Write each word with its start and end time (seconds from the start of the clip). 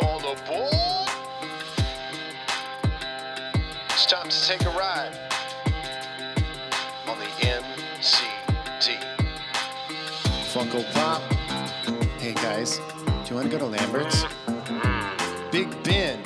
All 0.00 0.18
aboard! 0.20 1.08
It's 3.90 4.06
time 4.06 4.28
to 4.28 4.46
take 4.46 4.62
a 4.64 4.70
ride 4.70 5.12
on 7.08 7.18
the 7.18 7.26
MCD. 7.40 8.96
Funko 10.52 10.84
Pop. 10.92 11.22
Hey 12.20 12.32
guys, 12.34 12.78
do 12.78 13.30
you 13.30 13.36
want 13.36 13.50
to 13.50 13.50
go 13.50 13.58
to 13.58 13.66
Lambert's? 13.66 14.22
Mm-hmm. 14.22 15.50
Big 15.50 15.82
Ben. 15.82 16.20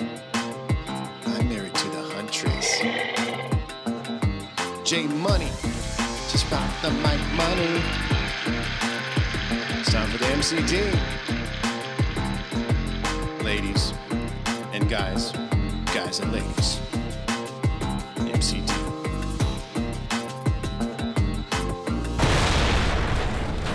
I'm 1.26 1.48
married 1.48 1.74
to 1.74 1.88
the 1.88 2.02
Huntress. 2.14 2.80
J 4.84 5.06
Money. 5.06 5.50
Just 6.28 6.46
pop 6.50 6.70
the 6.82 6.90
mic 6.90 7.20
money. 7.34 7.82
It's 9.80 9.92
time 9.92 10.10
for 10.10 10.18
the 10.18 10.26
MCD. 10.26 11.31
Ladies 13.44 13.92
and 14.72 14.88
guys, 14.88 15.32
guys 15.92 16.20
and 16.20 16.32
ladies. 16.32 16.78
MCD. 18.18 18.70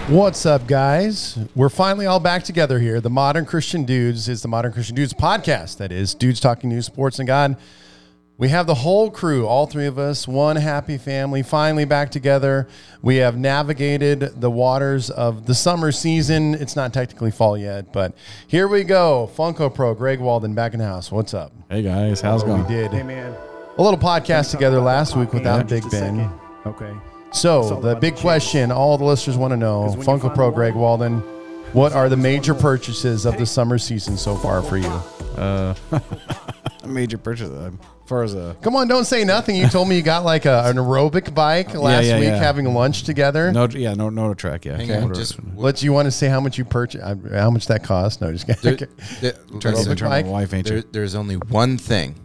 What's 0.08 0.46
up, 0.46 0.68
guys? 0.68 1.38
We're 1.54 1.68
finally 1.68 2.06
all 2.06 2.22
back 2.22 2.44
together 2.44 2.80
here. 2.80 3.02
The 3.02 3.10
Modern 3.10 3.46
Christian 3.46 3.84
Dudes 3.84 4.30
is 4.30 4.42
the 4.42 4.48
Modern 4.48 4.72
Christian 4.72 4.96
Dudes 4.96 5.14
podcast. 5.14 5.80
That 5.80 5.92
is 5.92 6.16
dudes 6.16 6.40
talking 6.40 6.70
news, 6.70 6.86
sports, 6.86 7.20
and 7.20 7.28
God. 7.28 7.58
We 8.40 8.50
have 8.50 8.68
the 8.68 8.76
whole 8.76 9.10
crew, 9.10 9.48
all 9.48 9.66
three 9.66 9.88
of 9.88 9.98
us, 9.98 10.28
one 10.28 10.58
happy 10.58 11.00
family, 11.00 11.42
finally 11.42 11.86
back 11.86 12.12
together. 12.12 12.68
We 13.02 13.16
have 13.16 13.36
navigated 13.36 14.40
the 14.40 14.52
waters 14.52 15.10
of 15.10 15.48
the 15.48 15.56
summer 15.56 15.92
season. 15.92 16.54
It's 16.54 16.76
not 16.76 16.94
technically 16.94 17.32
fall 17.32 17.58
yet, 17.58 17.92
but 17.92 18.14
here 18.46 18.68
we 18.68 18.84
go. 18.84 19.28
Funko 19.36 19.74
Pro, 19.74 19.96
Greg 19.96 20.20
Walden, 20.20 20.54
back 20.54 20.74
in 20.74 20.80
the 20.80 20.86
house. 20.86 21.12
What's 21.12 21.34
up? 21.34 21.52
Hey 21.72 21.82
guys, 21.82 22.22
how's 22.22 22.44
it 22.44 22.46
going? 22.46 22.62
We 22.62 22.68
did 22.68 22.92
Hey 22.92 23.02
man. 23.02 23.36
a 23.80 23.82
little 23.82 24.00
podcast 24.00 24.52
together 24.52 24.80
last 24.82 25.16
week 25.16 25.34
without 25.34 25.66
Just 25.66 25.84
Big 25.90 25.92
Ben. 25.92 26.18
second. 26.18 26.40
Okay. 26.68 26.94
So 27.32 27.80
the 27.82 27.96
big 27.96 28.16
the 28.18 28.22
question 28.22 28.72
all 28.72 29.00
the 29.00 29.04
listeners 29.04 29.36
want 29.36 29.52
to 29.52 29.58
know, 29.58 29.86
'Cause 29.86 29.98
when 29.98 30.06
you 30.06 30.14
Funko 30.14 30.22
find 30.22 30.36
Pro 30.36 30.50
the 30.52 30.56
Greg 30.56 30.74
one- 30.76 30.82
Walden, 30.84 31.18
what 31.74 31.92
are 31.94 32.08
the 32.08 32.18
major 32.18 32.54
purchases 32.54 33.26
of 33.26 33.36
the 33.40 33.48
summer 33.48 33.80
season 33.80 34.16
so 34.16 34.36
far 34.36 34.62
for 34.62 34.78
you? 34.78 34.88
Uh, 35.36 35.74
a 35.92 36.02
major 36.88 37.18
purchase. 37.18 37.50
uh, 37.50 37.72
As 38.08 38.10
far 38.10 38.24
as 38.24 38.36
uh, 38.36 38.54
Come 38.62 38.78
on, 38.78 38.88
don't 38.88 39.04
say 39.04 39.26
nothing. 39.26 39.58
You 39.58 39.68
told 39.68 39.90
me 39.90 39.98
you 39.98 40.02
got 40.02 40.24
like 40.24 40.46
a, 40.46 40.64
an 40.64 40.78
aerobic 40.78 41.36
bike 41.36 41.74
last 41.74 42.06
yeah, 42.06 42.16
week 42.18 42.30
yeah. 42.30 42.38
having 42.38 42.74
lunch 42.74 43.04
together. 43.04 43.52
no, 43.52 43.66
yeah, 43.68 43.96
no, 43.96 44.08
no 44.10 44.34
track. 44.34 44.64
Yeah, 44.64 44.78
Hang 44.78 44.90
Okay. 44.90 45.02
on, 45.02 45.14
just 45.14 45.36
What 45.44 45.84
you 45.84 45.92
want 45.92 46.06
to 46.06 46.12
say? 46.12 46.30
How 46.30 46.40
much 46.40 46.58
you 46.58 46.64
purchase? 46.64 47.04
How 47.04 47.50
much 47.50 47.68
that 47.68 47.84
cost? 47.84 48.22
No, 48.22 48.32
just 48.32 48.48
there, 48.48 48.78
kidding. 48.78 48.96
there- 49.20 49.34
trying 49.60 49.76
to 49.76 49.82
Aerobic 49.90 50.00
bike? 50.10 50.26
wife, 50.26 50.54
ain't 50.54 50.66
there- 50.68 50.78
you? 50.78 50.84
there's 50.90 51.16
only 51.16 51.36
one 51.36 51.78
thing 51.78 52.16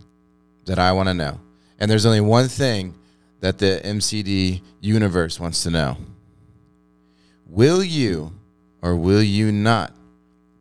that 0.67 0.79
I 0.79 0.93
want 0.93 1.09
to 1.09 1.15
know, 1.15 1.41
and 1.81 1.91
there's 1.91 2.07
only 2.07 2.21
one 2.21 2.47
thing 2.47 2.95
that 3.41 3.59
the 3.59 3.81
MCD 3.85 4.63
universe 4.81 5.41
wants 5.41 5.65
to 5.65 5.71
know. 5.71 5.97
Will 7.49 7.83
you 7.83 8.31
or 8.83 8.95
will 8.95 9.21
you 9.23 9.51
not 9.51 9.93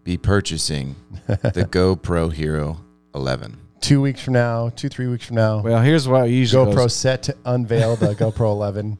be 0.03 0.17
purchasing 0.17 0.95
the 1.27 1.35
GoPro 1.71 2.33
Hero 2.33 2.79
11? 3.13 3.59
Two 3.81 3.99
weeks 3.99 4.21
from 4.21 4.33
now, 4.33 4.69
two 4.69 4.89
three 4.89 5.07
weeks 5.07 5.25
from 5.25 5.35
now, 5.37 5.61
Well, 5.61 5.81
here's 5.81 6.07
what 6.07 6.21
I 6.21 6.25
usually 6.25 6.71
GoPro 6.71 6.75
goes. 6.75 6.95
set 6.95 7.23
to 7.23 7.35
unveil 7.45 7.95
the 7.95 8.13
GoPro 8.15 8.51
11. 8.51 8.97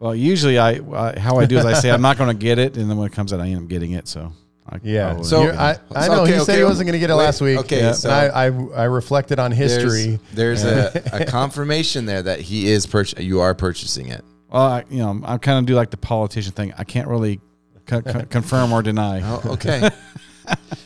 Well, 0.00 0.14
usually 0.14 0.58
I, 0.58 0.80
I 0.92 1.18
how 1.18 1.36
I 1.38 1.46
do 1.46 1.56
is 1.58 1.64
I 1.64 1.72
say 1.74 1.90
I'm 1.90 2.02
not 2.02 2.18
going 2.18 2.28
to 2.36 2.38
get 2.40 2.58
it, 2.58 2.76
and 2.76 2.90
then 2.90 2.96
when 2.98 3.06
it 3.06 3.12
comes 3.12 3.32
out, 3.32 3.40
I 3.40 3.46
end 3.48 3.62
up 3.62 3.68
getting 3.68 3.92
it. 3.92 4.08
So 4.08 4.32
I, 4.68 4.78
Yeah. 4.82 5.16
I 5.18 5.22
So- 5.22 5.48
I, 5.52 5.76
I 5.94 6.08
know 6.08 6.22
okay, 6.24 6.32
he 6.34 6.38
said 6.40 6.52
okay, 6.52 6.58
he 6.58 6.64
wasn't 6.64 6.86
going 6.88 6.94
to 6.94 6.98
get 6.98 7.08
it 7.10 7.14
wait, 7.14 7.24
last 7.24 7.40
week. 7.40 7.58
okay, 7.60 7.80
Yeah. 7.80 7.92
so- 7.92 8.10
I, 8.10 8.46
I 8.48 8.50
I 8.50 8.84
reflected 8.84 9.38
on 9.38 9.52
history. 9.52 10.18
There's, 10.34 10.62
there's 10.64 10.64
a, 10.64 11.02
a 11.22 11.24
confirmation 11.24 12.04
there 12.04 12.22
that 12.22 12.40
he 12.40 12.66
is 12.68 12.84
purch- 12.84 13.18
you 13.18 13.40
are 13.40 13.54
purchasing 13.54 14.08
it. 14.08 14.24
well, 14.50 14.62
I, 14.62 14.84
you 14.90 14.98
know, 14.98 15.20
I 15.24 15.38
kind 15.38 15.60
of 15.60 15.66
do 15.66 15.74
like 15.76 15.90
the 15.90 15.96
politician 15.98 16.52
thing. 16.52 16.74
I 16.76 16.82
can't 16.84 17.06
really 17.08 17.40
co- 17.86 18.02
co- 18.02 18.24
confirm 18.28 18.72
or 18.72 18.82
deny. 18.82 19.20
Oh, 19.22 19.40
okay. 19.52 19.88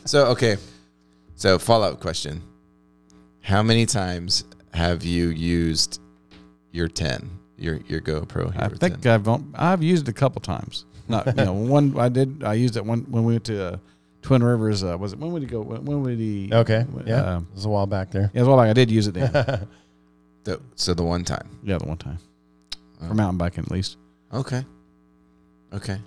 so 0.05 0.27
okay. 0.27 0.59
So 1.37 1.59
follow 1.59 1.91
up 1.91 2.01
question: 2.01 2.43
How 3.43 3.63
many 3.63 3.87
times 3.87 4.45
have 4.75 5.03
you 5.05 5.29
used 5.29 6.01
your 6.73 6.89
ten, 6.89 7.31
your 7.57 7.77
your 7.89 8.01
GoPro? 8.01 8.53
I 8.57 8.69
think 8.69 9.01
10? 9.01 9.13
I've 9.29 9.45
I've 9.55 9.83
used 9.83 10.09
it 10.09 10.11
a 10.11 10.15
couple 10.15 10.41
times. 10.41 10.85
Not 11.09 11.27
you 11.27 11.45
know 11.45 11.53
one 11.53 11.99
I 11.99 12.09
did 12.09 12.45
I 12.45 12.55
used 12.55 12.77
it 12.77 12.85
one 12.85 13.01
when 13.11 13.25
we 13.25 13.35
went 13.35 13.45
to 13.47 13.65
uh, 13.75 13.77
Twin 14.23 14.43
Rivers. 14.43 14.85
Uh, 14.85 14.97
was 14.99 15.13
it 15.15 15.19
when 15.19 15.33
would 15.33 15.43
he 15.43 15.49
go? 15.49 15.61
When, 15.63 15.85
when 15.85 16.03
would 16.03 16.19
he? 16.19 16.51
Okay. 16.53 16.85
Yeah. 17.07 17.37
Um, 17.37 17.47
it 17.51 17.55
was 17.57 17.65
a 17.65 17.69
while 17.69 17.87
back 17.87 18.11
there. 18.11 18.31
yeah, 18.33 18.41
it 18.41 18.41
was 18.41 18.49
a 18.49 18.51
while 18.51 18.61
back. 18.61 18.71
I 18.71 18.73
did 18.75 18.91
use 18.91 19.07
it 19.09 19.15
then. 19.15 19.67
The- 20.45 20.59
so 20.75 20.95
the 20.95 21.03
one 21.03 21.23
time. 21.23 21.51
yeah, 21.63 21.77
the 21.77 21.87
one 21.87 21.99
time 21.99 22.19
Oh. 23.03 23.09
for 23.09 23.15
mountain 23.15 23.37
biking 23.37 23.65
at 23.65 23.71
least. 23.71 23.99
Okay. 24.33 24.65
Okay. 25.73 25.99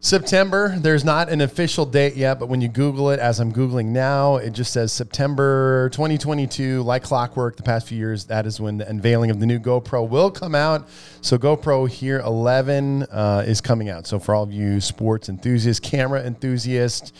September, 0.00 0.74
there's 0.78 1.04
not 1.04 1.30
an 1.30 1.40
official 1.40 1.84
date 1.84 2.14
yet, 2.14 2.38
but 2.38 2.48
when 2.48 2.60
you 2.60 2.68
Google 2.68 3.10
it, 3.10 3.18
as 3.18 3.40
I'm 3.40 3.52
Googling 3.52 3.86
now, 3.86 4.36
it 4.36 4.50
just 4.50 4.72
says 4.72 4.92
September 4.92 5.88
2022, 5.90 6.82
like 6.82 7.02
clockwork, 7.02 7.56
the 7.56 7.62
past 7.62 7.88
few 7.88 7.98
years, 7.98 8.24
that 8.26 8.46
is 8.46 8.60
when 8.60 8.76
the 8.78 8.88
unveiling 8.88 9.30
of 9.30 9.40
the 9.40 9.46
new 9.46 9.58
GoPro 9.58 10.08
will 10.08 10.30
come 10.30 10.54
out. 10.54 10.88
So, 11.22 11.38
GoPro 11.38 11.88
Hero 11.88 12.24
11 12.24 13.04
uh, 13.04 13.44
is 13.46 13.60
coming 13.60 13.88
out. 13.88 14.06
So, 14.06 14.18
for 14.20 14.34
all 14.34 14.44
of 14.44 14.52
you 14.52 14.80
sports 14.80 15.28
enthusiasts, 15.28 15.80
camera 15.80 16.22
enthusiasts, 16.22 17.12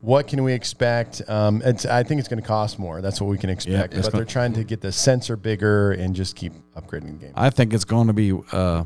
what 0.00 0.26
can 0.26 0.42
we 0.42 0.52
expect? 0.52 1.20
Um, 1.28 1.60
it's, 1.64 1.84
I 1.84 2.02
think 2.02 2.18
it's 2.20 2.28
going 2.28 2.40
to 2.40 2.46
cost 2.48 2.78
more. 2.78 3.02
That's 3.02 3.20
what 3.20 3.28
we 3.28 3.36
can 3.36 3.50
expect. 3.50 3.94
it's 3.94 4.06
but 4.06 4.12
gonna- 4.12 4.24
they're 4.24 4.32
trying 4.32 4.52
to 4.54 4.64
get 4.64 4.80
the 4.80 4.90
sensor 4.92 5.36
bigger 5.36 5.92
and 5.92 6.14
just 6.14 6.34
keep 6.36 6.52
upgrading 6.76 7.18
the 7.18 7.26
game. 7.26 7.32
I 7.36 7.50
think 7.50 7.74
it's 7.74 7.84
going 7.84 8.06
to 8.06 8.12
be. 8.12 8.32
Uh, 8.52 8.84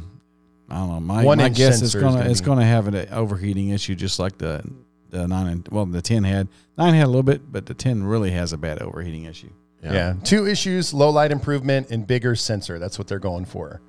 I 0.68 0.76
don't 0.78 0.88
know. 0.88 1.00
My, 1.00 1.22
One 1.24 1.38
my 1.38 1.48
guess 1.48 1.74
is 1.74 1.92
sensor 1.92 1.98
is 1.98 2.02
going 2.02 2.16
gonna 2.16 2.30
it's 2.30 2.40
be- 2.40 2.46
going 2.46 2.58
to 2.58 2.64
have 2.64 2.88
an 2.88 3.08
overheating 3.12 3.68
issue, 3.70 3.94
just 3.94 4.18
like 4.18 4.38
the 4.38 4.62
the 5.10 5.28
nine 5.28 5.46
and 5.46 5.68
well 5.70 5.86
the 5.86 6.02
ten 6.02 6.24
had 6.24 6.48
nine 6.76 6.94
had 6.94 7.04
a 7.04 7.06
little 7.06 7.22
bit, 7.22 7.50
but 7.52 7.66
the 7.66 7.74
ten 7.74 8.02
really 8.02 8.32
has 8.32 8.52
a 8.52 8.56
bad 8.58 8.82
overheating 8.82 9.24
issue. 9.24 9.50
Yeah. 9.82 10.14
Two 10.24 10.48
issues 10.48 10.92
low 10.92 11.10
light 11.10 11.30
improvement 11.30 11.90
and 11.90 12.04
bigger 12.04 12.34
sensor. 12.34 12.80
That's 12.80 12.98
what 12.98 13.06
they're 13.06 13.20
going 13.20 13.44
for 13.44 13.80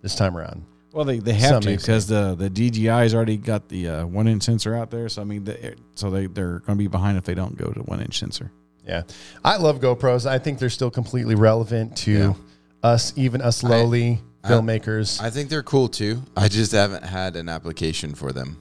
this 0.00 0.14
time 0.14 0.36
around. 0.38 0.64
Well, 0.92 1.04
they, 1.04 1.18
they 1.18 1.34
have 1.34 1.50
Some 1.50 1.62
to 1.62 1.76
because 1.76 2.06
the 2.06 2.34
the 2.34 2.48
DJI's 2.48 3.14
already 3.14 3.36
got 3.36 3.68
the 3.68 3.88
uh, 3.88 4.06
one 4.06 4.26
inch 4.26 4.44
sensor 4.44 4.74
out 4.74 4.90
there. 4.90 5.08
So 5.10 5.20
I 5.20 5.24
mean, 5.26 5.44
the, 5.44 5.74
so 5.96 6.08
they 6.08 6.26
they're 6.28 6.60
going 6.60 6.78
to 6.78 6.82
be 6.82 6.86
behind 6.86 7.18
if 7.18 7.24
they 7.24 7.34
don't 7.34 7.56
go 7.58 7.70
to 7.70 7.80
one 7.82 8.00
inch 8.00 8.18
sensor. 8.18 8.50
Yeah. 8.86 9.02
I 9.44 9.56
love 9.56 9.80
GoPros. 9.80 10.24
I 10.24 10.38
think 10.38 10.58
they're 10.58 10.70
still 10.70 10.90
completely 10.90 11.34
relevant 11.34 11.96
to 11.98 12.10
Yeah. 12.12 12.34
us, 12.82 13.12
even 13.16 13.40
us 13.42 13.62
lowly 13.62 14.12
I- 14.12 14.20
filmmakers. 14.48 15.20
I 15.20 15.30
think 15.30 15.48
they're 15.50 15.62
cool 15.62 15.88
too. 15.88 16.22
I 16.36 16.48
just 16.48 16.72
haven't 16.72 17.04
had 17.04 17.36
an 17.36 17.48
application 17.48 18.14
for 18.14 18.32
them, 18.32 18.56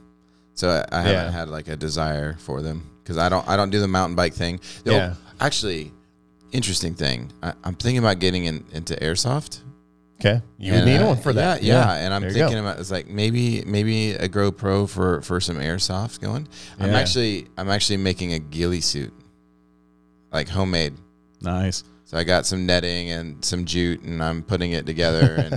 so 0.53 0.69
I, 0.69 0.85
I 0.97 1.01
haven't 1.01 1.13
Yeah. 1.25 1.31
had 1.31 1.49
like 1.49 1.67
a 1.67 1.75
desire 1.75 2.35
for 2.39 2.61
them 2.61 2.89
because 3.03 3.17
I 3.17 3.29
don't 3.29 3.47
I 3.47 3.55
don't 3.57 3.69
do 3.69 3.79
the 3.79 3.87
mountain 3.87 4.15
bike 4.15 4.33
thing. 4.33 4.59
Yeah. 4.85 5.15
Actually, 5.39 5.91
interesting 6.51 6.93
thing. 6.95 7.31
I, 7.41 7.53
I'm 7.63 7.75
thinking 7.75 7.97
about 7.99 8.19
getting 8.19 8.45
in, 8.45 8.63
into 8.71 8.95
airsoft. 8.95 9.61
okay. 10.19 10.41
You 10.57 10.71
would 10.71 10.81
And 10.81 10.89
need 10.89 11.01
I- 11.01 11.07
one 11.07 11.17
for 11.17 11.33
that. 11.33 11.63
Yeah, 11.63 11.73
yeah. 11.85 11.93
And 12.05 12.13
I'm 12.13 12.21
There 12.21 12.29
you 12.29 12.35
thinking 12.37 12.57
go. 12.57 12.61
about 12.61 12.79
it's 12.79 12.91
like 12.91 13.07
maybe 13.07 13.63
maybe 13.65 14.11
a 14.13 14.29
GoPro 14.29 14.87
for 14.89 15.21
for 15.21 15.39
some 15.41 15.57
airsoft 15.57 16.21
going. 16.21 16.47
I'm 16.79 16.91
Yeah. 16.91 16.99
actually 16.99 17.47
I'm 17.57 17.69
actually 17.69 17.97
making 17.97 18.33
a 18.33 18.39
ghillie 18.39 18.81
suit, 18.81 19.13
like 20.31 20.47
homemade. 20.49 20.93
Nice. 21.41 21.83
So 22.13 22.19
I 22.19 22.23
got 22.23 22.45
some 22.45 22.67
netting 22.67 23.09
and 23.09 23.43
some 23.43 23.65
jute, 23.65 24.03
and 24.03 24.23
I'm 24.23 24.43
putting 24.43 24.73
it 24.73 24.85
together. 24.85 25.33
and 25.37 25.53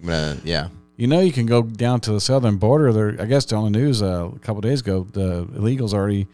I'm 0.00 0.06
gonna 0.06 0.38
yeah. 0.44 0.68
You 0.96 1.06
know, 1.06 1.20
you 1.20 1.30
can 1.30 1.44
go 1.44 1.62
down 1.62 2.00
to 2.00 2.12
the 2.12 2.20
southern 2.20 2.56
border. 2.56 2.90
There, 2.92 3.16
I 3.20 3.26
guess 3.26 3.50
on 3.52 3.70
the 3.70 3.78
news 3.78 4.02
uh, 4.02 4.30
a 4.34 4.38
couple 4.38 4.62
days 4.62 4.80
ago, 4.80 5.06
the 5.12 5.44
illegals 5.44 5.92
already 5.92 6.26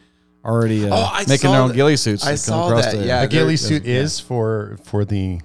already 0.44 0.88
uh, 0.88 0.94
Oh, 0.94 1.24
making 1.26 1.50
their 1.50 1.60
own 1.60 1.68
that. 1.70 1.74
ghillie 1.74 1.96
suits. 1.96 2.24
I 2.24 2.36
saw 2.36 2.68
that, 2.76 2.94
the- 2.96 3.04
yeah. 3.06 3.22
A 3.22 3.26
ghillie 3.28 3.56
suit 3.56 3.84
yeah. 3.84 3.96
is 3.96 4.20
for 4.20 4.78
for 4.84 5.04
the 5.04 5.40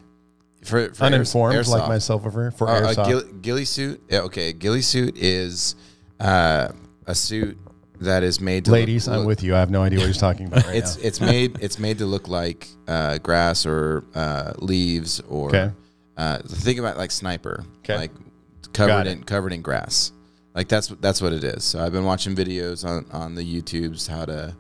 For, 0.63 0.93
for 0.93 1.03
uninformed, 1.03 1.55
air- 1.55 1.63
like 1.63 1.87
myself, 1.87 2.21
for, 2.21 2.51
for 2.51 2.69
Uh, 2.69 2.93
airsoft. 2.93 3.07
gill- 3.07 3.33
ghillie 3.41 3.65
suit. 3.65 4.03
Yeah, 4.07 4.19
okay, 4.21 4.49
a 4.49 4.53
ghillie 4.53 4.83
suit 4.83 5.17
is 5.17 5.73
uh, 6.19 6.67
a 7.07 7.15
suit 7.15 7.57
that 8.01 8.23
is 8.23 8.39
made 8.41 8.65
to 8.65 8.71
Ladies, 8.71 9.07
look, 9.07 9.17
I'm 9.19 9.25
with 9.25 9.43
you. 9.43 9.55
I 9.55 9.59
have 9.59 9.69
no 9.71 9.81
idea 9.83 9.99
what 9.99 10.07
he's 10.07 10.17
talking 10.17 10.47
about 10.47 10.65
right 10.65 10.75
It's 10.81 10.97
now. 10.97 11.03
it's 11.07 11.21
made 11.21 11.57
it's 11.61 11.79
made 11.79 11.97
to 11.99 12.05
look 12.05 12.27
like 12.27 12.67
uh, 12.87 13.17
grass 13.19 13.65
or 13.65 14.03
uh, 14.15 14.53
leaves 14.59 15.21
or 15.29 15.49
Okay. 15.49 15.71
uh, 16.17 16.39
think 16.39 16.79
about 16.79 16.97
like 16.97 17.11
sniper, 17.11 17.63
Okay. 17.79 17.95
like 17.97 18.11
covered 18.73 19.07
in 19.07 19.23
covered 19.23 19.53
in 19.53 19.61
grass. 19.61 20.11
Like 20.53 20.67
that's 20.67 20.87
that's 20.99 21.21
what 21.21 21.31
it 21.33 21.43
is. 21.43 21.63
So 21.63 21.83
I've 21.83 21.91
been 21.93 22.05
watching 22.05 22.35
videos 22.35 22.83
on 22.85 23.05
on 23.11 23.35
the 23.35 23.43
YouTubes 23.43 24.07
how 24.07 24.25
to 24.25 24.55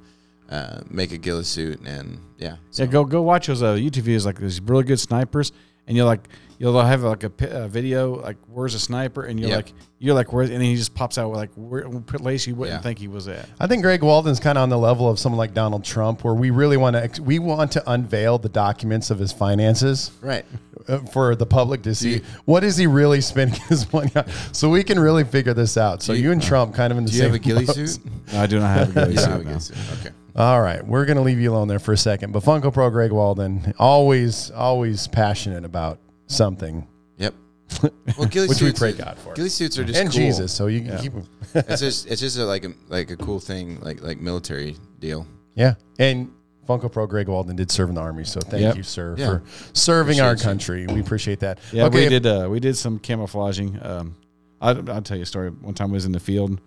uh, 0.49 0.81
make 0.89 1.11
a 1.11 1.17
ghillie 1.17 1.43
suit 1.43 1.79
and 1.85 2.19
yeah. 2.37 2.57
So, 2.71 2.83
Yeah, 2.83 2.89
go 2.89 3.03
go 3.05 3.21
watch 3.21 3.47
those 3.47 3.61
uh, 3.63 3.73
YouTube 3.75 4.03
videos 4.03 4.25
like 4.25 4.39
these 4.39 4.61
really 4.61 4.83
good 4.83 4.99
snipers, 4.99 5.51
and 5.87 5.95
you're 5.97 6.05
like 6.05 6.27
you'll 6.59 6.79
have 6.79 7.01
like 7.01 7.23
a, 7.23 7.31
a 7.63 7.67
video 7.67 8.21
like 8.21 8.37
where's 8.47 8.75
a 8.75 8.79
sniper, 8.79 9.23
and 9.23 9.39
you're 9.39 9.49
Yep. 9.49 9.55
like 9.57 9.73
you're 9.97 10.13
like 10.15 10.31
where's 10.31 10.49
and 10.49 10.57
then 10.59 10.65
he 10.65 10.75
just 10.75 10.93
pops 10.93 11.17
out 11.17 11.29
with 11.29 11.37
like 11.39 11.49
where 11.55 11.83
place 12.01 12.45
you 12.45 12.53
wouldn't 12.55 12.77
Yeah. 12.77 12.81
think 12.81 12.99
he 12.99 13.07
was 13.07 13.27
at. 13.27 13.47
I 13.59 13.65
think 13.67 13.81
Greg 13.83 14.03
Walden's 14.03 14.39
kind 14.39 14.57
of 14.57 14.61
on 14.63 14.69
the 14.69 14.77
level 14.77 15.09
of 15.09 15.17
someone 15.19 15.37
like 15.39 15.53
Donald 15.55 15.83
Trump, 15.83 16.23
where 16.23 16.33
we 16.35 16.49
really 16.51 16.77
want 16.77 17.15
to 17.15 17.21
we 17.23 17.39
want 17.39 17.71
to 17.73 17.91
unveil 17.91 18.37
the 18.37 18.49
documents 18.49 19.09
of 19.09 19.17
his 19.19 19.31
finances 19.31 20.11
Right. 20.21 20.45
uh, 20.87 20.99
for 21.11 21.35
the 21.35 21.45
public 21.47 21.81
to 21.83 21.95
see. 21.95 22.21
What 22.45 22.63
is 22.63 22.77
he 22.77 22.85
really 22.85 23.21
spending 23.21 23.59
his 23.69 23.91
money 23.91 24.11
on? 24.15 24.25
So 24.51 24.69
we 24.69 24.83
can 24.83 24.99
really 24.99 25.23
figure 25.23 25.53
this 25.55 25.77
out. 25.77 26.03
So 26.03 26.13
you- 26.13 26.23
you, 26.25 26.31
and 26.31 26.41
Trump 26.43 26.75
kind 26.75 26.91
of 26.91 26.97
in 26.99 27.05
the 27.05 27.09
Do 27.11 27.17
you 27.17 27.23
same 27.23 27.31
have 27.31 27.41
a 27.41 27.43
ghillie 27.43 27.65
boat. 27.65 27.75
suit? 27.75 27.99
No, 28.33 28.39
I 28.41 28.45
do 28.47 28.59
not 28.59 28.77
have 28.77 28.89
a 28.89 28.93
good 29.07 29.09
You 29.13 29.15
don't 29.17 29.29
have 29.31 29.39
a 29.41 29.41
suit, 29.41 29.43
no. 29.45 29.49
ghillie 29.49 29.59
suit. 29.59 29.77
Okay. 30.05 30.15
All 30.35 30.61
right, 30.61 30.85
we're 30.85 31.05
gonna 31.05 31.21
leave 31.21 31.39
you 31.39 31.51
alone 31.51 31.67
there 31.67 31.79
for 31.79 31.93
a 31.93 31.97
second. 31.97 32.31
But 32.31 32.43
Funko 32.43 32.73
Pro 32.73 32.89
Greg 32.89 33.11
Walden, 33.11 33.73
always, 33.77 34.49
always 34.51 35.07
passionate 35.07 35.65
about 35.65 35.99
something, 36.27 36.87
Yep. 37.17 37.33
Well, 38.17 38.27
ghillie 38.27 38.47
which 38.47 38.61
we 38.61 38.67
suits 38.67 38.79
pray 38.79 38.89
are- 38.89 38.93
God 38.93 39.17
for, 39.19 39.33
Ghillie 39.33 39.49
suits 39.49 39.77
are 39.77 39.83
just 39.83 39.99
and 39.99 40.09
cool. 40.09 40.17
Jesus. 40.17 40.53
So 40.53 40.67
you 40.67 40.81
can 40.81 40.97
keep 40.99 41.13
them. 41.13 41.27
it's 41.55 41.81
just 41.81 42.07
it's 42.07 42.21
just 42.21 42.37
a, 42.37 42.45
like 42.45 42.63
a 42.65 42.73
like 42.89 43.11
a 43.11 43.17
cool 43.17 43.39
thing, 43.39 43.79
like 43.81 44.01
like 44.01 44.19
military 44.19 44.75
deal. 44.99 45.27
Yeah, 45.55 45.73
and 45.99 46.31
Funko 46.67 46.89
Pro 46.91 47.05
Greg 47.07 47.27
Walden 47.27 47.55
did 47.57 47.69
serve 47.69 47.89
in 47.89 47.95
the 47.95 48.01
army, 48.01 48.23
so 48.23 48.39
thank 48.39 48.61
Yep. 48.61 48.75
you, 48.77 48.83
sir, 48.83 49.15
Yeah. 49.17 49.25
for 49.27 49.43
serving 49.73 50.21
our 50.21 50.31
Appreciate 50.31 50.43
you. 50.43 50.49
country. 50.49 50.87
We 50.87 51.01
appreciate 51.01 51.39
that. 51.41 51.59
Yeah, 51.73 51.85
okay, 51.85 52.03
we 52.05 52.09
did. 52.09 52.25
Uh, 52.25 52.47
we 52.49 52.59
did 52.61 52.77
some 52.77 52.99
camouflaging. 52.99 53.77
Um, 53.81 54.15
I, 54.61 54.69
I'll 54.71 55.01
tell 55.01 55.17
you 55.17 55.23
a 55.23 55.25
story. 55.25 55.49
One 55.49 55.73
time 55.73 55.89
I 55.89 55.93
was 55.93 56.05
in 56.05 56.11
the 56.13 56.19
field, 56.21 56.61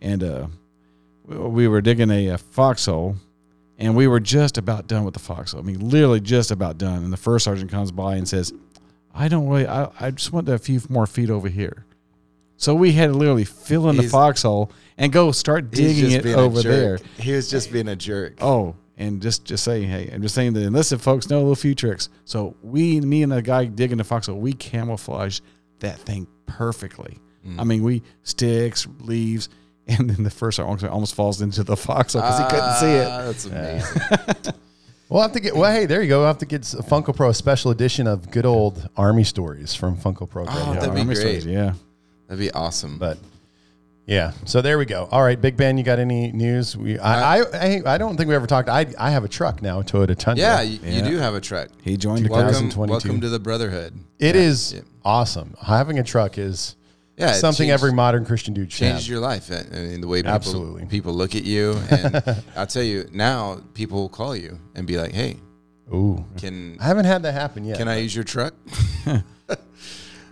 and 0.00 0.24
uh, 0.24 0.46
we- 1.26 1.36
we 1.36 1.68
were 1.68 1.80
digging 1.80 2.10
a, 2.10 2.30
uh 2.30 2.36
foxhole, 2.36 3.16
and 3.78 3.96
we 3.96 4.06
were 4.06 4.20
just 4.20 4.58
about 4.58 4.86
done 4.86 5.04
with 5.04 5.14
the 5.14 5.20
foxhole. 5.20 5.60
I 5.60 5.62
mean, 5.64 5.88
literally 5.88 6.20
just 6.20 6.50
about 6.50 6.78
done. 6.78 7.02
And 7.04 7.12
the 7.12 7.16
first 7.16 7.44
sergeant 7.44 7.70
comes 7.70 7.90
by 7.92 8.16
and 8.16 8.28
says, 8.28 8.52
"I 9.14 9.28
don't 9.28 9.48
really. 9.48 9.66
I, 9.66 9.88
I 10.00 10.10
just 10.10 10.32
want 10.32 10.48
a 10.48 10.58
few 10.58 10.80
more 10.88 11.06
feet 11.06 11.30
over 11.30 11.48
here." 11.48 11.84
So 12.56 12.74
we 12.74 12.92
had 12.92 13.08
to 13.08 13.14
literally 13.14 13.44
fill 13.44 13.90
in 13.90 13.96
the 13.96 14.02
foxhole 14.08 14.70
and 14.96 15.12
go 15.12 15.32
start 15.32 15.70
digging 15.72 16.12
it 16.12 16.22
over 16.38 16.62
there. 16.62 16.98
He 17.18 17.32
was 17.32 17.50
just 17.50 17.72
being 17.72 17.88
a 17.88 17.96
jerk. 17.96 18.34
Oh, 18.40 18.76
and 18.96 19.20
just 19.20 19.44
just 19.44 19.64
saying, 19.64 19.88
hey, 19.88 20.08
I'm 20.12 20.22
just 20.22 20.36
saying 20.36 20.52
that 20.52 20.60
enlisted 20.62 21.00
folks 21.00 21.28
know 21.28 21.38
a 21.38 21.40
little 21.40 21.56
few 21.56 21.74
tricks. 21.74 22.08
So 22.24 22.54
we, 22.62 23.00
me 23.00 23.24
and 23.24 23.32
the 23.32 23.42
guy 23.42 23.64
digging 23.64 23.98
the 23.98 24.04
foxhole, 24.04 24.38
we 24.38 24.52
camouflaged 24.52 25.42
that 25.80 25.98
thing 25.98 26.28
perfectly. 26.46 27.18
Mm. 27.44 27.60
I 27.60 27.64
mean, 27.64 27.82
we 27.82 28.02
sticks, 28.22 28.86
leaves, 29.00 29.48
and 29.98 30.08
then 30.10 30.24
the 30.24 30.30
first 30.30 30.58
almost, 30.60 30.84
almost 30.84 31.14
falls 31.14 31.40
into 31.42 31.62
the 31.64 31.76
foxhole 31.76 32.22
because 32.22 32.38
he 32.38 32.44
couldn't 32.46 32.74
see 32.74 32.86
it. 32.86 33.06
Ah, 33.08 33.22
That's 33.26 33.44
amazing. 33.44 34.54
We'll 35.10 35.20
have 35.22 35.32
to 35.32 35.40
get. 35.40 35.54
Well, 35.54 35.70
hey, 35.70 35.84
there 35.86 36.02
you 36.02 36.08
go. 36.08 36.20
We'll 36.20 36.26
have 36.28 36.38
to 36.38 36.46
get 36.46 36.62
s- 36.62 36.74
Funko 36.74 37.14
Pro 37.14 37.28
a 37.28 37.34
special 37.34 37.70
edition 37.70 38.06
of 38.06 38.30
good 38.30 38.46
old 38.46 38.88
Army 38.96 39.22
stories 39.22 39.74
from 39.74 39.96
Funko 39.98 40.28
Pro. 40.28 40.44
Oh, 40.44 40.46
Walden. 40.46 40.74
that'd 40.76 40.94
be 40.94 41.00
Army 41.00 41.04
great. 41.14 41.16
stories, 41.18 41.46
yeah. 41.46 41.74
That'd 42.26 42.40
be 42.40 42.50
awesome. 42.50 42.98
But 42.98 43.18
yeah, 44.06 44.32
so 44.46 44.62
there 44.62 44.78
we 44.78 44.86
go. 44.86 45.06
All 45.12 45.22
right, 45.22 45.40
Big 45.40 45.58
Ben, 45.58 45.76
you 45.76 45.84
got 45.84 45.98
any 45.98 46.32
news? 46.32 46.74
We, 46.76 46.98
I, 46.98 47.36
I, 47.38 47.42
I, 47.52 47.82
I 47.94 47.98
don't 47.98 48.16
think 48.16 48.28
we 48.30 48.34
ever 48.34 48.46
talked. 48.46 48.70
I, 48.70 48.86
I 48.98 49.10
have 49.10 49.24
a 49.24 49.28
truck 49.28 49.60
now, 49.62 49.78
a 49.80 49.84
Toyota 49.84 50.16
Tundra. 50.16 50.42
yeah, 50.42 50.62
you, 50.62 50.78
you 50.82 50.92
Yeah. 51.00 51.08
do 51.08 51.16
have 51.18 51.34
a 51.34 51.40
truck. 51.40 51.68
He 51.82 51.96
joined 51.98 52.24
the 52.24 52.30
Welcome, 52.30 52.70
2022. 52.70 52.90
welcome 53.08 53.20
to 53.20 53.28
the 53.28 53.38
brotherhood. 53.38 53.92
it 54.18 54.34
is 54.36 54.72
Yeah. 54.72 54.80
awesome. 55.04 55.54
Having 55.64 55.98
a 55.98 56.02
truck 56.02 56.38
is 56.38 56.76
Yeah, 57.16 57.32
something 57.32 57.68
changed- 57.68 57.72
every 57.84 57.92
modern 57.92 58.24
Christian 58.24 58.54
dude 58.54 58.72
should 58.72 58.84
have. 58.86 58.92
changes 58.94 59.08
your 59.08 59.20
life. 59.20 59.50
I 59.50 59.62
mean, 59.76 60.00
the 60.00 60.08
way 60.08 60.18
people, 60.18 60.32
Absolutely. 60.32 60.86
people 60.86 61.12
look 61.14 61.34
at 61.36 61.44
you, 61.44 61.72
and 61.90 62.42
I'll 62.56 62.66
tell 62.66 62.82
you 62.82 63.08
now, 63.12 63.60
people 63.74 63.98
will 64.00 64.08
call 64.08 64.34
you 64.34 64.58
and 64.74 64.86
be 64.86 64.98
like, 64.98 65.12
"Hey, 65.12 65.36
Ooh, 65.92 66.24
can 66.38 66.76
I 66.80 66.84
haven't 66.84 67.04
had 67.04 67.22
that 67.22 67.32
happen 67.32 67.64
yet. 67.64 67.78
can 67.78 67.86
I 67.88 67.98
use 67.98 68.14
your 68.14 68.24
truck?" 68.24 68.54
uh, 69.06 69.20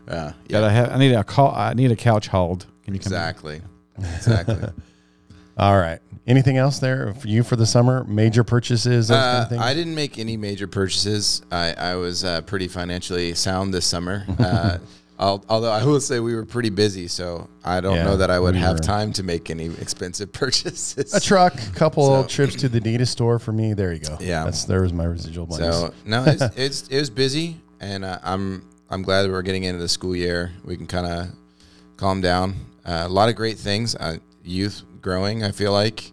Gotta 0.09 0.35
yeah, 0.49 0.69
have, 0.71 0.93
I 0.93 0.99
need 0.99 1.13
a 1.13 1.25
call. 1.25 1.55
I 1.55 1.75
need 1.75 1.91
a 1.93 1.97
couch 1.97 2.27
hauled. 2.29 2.67
Can 2.85 2.95
you 2.95 3.01
come? 3.01 3.13
exactly, 3.13 3.61
exactly. 3.99 4.57
All 5.57 5.79
right. 5.79 6.01
Anything 6.27 6.57
else 6.57 6.79
there 6.79 7.15
for 7.15 7.29
you 7.29 7.43
for 7.43 7.57
the 7.57 7.67
summer? 7.67 8.05
Major 8.05 8.43
purchases, 8.45 9.09
those 9.09 9.17
kind 9.19 9.53
Uh, 9.53 9.57
of. 9.57 9.61
I 9.61 9.75
didn't 9.75 9.95
make 9.95 10.19
any 10.19 10.37
major 10.37 10.67
purchases. 10.67 11.43
I, 11.51 11.75
I 11.75 11.95
was 11.97 12.25
uh, 12.25 12.41
pretty 12.43 12.69
financially 12.69 13.35
sound 13.35 13.75
this 13.75 13.85
summer. 13.85 14.25
Al- 15.19 15.45
although 15.49 15.71
I 15.71 15.85
will 15.85 16.01
say 16.01 16.19
we 16.21 16.35
were 16.35 16.45
pretty 16.45 16.71
busy, 16.71 17.07
so 17.07 17.49
I 17.65 17.81
don't 17.81 17.97
Yeah, 17.97 18.05
know 18.05 18.17
that 18.17 18.31
I 18.31 18.41
would 18.41 18.55
we 18.55 18.61
have 18.61 18.77
were. 18.79 18.83
time 18.83 19.13
to 19.15 19.23
make 19.23 19.51
any 19.51 19.67
expensive 19.67 20.33
purchases. 20.43 21.15
a 21.15 21.21
truck, 21.21 21.55
couple 21.75 22.07
So- 22.07 22.25
trips 22.29 22.57
to 22.57 22.69
the 22.69 22.81
Adidas 22.81 23.09
store 23.09 23.39
for 23.39 23.53
me. 23.53 23.75
There 23.75 23.93
you 23.93 24.01
go. 24.01 24.17
Yeah. 24.21 24.45
that's 24.45 24.65
there 24.65 24.83
was 24.83 24.93
my 24.93 25.05
residual 25.05 25.47
money. 25.47 25.63
So 25.63 25.95
no, 26.05 26.25
it's, 26.27 26.43
it's 26.57 26.89
it 26.89 26.99
was 26.99 27.11
busy, 27.11 27.61
and 27.81 28.05
uh, 28.05 28.19
I'm 28.25 28.69
I'm 28.91 29.03
glad 29.03 29.23
that 29.23 29.31
we're 29.31 29.43
getting 29.43 29.65
into 29.65 29.81
the 29.81 29.89
school 29.89 30.17
year. 30.17 30.51
We 30.65 30.77
can 30.77 30.87
kind 30.87 31.07
of 31.07 31.29
calm 31.97 32.21
down. 32.21 32.57
Uh, 32.85 33.05
a 33.07 33.09
lot 33.09 33.29
of 33.29 33.37
great 33.37 33.59
things. 33.59 33.95
Uh, 33.95 34.17
youth 34.45 34.83
growing. 35.01 35.45
I 35.45 35.53
feel 35.53 35.73
like 35.73 36.11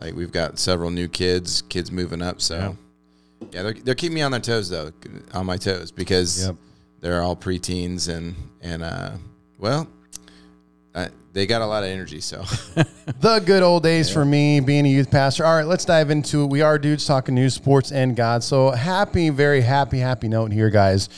like 0.00 0.14
we've 0.14 0.32
got 0.32 0.58
several 0.58 0.90
new 0.90 1.08
kids, 1.08 1.62
kids 1.68 1.90
moving 1.92 2.22
up. 2.22 2.40
So 2.40 2.76
yeah, 3.52 3.62
they're 3.62 3.72
they're 3.74 3.94
keeping 3.94 4.14
me 4.14 4.22
on 4.22 4.30
their 4.30 4.40
toes 4.40 4.70
though, 4.70 4.92
on 5.34 5.44
my 5.44 5.56
toes 5.58 5.90
because 5.90 6.46
Yep. 6.46 6.56
They're 7.00 7.22
all 7.22 7.36
preteens 7.36 8.08
and 8.08 8.34
and 8.60 8.82
uh, 8.82 9.12
well. 9.58 9.88
Uh, 10.94 11.08
they 11.32 11.46
got 11.46 11.62
a 11.62 11.66
lot 11.66 11.84
of 11.84 11.90
energy, 11.90 12.20
so 12.20 12.38
The 13.20 13.40
good 13.44 13.62
old 13.62 13.82
days 13.82 14.10
for 14.10 14.24
me 14.24 14.58
being 14.58 14.86
a 14.86 14.88
youth 14.88 15.10
pastor. 15.10 15.44
All 15.44 15.54
right, 15.54 15.66
let's 15.66 15.84
dive 15.84 16.10
into 16.10 16.42
it. 16.42 16.46
We 16.46 16.62
are 16.62 16.78
dudes 16.78 17.06
talking 17.06 17.34
news, 17.34 17.54
sports, 17.54 17.92
and 17.92 18.16
God. 18.16 18.42
So 18.42 18.70
happy, 18.70 19.28
very 19.28 19.60
happy, 19.60 19.98
happy 19.98 20.28
note 20.28 20.50
here, 20.50 20.70
guys. 20.70 21.08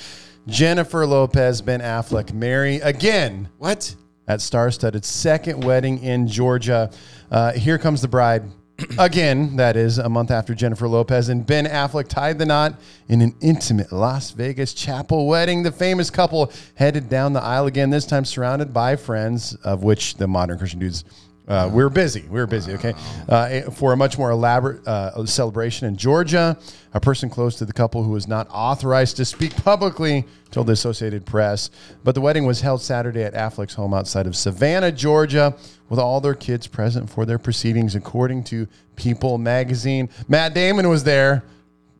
Jennifer 0.46 1.06
Lopez, 1.06 1.62
Ben 1.62 1.80
Affleck, 1.80 2.32
marry 2.32 2.76
again 2.76 3.48
what? 3.58 3.94
at 4.30 4.40
Star 4.40 4.70
Studded 4.70 5.04
second 5.04 5.64
wedding 5.64 6.02
in 6.02 6.28
Georgia. 6.28 6.90
Uh, 7.30 7.52
here 7.52 7.78
comes 7.78 8.00
the 8.00 8.08
bride. 8.08 8.44
Again, 8.98 9.56
that 9.56 9.76
is 9.76 9.98
a 9.98 10.08
month 10.08 10.30
after 10.30 10.54
Jennifer 10.54 10.88
Lopez 10.88 11.28
and 11.28 11.44
Ben 11.44 11.66
Affleck 11.66 12.08
tied 12.08 12.38
the 12.38 12.46
knot 12.46 12.74
in 13.08 13.20
an 13.20 13.34
intimate 13.40 13.92
Las 13.92 14.30
Vegas 14.30 14.72
chapel 14.72 15.26
wedding. 15.26 15.62
The 15.62 15.72
famous 15.72 16.10
couple 16.10 16.52
headed 16.74 17.08
down 17.08 17.32
the 17.32 17.42
aisle 17.42 17.66
again, 17.66 17.90
this 17.90 18.06
time 18.06 18.24
surrounded 18.24 18.72
by 18.72 18.96
friends, 18.96 19.54
of 19.56 19.82
which 19.82 20.16
the 20.16 20.26
modern 20.26 20.58
Christian 20.58 20.80
dudes. 20.80 21.04
Uh, 21.50 21.68
we 21.68 21.82
were 21.82 21.90
busy. 21.90 22.22
We 22.30 22.38
were 22.38 22.46
busy. 22.46 22.74
Okay, 22.74 22.94
uh, 23.28 23.62
for 23.72 23.92
a 23.92 23.96
much 23.96 24.16
more 24.16 24.30
elaborate 24.30 24.86
uh, 24.86 25.26
celebration 25.26 25.88
in 25.88 25.96
Georgia, 25.96 26.56
a 26.94 27.00
person 27.00 27.28
close 27.28 27.56
to 27.56 27.64
the 27.64 27.72
couple 27.72 28.04
who 28.04 28.12
was 28.12 28.28
not 28.28 28.46
authorized 28.52 29.16
to 29.16 29.24
speak 29.24 29.56
publicly 29.56 30.24
told 30.52 30.68
the 30.68 30.72
Associated 30.72 31.26
Press. 31.26 31.70
But 32.04 32.14
the 32.14 32.20
wedding 32.20 32.46
was 32.46 32.60
held 32.60 32.80
Saturday 32.82 33.24
at 33.24 33.34
Affleck's 33.34 33.74
home 33.74 33.92
outside 33.92 34.28
of 34.28 34.36
Savannah, 34.36 34.92
Georgia, 34.92 35.56
with 35.88 35.98
all 35.98 36.20
their 36.20 36.34
kids 36.34 36.68
present 36.68 37.10
for 37.10 37.26
their 37.26 37.38
proceedings, 37.38 37.96
according 37.96 38.44
to 38.44 38.68
People 38.94 39.36
magazine. 39.36 40.08
Matt 40.28 40.54
Damon 40.54 40.88
was 40.88 41.02
there, 41.02 41.42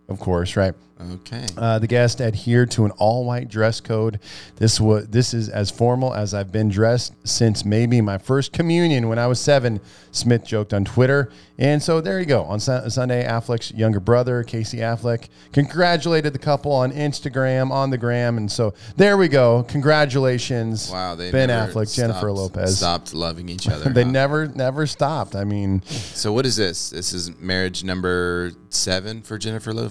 of 0.08 0.20
course, 0.20 0.54
right? 0.54 0.74
Okay. 1.12 1.46
Uh, 1.56 1.78
the 1.78 1.86
guest 1.86 2.20
adhered 2.20 2.70
to 2.72 2.84
an 2.84 2.90
all-white 2.92 3.48
dress 3.48 3.80
code. 3.80 4.20
This 4.56 4.78
was 4.80 5.06
this 5.08 5.32
is 5.34 5.48
as 5.48 5.70
formal 5.70 6.14
as 6.14 6.34
I've 6.34 6.52
been 6.52 6.68
dressed 6.68 7.14
since 7.26 7.64
maybe 7.64 8.00
my 8.00 8.18
first 8.18 8.52
communion 8.52 9.08
when 9.08 9.18
I 9.18 9.26
was 9.26 9.40
seven. 9.40 9.80
Smith 10.12 10.44
joked 10.44 10.74
on 10.74 10.84
Twitter, 10.84 11.30
and 11.56 11.80
so 11.80 12.00
there 12.00 12.18
you 12.18 12.26
go. 12.26 12.42
On 12.42 12.58
Sun- 12.58 12.90
Sunday, 12.90 13.24
Affleck's 13.24 13.70
younger 13.72 14.00
brother, 14.00 14.42
Casey 14.42 14.78
Affleck, 14.78 15.28
congratulated 15.52 16.32
the 16.32 16.38
couple 16.38 16.72
on 16.72 16.90
Instagram, 16.90 17.70
on 17.70 17.90
the 17.90 17.96
gram, 17.98 18.36
and 18.36 18.50
so 18.50 18.74
there 18.96 19.16
we 19.16 19.28
go. 19.28 19.62
Congratulations, 19.68 20.90
Wow, 20.90 21.14
they 21.14 21.30
Ben 21.30 21.48
Affleck, 21.48 21.94
Jennifer 21.94 22.32
Lopez. 22.32 22.76
stopped 22.78 23.14
loving 23.14 23.48
each 23.48 23.68
other. 23.70 23.90
They 23.90 24.02
huh? 24.02 24.10
never 24.10 24.48
never 24.48 24.86
stopped. 24.86 25.36
I 25.36 25.44
mean, 25.44 25.82
So 25.86 26.32
what 26.32 26.44
is 26.44 26.56
this? 26.56 26.90
This 26.90 27.12
is 27.12 27.38
marriage 27.38 27.84
number 27.84 28.50
seven 28.68 29.22
for 29.22 29.38
Jennifer 29.38 29.72
Lo- 29.72 29.90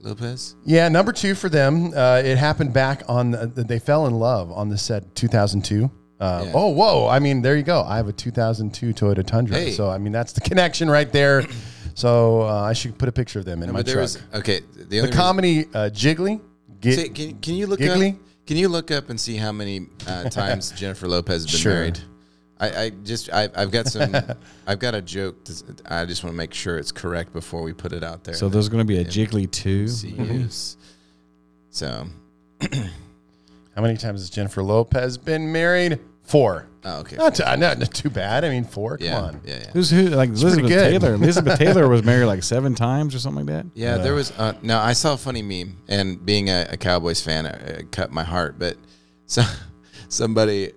Lopez. 0.00 0.56
Yeah, 0.64 0.88
number 0.88 1.12
two 1.12 1.34
for 1.34 1.48
them. 1.48 1.92
Uh, 1.94 2.22
it 2.24 2.38
happened 2.38 2.72
back 2.72 3.02
on. 3.08 3.30
The, 3.32 3.46
they 3.68 3.78
fell 3.78 4.06
in 4.06 4.14
love 4.14 4.50
on 4.52 4.68
the 4.68 4.78
set 4.78 5.14
2002. 5.14 5.90
Uh, 6.20 6.42
Yeah. 6.46 6.52
Oh, 6.54 6.68
whoa! 6.68 7.06
I 7.08 7.18
mean, 7.18 7.42
there 7.42 7.56
you 7.56 7.62
go. 7.62 7.82
I 7.82 7.96
have 7.96 8.08
a 8.08 8.12
2002 8.12 8.92
Toyota 8.94 9.26
Tundra. 9.26 9.56
Hey. 9.56 9.70
So 9.72 9.88
I 9.90 9.98
mean, 9.98 10.12
that's 10.12 10.32
the 10.32 10.40
connection 10.50 10.90
right 10.90 11.10
there. 11.12 11.44
So 11.94 12.42
uh, 12.42 12.62
I 12.62 12.72
should 12.72 12.96
put 12.98 13.08
a 13.08 13.12
picture 13.12 13.38
of 13.38 13.44
them 13.44 13.62
in 13.62 13.68
No, 13.68 13.72
my 13.74 13.82
truck. 13.82 13.96
was 13.96 14.18
okay. 14.34 14.60
The, 14.88 15.00
the 15.00 15.12
comedy 15.12 15.66
uh, 15.74 15.90
Jiggly. 15.90 16.40
Gi- 16.80 16.88
Reason, 16.88 17.04
say, 17.04 17.08
can, 17.10 17.38
can 17.40 17.54
you 17.54 17.66
look 17.66 17.78
Giggly? 17.78 18.10
up? 18.10 18.16
Can 18.46 18.56
you 18.56 18.68
look 18.68 18.90
up 18.90 19.10
and 19.10 19.20
see 19.20 19.36
how 19.36 19.52
many 19.52 19.86
uh, 20.06 20.24
times 20.30 20.70
Jennifer 20.72 21.06
Lopez 21.08 21.42
has 21.42 21.46
been 21.52 21.60
Sure. 21.60 21.74
married? 21.74 22.00
I, 22.60 22.82
I 22.82 22.90
just 22.90 23.32
I, 23.32 23.48
I've 23.56 23.70
got 23.70 23.86
some 23.86 24.14
I've 24.66 24.78
got 24.78 24.94
a 24.94 25.02
joke. 25.02 25.44
To, 25.44 25.54
I 25.86 26.04
just 26.04 26.22
want 26.22 26.34
to 26.34 26.36
make 26.36 26.54
sure 26.54 26.78
it's 26.78 26.92
correct 26.92 27.32
before 27.32 27.62
we 27.62 27.72
put 27.72 27.92
it 27.92 28.04
out 28.04 28.24
there. 28.24 28.34
So 28.34 28.48
there's 28.48 28.68
going 28.68 28.80
to 28.80 28.84
be 28.84 28.98
a 28.98 29.04
Jiggly 29.04 29.50
two. 29.50 29.88
See. 29.88 30.46
So 31.70 32.06
How 33.74 33.82
many 33.82 33.96
times 33.96 34.20
has 34.20 34.30
Jennifer 34.30 34.62
Lopez 34.62 35.16
been 35.16 35.52
married? 35.52 36.00
Four. 36.24 36.66
Oh, 36.84 37.00
okay. 37.00 37.16
Not, 37.16 37.34
too- 37.34 37.44
not, 37.44 37.78
not 37.78 37.94
too 37.94 38.10
bad. 38.10 38.44
I 38.44 38.50
mean, 38.50 38.64
four. 38.64 38.98
Come 38.98 39.06
yeah, 39.06 39.20
on. 39.20 39.40
yeah, 39.44 39.58
yeah. 39.58 39.70
Who's 39.72 39.90
who? 39.90 40.02
Like 40.08 40.30
pretty 40.30 40.42
Elizabeth 40.42 40.68
good. 40.68 41.00
Taylor. 41.00 41.14
Elizabeth 41.14 41.58
Taylor 41.58 41.88
was 41.88 42.04
married 42.04 42.26
like 42.26 42.42
seven 42.42 42.74
times 42.74 43.14
or 43.14 43.18
something 43.18 43.46
like 43.46 43.64
that. 43.64 43.70
Yeah, 43.74 43.96
there 43.96 44.14
was. 44.14 44.30
Uh, 44.32 44.54
no, 44.62 44.78
I 44.78 44.92
saw 44.92 45.14
a 45.14 45.16
funny 45.16 45.42
meme, 45.42 45.76
and 45.88 46.24
being 46.24 46.48
a, 46.50 46.66
a 46.70 46.76
Cowboys 46.76 47.22
fan, 47.22 47.46
it, 47.46 47.62
it 47.68 47.92
cut 47.92 48.12
my 48.12 48.22
heart. 48.22 48.58
But 48.58 48.76
so, 49.26 49.42
somebody, 50.08 50.72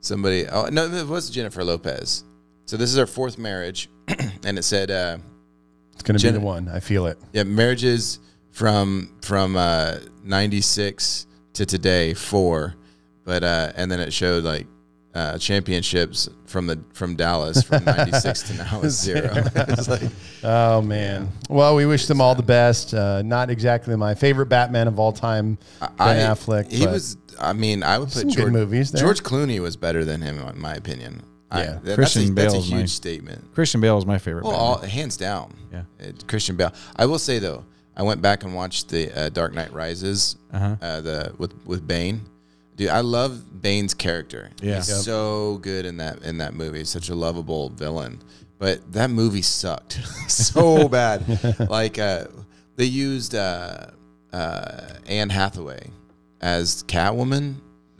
somebody. 0.00 0.46
Oh 0.48 0.68
no, 0.70 0.86
it 0.86 1.06
was 1.06 1.30
Jennifer 1.30 1.64
Lopez. 1.64 2.24
So 2.66 2.76
this 2.76 2.90
is 2.90 2.96
her 2.96 3.06
fourth 3.06 3.38
marriage, 3.38 3.88
and 4.44 4.58
it 4.58 4.62
said, 4.62 4.90
uh, 4.90 5.18
It's 5.94 6.02
going 6.02 6.18
to 6.18 6.26
be 6.26 6.30
the 6.32 6.40
one. 6.40 6.68
I 6.68 6.80
feel 6.80 7.06
it. 7.06 7.18
yeah, 7.32 7.44
marriages 7.44 8.20
from 8.50 9.16
from 9.22 9.56
uh, 9.56 9.98
'96 10.24 11.26
to 11.54 11.64
today 11.66 12.14
four, 12.14 12.74
but 13.24 13.42
uh, 13.42 13.72
and 13.76 13.90
then 13.90 14.00
it 14.00 14.12
showed 14.12 14.44
like. 14.44 14.66
Uh, 15.18 15.36
championships 15.36 16.28
from 16.46 16.68
the 16.68 16.78
from 16.92 17.16
Dallas 17.16 17.60
from 17.64 17.82
'96 17.84 18.42
to 18.44 18.54
now 18.54 18.80
is 18.82 19.00
zero. 19.02 19.32
it's 19.34 19.88
like, 19.88 20.02
Oh 20.44 20.80
man. 20.80 21.28
Well, 21.50 21.74
we 21.74 21.86
wish 21.86 22.06
them 22.06 22.20
all 22.20 22.36
the 22.36 22.42
best. 22.44 22.94
Uh, 22.94 23.22
not 23.22 23.50
exactly 23.50 23.96
my 23.96 24.14
favorite 24.14 24.46
Batman 24.46 24.86
of 24.86 25.00
all 25.00 25.10
time, 25.12 25.58
Ben 25.80 25.90
I- 25.98 26.14
Affleck. 26.18 26.70
He 26.70 26.84
but 26.84 26.92
was. 26.92 27.16
I 27.40 27.52
mean, 27.52 27.82
I 27.82 27.98
would 27.98 28.10
put 28.10 28.18
Some 28.18 28.28
good 28.28 28.36
George, 28.36 28.52
movies 28.52 28.92
there. 28.92 29.00
George 29.02 29.24
Clooney 29.24 29.58
was 29.60 29.76
better 29.76 30.04
than 30.04 30.20
him, 30.22 30.38
in 30.38 30.60
my 30.60 30.74
opinion. 30.74 31.22
I, 31.50 31.62
Yeah. 31.64 31.78
that- 31.82 31.94
Christian 31.96 32.34
that's 32.36 32.54
a, 32.54 32.56
that's 32.58 32.66
a 32.68 32.70
huge 32.70 32.80
my- 32.82 32.86
statement. 32.86 33.54
Christian 33.54 33.80
Bale 33.80 33.98
is 33.98 34.06
my 34.06 34.18
favorite. 34.18 34.44
Well, 34.44 34.54
all, 34.54 34.78
hands 34.78 35.16
down. 35.16 35.52
Yeah. 35.72 35.82
It- 35.98 36.28
Christian 36.28 36.54
Bale. 36.54 36.72
I 36.94 37.06
will 37.06 37.18
say 37.18 37.40
though, 37.40 37.64
I 37.96 38.02
went 38.04 38.22
back 38.22 38.44
and 38.44 38.54
watched 38.54 38.88
the 38.88 39.10
uh, 39.18 39.28
Dark 39.30 39.52
Knight 39.52 39.72
Rises. 39.72 40.36
Uh-huh. 40.52 40.76
Uh, 40.80 41.00
the 41.00 41.32
with 41.38 41.54
with 41.66 41.84
Bane. 41.88 42.20
Dude, 42.78 42.88
I 42.88 43.00
love 43.00 43.60
Bane's 43.60 43.92
character. 43.92 44.50
Yeah. 44.62 44.76
He's 44.76 44.88
Yep. 44.88 44.98
so 45.00 45.58
good 45.58 45.84
in 45.84 45.98
that 45.98 46.22
in 46.22 46.38
that 46.38 46.54
movie. 46.54 46.78
He's 46.78 46.88
such 46.88 47.10
a 47.10 47.14
lovable 47.14 47.68
villain. 47.70 48.20
But 48.58 48.90
that 48.92 49.10
movie 49.10 49.42
sucked 49.42 50.00
so 50.28 50.88
bad. 50.98 51.68
Like 51.68 51.98
uh, 51.98 52.24
they 52.76 52.86
used 52.86 53.34
uh, 53.34 53.88
uh, 54.32 54.80
Anne 55.06 55.28
Hathaway 55.30 55.90
as 56.40 56.82
Catwoman, 56.84 57.56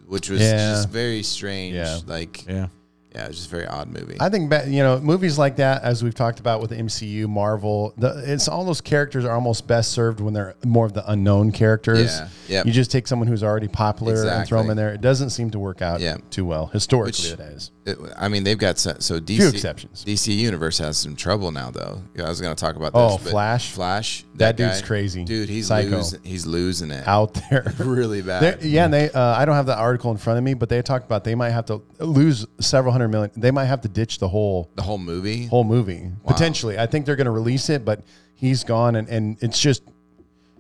which 0.07 0.31
was 0.31 0.41
Yeah. 0.41 0.57
just 0.73 0.89
very 0.89 1.23
strange. 1.23 1.75
Yeah. 1.75 1.99
Like 2.07 2.47
yeah. 2.47 2.69
Yeah, 3.15 3.27
it's 3.27 3.37
just 3.37 3.49
a 3.49 3.51
very 3.51 3.67
odd 3.67 3.89
movie. 3.89 4.17
I 4.21 4.29
think 4.29 4.53
you 4.67 4.83
know 4.83 5.01
movies 5.01 5.39
like 5.39 5.57
that, 5.57 5.83
as 5.83 6.03
we've 6.05 6.15
talked 6.15 6.41
about 6.41 6.61
with 6.61 6.71
the 6.71 6.77
MCU, 6.77 7.27
Marvel. 7.29 7.95
The, 7.97 8.23
it's 8.27 8.49
all 8.49 8.65
those 8.65 8.81
characters 8.81 9.25
are 9.25 9.33
almost 9.35 9.67
best 9.67 9.93
served 9.93 10.21
when 10.21 10.35
they're 10.35 10.55
more 10.65 10.85
of 10.87 10.93
the 10.93 11.11
unknown 11.11 11.53
characters. 11.53 12.19
Yeah, 12.19 12.29
yep. 12.49 12.67
You 12.67 12.73
just 12.73 12.91
take 12.91 13.07
someone 13.07 13.27
who's 13.29 13.43
already 13.43 13.69
popular 13.69 14.29
and 14.29 14.47
throw 14.47 14.61
them 14.61 14.71
in 14.71 14.77
there. 14.77 14.93
It 14.93 15.01
doesn't 15.01 15.31
seem 15.31 15.51
to 15.53 15.59
work 15.59 15.81
out 15.83 16.01
Yeah. 16.01 16.19
too 16.31 16.45
well 16.45 16.67
historically. 16.67 17.31
Which- 17.31 17.33
it 17.33 17.41
is. 17.41 17.71
It- 17.87 17.99
I 18.19 18.29
mean, 18.29 18.45
they've 18.45 18.59
got 18.59 18.79
so, 18.79 18.97
so 18.99 19.19
DC. 19.19 19.37
Few 19.39 19.49
exceptions. 19.49 20.05
DC 20.05 20.37
Universe 20.37 20.77
has 20.79 20.99
some 20.99 21.17
trouble 21.17 21.51
now, 21.51 21.71
though. 21.71 22.03
I 22.19 22.29
was 22.29 22.41
going 22.41 22.55
to 22.55 22.61
talk 22.61 22.77
about 22.77 22.93
this. 22.93 23.01
Oh, 23.01 23.17
Flash? 23.17 23.71
Flash. 23.73 24.25
That 24.35 24.57
That, 24.57 24.57
dude's 24.57 24.81
guy- 24.83 24.87
crazy. 24.87 25.25
dude. 25.25 25.49
He's 25.49 25.69
Psycho. 25.69 25.97
losing. 25.97 26.21
He's 26.23 26.47
losing 26.47 26.91
it 26.91 27.09
Out 27.09 27.41
there. 27.51 27.73
really 27.79 28.21
They're- 28.21 28.41
bad. 28.57 28.63
yeah, 28.63 28.85
and 28.85 28.93
they. 28.93 29.11
Uh, 29.11 29.21
I 29.35 29.47
don't 29.47 29.55
have 29.55 29.65
the 29.67 29.77
article 29.77 30.11
in 30.11 30.19
front 30.19 30.37
of 30.39 30.45
me, 30.45 30.53
but 30.55 30.69
they 30.69 30.83
talked 30.83 31.07
about 31.07 31.25
they 31.25 31.35
might 31.35 31.51
have 31.51 31.65
to 31.67 31.81
lose 31.99 32.47
several 32.61 32.93
hundred 32.99 33.09
million. 33.09 33.31
They 33.37 33.51
might 33.51 33.67
have 33.67 33.81
to 33.83 33.89
ditch 33.89 34.19
the 34.19 34.29
whole 34.29 34.71
the 34.75 34.83
whole 34.83 34.99
movie. 34.99 35.47
whole 35.47 35.65
movie 35.65 36.11
potentially. 36.27 36.79
I 36.79 36.87
think 36.87 37.07
they're 37.07 37.17
going 37.17 37.25
to 37.27 37.31
release 37.31 37.69
it, 37.71 37.85
but 37.85 38.03
he's 38.35 38.65
gone, 38.65 38.97
and, 38.97 39.09
and 39.09 39.37
it's 39.41 39.59
just 39.61 39.83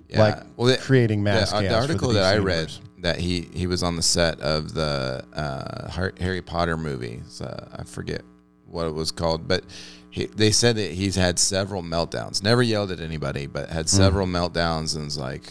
Yeah. 0.09 0.21
like 0.21 0.57
the- 0.57 0.78
creating 0.80 1.23
mass 1.23 1.50
the, 1.50 1.57
the 1.59 1.62
chaos 1.68 1.83
for 1.83 1.87
the 1.87 1.92
article 1.92 2.12
that 2.14 2.21
DC 2.21 2.35
I 2.35 2.38
read 2.38 2.54
universe. 2.57 2.80
that 3.02 3.18
he 3.18 3.49
he 3.52 3.66
was 3.66 3.83
on 3.83 3.97
the 3.97 4.02
set 4.02 4.40
of 4.40 4.73
the 4.75 5.25
uh, 5.35 5.90
Har- 5.90 6.14
Harry 6.21 6.42
Potter 6.42 6.76
movie. 6.76 7.23
So 7.28 7.47
I 7.73 7.83
forget 7.85 8.23
what 8.66 8.87
it 8.87 8.95
was 8.95 9.11
called, 9.11 9.49
but 9.49 9.64
he, 10.11 10.26
they 10.26 10.50
said 10.50 10.76
that 10.76 10.90
he's 10.92 11.14
had 11.16 11.38
several 11.38 11.83
meltdowns. 11.83 12.42
Never 12.42 12.62
yelled 12.62 12.90
at 12.90 13.00
anybody, 13.00 13.47
but 13.47 13.68
Mm. 13.68 13.73
had 13.73 13.88
several 13.88 14.26
meltdowns 14.26 14.95
and 14.97 15.04
was 15.07 15.18
like. 15.18 15.45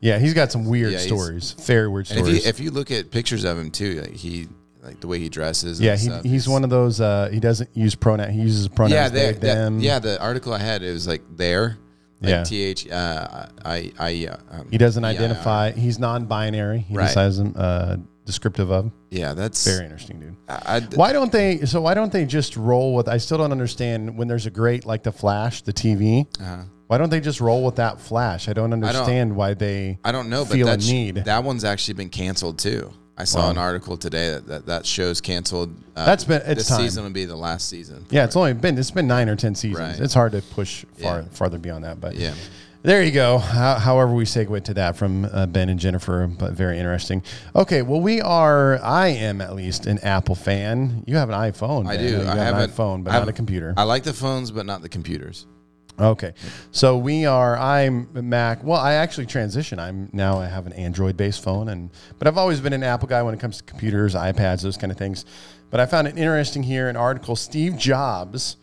Yeah, 0.00 0.18
he's 0.18 0.34
got 0.34 0.52
some 0.52 0.66
weird 0.66 0.92
Yeah, 0.92 0.98
he's- 0.98 1.06
stories, 1.08 1.52
very 1.52 1.88
weird 1.88 2.10
And 2.10 2.18
if 2.20 2.24
stories. 2.26 2.44
you 2.44 2.48
if 2.50 2.60
you 2.60 2.70
look 2.70 2.90
at 2.90 3.10
pictures 3.10 3.44
of 3.44 3.56
him 3.58 3.70
too, 3.70 4.02
like 4.02 4.12
he 4.12 4.46
like 4.86 5.00
the 5.00 5.06
way 5.08 5.18
he 5.18 5.28
dresses. 5.28 5.80
yeah, 5.80 5.92
and 5.92 6.00
he, 6.00 6.06
stuff, 6.06 6.22
he's 6.24 6.48
one 6.48 6.64
of 6.64 6.70
those. 6.70 7.00
Uh, 7.00 7.28
he 7.32 7.40
doesn't 7.40 7.68
use 7.76 7.94
pronoun. 7.94 8.30
He 8.30 8.40
uses 8.40 8.68
pronouns. 8.68 8.92
yeah, 8.94 9.08
they, 9.08 9.32
they, 9.32 9.38
them. 9.48 9.80
yeah. 9.80 9.98
The 9.98 10.20
article 10.22 10.52
I 10.54 10.58
had 10.58 10.82
it 10.82 10.92
was 10.92 11.06
like 11.06 11.22
there, 11.36 11.78
like 12.22 12.30
Yeah. 12.30 12.44
th 12.44 12.90
uh, 12.90 13.46
I 13.64 13.92
I 13.98 14.26
uh, 14.30 14.36
um, 14.60 14.68
He 14.70 14.78
doesn't 14.78 15.04
EIR. 15.04 15.10
identify. 15.14 15.70
He's 15.72 15.98
non-binary. 15.98 16.80
He 16.88 16.94
Right. 16.94 17.12
has 17.14 17.36
them 17.38 17.52
uh, 17.56 17.96
descriptive 18.24 18.70
of. 18.70 18.90
Yeah, 19.10 19.34
that's 19.34 19.64
Very 19.64 19.84
interesting, 19.84 20.20
dude. 20.20 20.36
I, 20.48 20.76
I- 20.76 20.88
Why 20.94 21.12
don't 21.12 21.30
they? 21.32 21.64
So 21.66 21.80
why 21.80 21.94
don't 21.94 22.12
they 22.12 22.24
just 22.24 22.56
roll 22.56 22.94
with? 22.94 23.08
I 23.08 23.18
still 23.18 23.38
don't 23.38 23.52
understand 23.52 24.16
when 24.16 24.28
there's 24.28 24.46
a 24.46 24.50
great 24.50 24.86
like 24.86 25.02
the 25.02 25.12
Flash, 25.12 25.62
the 25.62 25.72
TV. 25.72 26.26
uh, 26.40 26.64
Why 26.88 26.98
don't 26.98 27.10
they 27.10 27.20
just 27.20 27.40
roll 27.40 27.64
with 27.64 27.76
that 27.76 28.00
Flash? 28.00 28.48
I 28.48 28.52
don't 28.52 28.72
understand 28.72 29.34
why 29.34 29.54
they. 29.54 29.98
I 30.04 30.12
don't 30.12 30.28
know, 30.30 30.44
but 30.44 30.52
feel 30.54 30.68
a 30.68 30.76
that 30.76 30.86
need. 30.86 31.16
that 31.24 31.42
one's 31.44 31.64
actually 31.64 31.94
been 31.94 32.10
canceled 32.10 32.58
too. 32.58 32.92
I 33.18 33.24
saw 33.24 33.44
Wow. 33.44 33.50
an 33.50 33.58
article 33.58 33.96
today 33.96 34.30
that 34.32 34.46
that, 34.48 34.66
that 34.66 34.86
show's 34.86 35.20
canceled. 35.20 35.74
Uh, 35.96 36.04
That's 36.04 36.24
been- 36.24 36.42
it's 36.44 36.54
this 36.60 36.68
time. 36.68 36.80
season 36.82 37.04
will 37.04 37.10
be 37.10 37.24
the 37.24 37.36
last 37.36 37.68
season. 37.68 38.04
Yeah, 38.10 38.24
it's 38.24 38.36
only 38.36 38.52
been 38.52 38.76
it's 38.76 38.90
been 38.90 39.06
nine 39.06 39.28
or 39.28 39.36
ten 39.36 39.54
seasons. 39.54 39.78
Right. 39.80 40.00
It's 40.00 40.12
hard 40.14 40.32
to 40.32 40.42
push 40.42 40.84
far 41.00 41.20
Yeah. 41.20 41.24
farther 41.32 41.58
beyond 41.58 41.84
that, 41.84 42.00
but 42.00 42.14
Yeah. 42.16 42.34
There 42.82 43.02
you 43.02 43.10
go. 43.10 43.38
How, 43.38 43.76
however, 43.80 44.12
we 44.12 44.24
segue 44.26 44.62
to 44.64 44.74
that 44.74 44.96
from 44.96 45.24
uh, 45.32 45.46
Ben 45.46 45.68
and 45.70 45.80
Jennifer, 45.80 46.28
but 46.28 46.52
very 46.52 46.78
interesting. 46.78 47.20
Okay, 47.56 47.82
well, 47.82 48.00
we 48.00 48.20
are. 48.20 48.78
I 48.80 49.08
am 49.08 49.40
at 49.40 49.56
least 49.56 49.86
an 49.86 49.98
Apple 50.04 50.36
fan. 50.36 51.02
You 51.04 51.16
have 51.16 51.28
an 51.28 51.34
iPhone. 51.34 51.88
I 51.88 51.96
Ben. 51.96 52.06
do. 52.06 52.10
You 52.22 52.28
I 52.28 52.36
have 52.36 52.56
an 52.56 52.70
iPhone, 52.70 53.02
but 53.02 53.12
I 53.12 53.18
not 53.18 53.28
a 53.28 53.32
computer. 53.32 53.74
I 53.76 53.82
like 53.82 54.04
the 54.04 54.12
phones, 54.12 54.52
but 54.52 54.66
not 54.66 54.82
the 54.82 54.88
computers. 54.88 55.46
Okay, 55.98 56.34
so 56.72 56.98
we 56.98 57.24
are. 57.24 57.56
I'm 57.56 58.08
Mac. 58.12 58.62
Well, 58.62 58.78
I 58.78 58.94
actually 58.94 59.24
transition. 59.24 59.78
I'm 59.78 60.10
now. 60.12 60.38
I 60.38 60.46
have 60.46 60.66
an 60.66 60.74
Android-based 60.74 61.42
phone, 61.42 61.70
and 61.70 61.88
but 62.18 62.28
I've 62.28 62.36
always 62.36 62.60
been 62.60 62.74
an 62.74 62.82
Apple 62.82 63.08
guy 63.08 63.22
when 63.22 63.32
it 63.32 63.40
comes 63.40 63.58
to 63.58 63.64
computers, 63.64 64.14
iPads, 64.14 64.60
those 64.60 64.76
kind 64.76 64.92
of 64.92 64.98
things. 64.98 65.24
But 65.70 65.80
I 65.80 65.86
found 65.86 66.06
it 66.06 66.18
interesting 66.18 66.62
here. 66.62 66.90
An 66.90 66.96
article: 66.96 67.34
Steve 67.34 67.78
Jobs, 67.78 68.58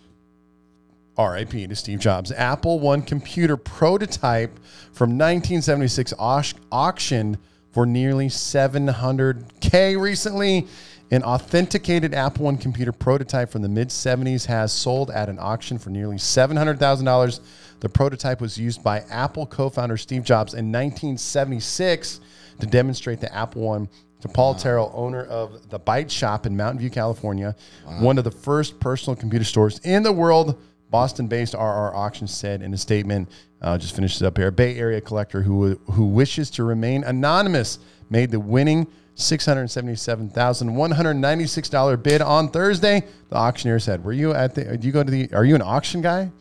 R.I.P. 1.18 1.66
to 1.66 1.76
Steve 1.76 2.00
Jobs. 2.00 2.32
Apple 2.32 2.80
One 2.80 3.02
computer 3.02 3.58
prototype 3.58 4.60
from 4.92 5.18
1976 5.18 6.14
au- 6.20 6.44
auctioned 6.72 7.40
for 7.72 7.88
nearly 7.88 8.28
700k 8.28 10.00
recently. 10.00 10.68
An 11.14 11.22
authenticated 11.22 12.16
Apple 12.16 12.46
One 12.46 12.58
computer 12.58 12.92
prototype 12.92 13.52
from 13.52 13.62
the 13.62 13.70
mid 13.70 13.90
70s 13.90 14.48
has 14.48 14.74
sold 14.74 15.12
at 15.12 15.30
an 15.30 15.38
auction 15.40 15.78
for 15.78 15.92
nearly 15.92 16.16
$700,000. 16.16 17.40
The 17.82 17.90
prototype 17.90 18.42
was 18.42 18.58
used 18.58 18.82
by 18.82 19.02
Apple 19.12 19.46
co 19.46 19.70
founder 19.70 19.96
Steve 19.96 20.24
Jobs 20.24 20.56
in 20.56 20.72
1976 20.72 22.20
to 22.62 22.66
demonstrate 22.66 23.20
the 23.20 23.32
Apple 23.32 23.62
One 23.62 23.90
to 24.22 24.28
Paul 24.28 24.56
Terrell, 24.56 24.92
owner 24.96 25.24
of 25.26 25.70
the 25.70 25.80
Byte 25.80 26.10
Shop 26.10 26.48
in 26.48 26.58
Mountain 26.58 26.80
View, 26.80 26.90
California, 26.90 27.56
one 28.00 28.18
of 28.18 28.24
the 28.24 28.32
first 28.32 28.80
personal 28.80 29.16
computer 29.16 29.46
stores 29.46 29.78
in 29.84 30.02
the 30.02 30.12
world. 30.12 30.60
Boston 30.90 31.28
based 31.28 31.54
RR 31.54 31.96
Auction 31.96 32.26
said 32.26 32.64
in 32.64 32.74
a 32.74 32.78
statement, 32.78 33.30
uh, 33.62 33.78
just 33.78 33.96
finished 33.96 34.20
it 34.20 34.26
up 34.26 34.36
here. 34.36 34.48
A 34.48 34.52
Bay 34.52 34.78
Area 34.78 35.00
collector 35.00 35.44
who, 35.44 35.76
who 35.92 36.08
wishes 36.08 36.50
to 36.52 36.64
remain 36.64 37.04
anonymous 37.04 37.78
made 38.10 38.32
the 38.32 38.40
winning 38.40 38.88
$677,196 39.16 42.04
bid 42.04 42.22
on 42.22 42.50
Thursday. 42.50 43.04
The 43.30 43.36
auctioneer 43.36 43.80
said, 43.80 44.04
Were 44.04 44.14
you 44.14 44.34
at 44.34 44.56
the, 44.56 44.78
do 44.78 44.88
you 44.88 44.94
go 44.94 45.04
to 45.04 45.12
the, 45.12 45.32
are 45.34 45.46
you 45.46 45.56
an 45.56 45.62
auction 45.62 46.02
guy? 46.02 46.32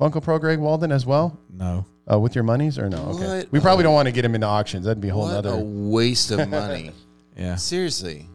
Funko 0.00 0.22
Pro 0.22 0.38
Greg 0.38 0.58
Walden 0.58 0.90
as 0.92 1.04
well? 1.06 1.38
No. 1.52 1.84
Uh, 2.10 2.18
with 2.18 2.34
your 2.34 2.42
monies 2.44 2.78
or 2.78 2.88
no? 2.88 2.98
Okay. 3.10 3.38
What? 3.38 3.52
We 3.52 3.60
probably 3.60 3.82
don't 3.84 3.94
want 3.94 4.06
to 4.06 4.12
get 4.12 4.24
him 4.24 4.34
into 4.34 4.46
auctions. 4.46 4.86
That'd 4.86 5.00
be 5.00 5.10
a 5.10 5.12
whole 5.12 5.24
What 5.24 5.44
a 5.44 5.50
nother 5.50 5.62
waste 5.62 6.30
of 6.30 6.48
money. 6.48 6.92
Yeah. 7.34 7.56
Seriously. 7.56 8.28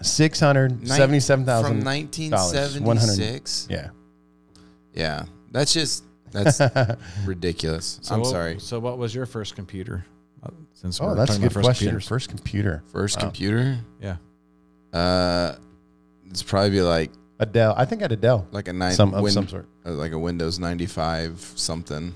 six 0.00 0.38
hundred 0.38 0.86
seventy-seven 0.86 1.44
thousand 1.44 1.80
From 1.80 1.84
1976? 1.84 3.66
Yeah, 3.68 3.88
Yeah. 4.92 5.24
That's 5.50 5.72
just, 5.72 6.04
that's 6.30 6.60
ridiculous. 7.24 7.98
So 8.02 8.14
I'm 8.14 8.20
what- 8.20 8.30
sorry. 8.30 8.60
So 8.60 8.78
what 8.78 8.96
was 8.96 9.12
your 9.12 9.26
first 9.26 9.56
computer? 9.56 10.06
Uh, 10.44 10.50
Since 10.74 11.00
Oh, 11.00 11.06
we're 11.06 11.14
that's 11.14 11.30
a 11.36 11.38
good 11.38 11.44
about 11.46 11.52
first 11.54 11.64
question. 11.64 11.86
computers. 11.88 12.08
First 12.08 12.28
computer, 12.28 12.82
First 12.92 13.16
Wow. 13.16 13.22
computer? 13.22 13.78
Yeah. 14.00 14.16
Uh, 14.92 15.54
it's 16.30 16.42
probably 16.42 16.70
be 16.70 16.82
like, 16.82 17.10
Adele. 17.40 17.74
I 17.76 17.84
think 17.84 18.02
I 18.02 18.04
had 18.04 18.12
Adele. 18.12 18.46
like 18.52 18.68
a 18.68 18.72
nine, 18.72 18.92
Some 18.92 19.14
of 19.14 19.28
some 19.30 19.48
sort. 19.48 19.66
uh, 19.84 19.92
like 19.92 20.12
a 20.12 20.18
Windows 20.18 20.58
95 20.58 21.52
something. 21.56 22.12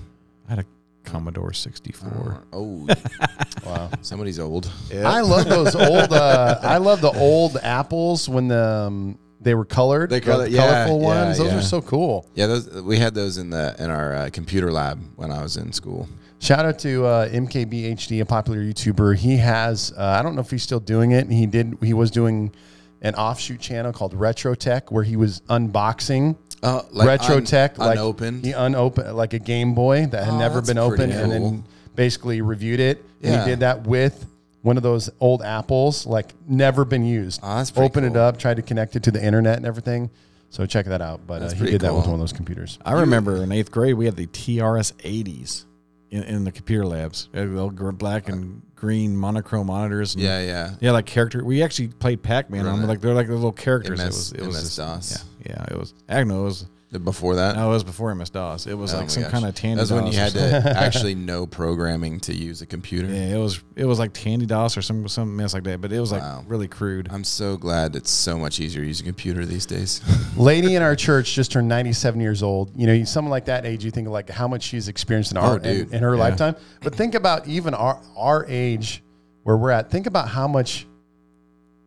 I 0.47 0.51
had 0.51 0.59
a 0.59 0.65
Commodore 1.03 1.51
64. 1.53 2.43
Oh, 2.53 2.87
Wow. 3.65 3.89
somebody's 4.01 4.39
old. 4.39 4.71
I 4.93 5.21
love 5.21 5.47
those 5.49 5.75
old. 5.89 6.13
Uh, 6.13 6.59
I 6.61 6.77
love 6.77 7.01
the 7.01 7.11
old 7.11 7.57
apples 7.57 8.29
when 8.29 8.47
the 8.47 8.63
um, 8.87 9.17
they 9.41 9.55
were 9.55 9.65
colored. 9.65 10.09
They 10.09 10.19
the 10.19 10.25
color- 10.25 10.47
yeah, 10.47 10.85
colorful 10.85 11.01
yeah, 11.01 11.25
ones. 11.25 11.37
Those 11.37 11.51
yeah. 11.51 11.57
are 11.59 11.61
so 11.63 11.81
cool. 11.81 12.25
Yeah, 12.35 12.47
those, 12.47 12.81
we 12.83 12.97
had 12.97 13.13
those 13.13 13.37
in 13.37 13.49
the 13.49 13.75
in 13.79 13.89
our 13.89 14.15
uh, 14.15 14.29
computer 14.31 14.71
lab 14.71 14.99
when 15.15 15.31
I 15.31 15.41
was 15.41 15.57
in 15.57 15.71
school. 15.73 16.07
Shout 16.39 16.65
out 16.65 16.79
to 16.79 17.05
uh, 17.05 17.29
MKBHD, 17.29 18.21
a 18.21 18.25
popular 18.25 18.59
YouTuber. 18.59 19.17
He 19.17 19.37
has. 19.37 19.93
Uh, 19.97 20.03
I 20.03 20.21
don't 20.21 20.35
know 20.35 20.41
if 20.41 20.49
he's 20.49 20.63
still 20.63 20.79
doing 20.79 21.11
it. 21.11 21.29
He 21.29 21.45
did. 21.45 21.77
He 21.81 21.93
was 21.93 22.11
doing 22.11 22.53
an 23.01 23.15
offshoot 23.15 23.59
channel 23.59 23.91
called 23.93 24.13
Retro 24.13 24.55
Tech 24.55 24.91
where 24.91 25.03
he 25.03 25.15
was 25.15 25.41
unboxing 25.49 26.35
Oh, 26.61 26.85
like 26.91 27.07
retro 27.07 27.37
un- 27.37 27.45
tech, 27.45 27.77
like 27.77 27.97
unopened. 27.97 28.43
He 28.43 28.51
unopened 28.51 29.15
like 29.15 29.33
a 29.33 29.39
Game 29.39 29.73
Boy 29.73 30.05
that 30.07 30.25
had 30.25 30.33
Oh, 30.33 30.37
never 30.39 30.61
been 30.61 30.77
opened, 30.77 31.11
pretty 31.13 31.13
and 31.13 31.31
then 31.31 31.63
basically 31.95 32.41
reviewed 32.41 32.79
it. 32.81 33.03
And 33.23 33.39
he 33.41 33.49
did 33.49 33.59
that 33.61 33.83
with 33.83 34.25
one 34.61 34.75
of 34.75 34.83
those 34.83 35.09
old 35.21 35.41
apples, 35.41 36.05
like 36.05 36.33
never 36.47 36.83
been 36.83 37.05
used. 37.05 37.39
Oh, 37.43 37.65
Open 37.77 38.03
it 38.03 38.17
up, 38.17 38.37
tried 38.37 38.55
to 38.57 38.61
connect 38.61 38.95
it 38.97 39.03
to 39.03 39.11
the 39.11 39.23
internet 39.23 39.55
and 39.57 39.65
everything. 39.65 40.09
So 40.49 40.65
check 40.65 40.85
that 40.87 41.01
out. 41.01 41.21
But 41.25 41.41
uh, 41.43 41.49
he 41.51 41.65
did 41.71 41.81
that 41.81 41.93
with 41.93 42.05
one 42.05 42.15
of 42.15 42.19
those 42.19 42.33
computers. 42.33 42.77
I 42.83 42.93
remember 42.93 43.41
in 43.43 43.51
eighth 43.53 43.71
grade 43.71 43.93
we 43.95 44.05
had 44.05 44.15
the 44.17 44.27
TRS 44.27 44.93
80s 44.95 45.63
in, 46.11 46.23
in 46.23 46.43
the 46.43 46.51
computer 46.51 46.85
labs. 46.85 47.27
Uh, 47.27 47.29
we 47.33 47.39
had 47.41 47.49
the 47.49 47.63
little 47.63 47.91
black 47.91 48.29
and 48.29 48.61
green 48.75 49.15
monochrome 49.15 49.67
monitors. 49.67 50.15
And 50.15 50.23
yeah, 50.23 50.41
yeah. 50.41 50.75
Yeah, 50.79 50.91
like 50.91 51.05
character. 51.05 51.43
We 51.43 51.61
actually 51.63 51.89
played 51.89 52.23
Pac 52.23 52.49
Man 52.49 52.65
on 52.65 52.79
them. 52.79 52.87
Like 52.87 53.01
they're 53.01 53.13
like 53.13 53.27
the 53.27 53.33
little 53.35 53.51
characters. 53.51 53.99
MS 53.99 54.03
it 54.03 54.07
was. 54.07 54.31
It 54.33 54.45
was 54.47 54.61
just- 54.61 54.77
DOS. 54.77 55.25
Yeah, 55.45 55.51
yeah. 55.55 55.65
It 55.71 55.77
was. 55.77 55.93
Agno 56.09 56.43
was. 56.45 56.65
Before 57.03 57.35
that, 57.35 57.55
No, 57.55 57.67
it 57.69 57.73
was 57.73 57.83
before 57.83 58.13
MS 58.15 58.31
DOS. 58.31 58.65
It 58.65 58.73
was 58.73 58.95
Oh 58.95 58.97
like 58.97 59.11
some 59.11 59.21
gosh. 59.21 59.31
kind 59.31 59.45
of 59.45 59.53
Tandy 59.53 59.77
That's 59.77 59.91
when 59.91 60.07
you 60.07 60.13
had 60.17 60.31
to 60.31 60.73
actually 60.75 61.13
know 61.29 61.45
programming 61.45 62.19
to 62.21 62.33
use 62.33 62.63
a 62.63 62.65
computer. 62.65 63.07
Yeah, 63.07 63.35
it 63.35 63.37
was. 63.37 63.61
It 63.75 63.85
was 63.85 63.99
like 63.99 64.11
Tandy 64.11 64.47
DOS 64.47 64.75
or 64.75 64.81
some 64.81 65.07
some 65.07 65.35
mess 65.35 65.53
like 65.53 65.63
that. 65.65 65.81
But 65.81 65.91
it 65.93 65.99
was 65.99 66.11
like 66.11 66.23
Wow. 66.23 66.43
really 66.47 66.67
crude. 66.67 67.07
I'm 67.11 67.23
so 67.23 67.57
glad 67.57 67.95
it's 67.95 68.09
so 68.09 68.39
much 68.39 68.59
easier 68.59 68.81
using 68.81 69.05
a 69.05 69.09
computer 69.09 69.45
these 69.45 69.67
days. 69.67 70.01
Lady 70.35 70.73
in 70.75 70.81
our 70.81 70.95
church 70.95 71.35
just 71.35 71.51
turned 71.51 71.67
97 71.67 72.19
years 72.19 72.41
old. 72.41 72.71
You 72.75 72.87
know, 72.87 73.03
someone 73.03 73.29
like 73.29 73.45
that 73.45 73.67
age, 73.67 73.85
you 73.85 73.91
think 73.91 74.07
of 74.07 74.13
like 74.13 74.27
how 74.31 74.47
much 74.47 74.63
she's 74.63 74.87
experienced 74.87 75.31
in 75.31 75.37
Oh, 75.37 75.41
art 75.41 75.65
in, 75.67 75.93
in 75.93 76.01
her 76.01 76.15
Yeah. 76.15 76.19
lifetime. 76.21 76.55
But 76.81 76.95
think 76.95 77.13
about 77.13 77.47
even 77.47 77.75
our 77.75 78.01
our 78.17 78.47
age 78.49 79.03
where 79.43 79.57
we're 79.57 79.69
at. 79.71 79.91
Think 79.91 80.07
about 80.07 80.27
how 80.27 80.47
much 80.47 80.87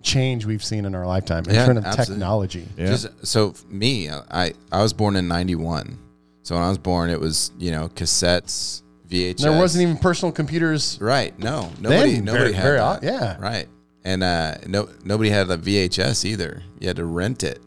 change 0.02 0.44
we've 0.46 0.64
seen 0.64 0.84
in 0.84 0.94
our 0.94 1.06
lifetime 1.06 1.44
in 1.46 1.54
Yeah, 1.54 1.66
terms 1.66 1.78
of 1.78 1.84
absolutely. 1.86 2.14
technology. 2.14 2.68
yeah. 2.76 2.86
Just 2.86 3.26
so 3.26 3.54
me, 3.68 4.10
I 4.10 4.52
I 4.70 4.82
was 4.82 4.92
born 4.92 5.16
in 5.16 5.28
'91. 5.28 5.98
So 6.42 6.54
when 6.56 6.64
I 6.64 6.68
was 6.68 6.78
born, 6.78 7.10
it 7.10 7.20
was 7.20 7.52
you 7.58 7.70
know 7.70 7.88
cassettes, 7.88 8.82
VHS. 9.08 9.38
There 9.42 9.52
wasn't 9.52 9.82
even 9.82 9.96
personal 9.96 10.32
computers. 10.32 10.98
right. 11.00 11.38
No, 11.38 11.70
nobody 11.80 12.14
Then, 12.14 12.24
nobody 12.24 12.44
very- 12.44 12.52
had 12.54 12.62
very 12.62 12.76
that. 12.78 12.84
odd, 12.84 13.04
yeah. 13.04 13.36
right. 13.40 13.68
And 14.04 14.22
uh, 14.24 14.56
no 14.66 14.88
nobody 15.04 15.30
had 15.30 15.48
a 15.50 15.56
VHS 15.56 16.24
either. 16.24 16.62
You 16.80 16.88
had 16.88 16.96
to 16.96 17.04
rent 17.04 17.44
it. 17.44 17.60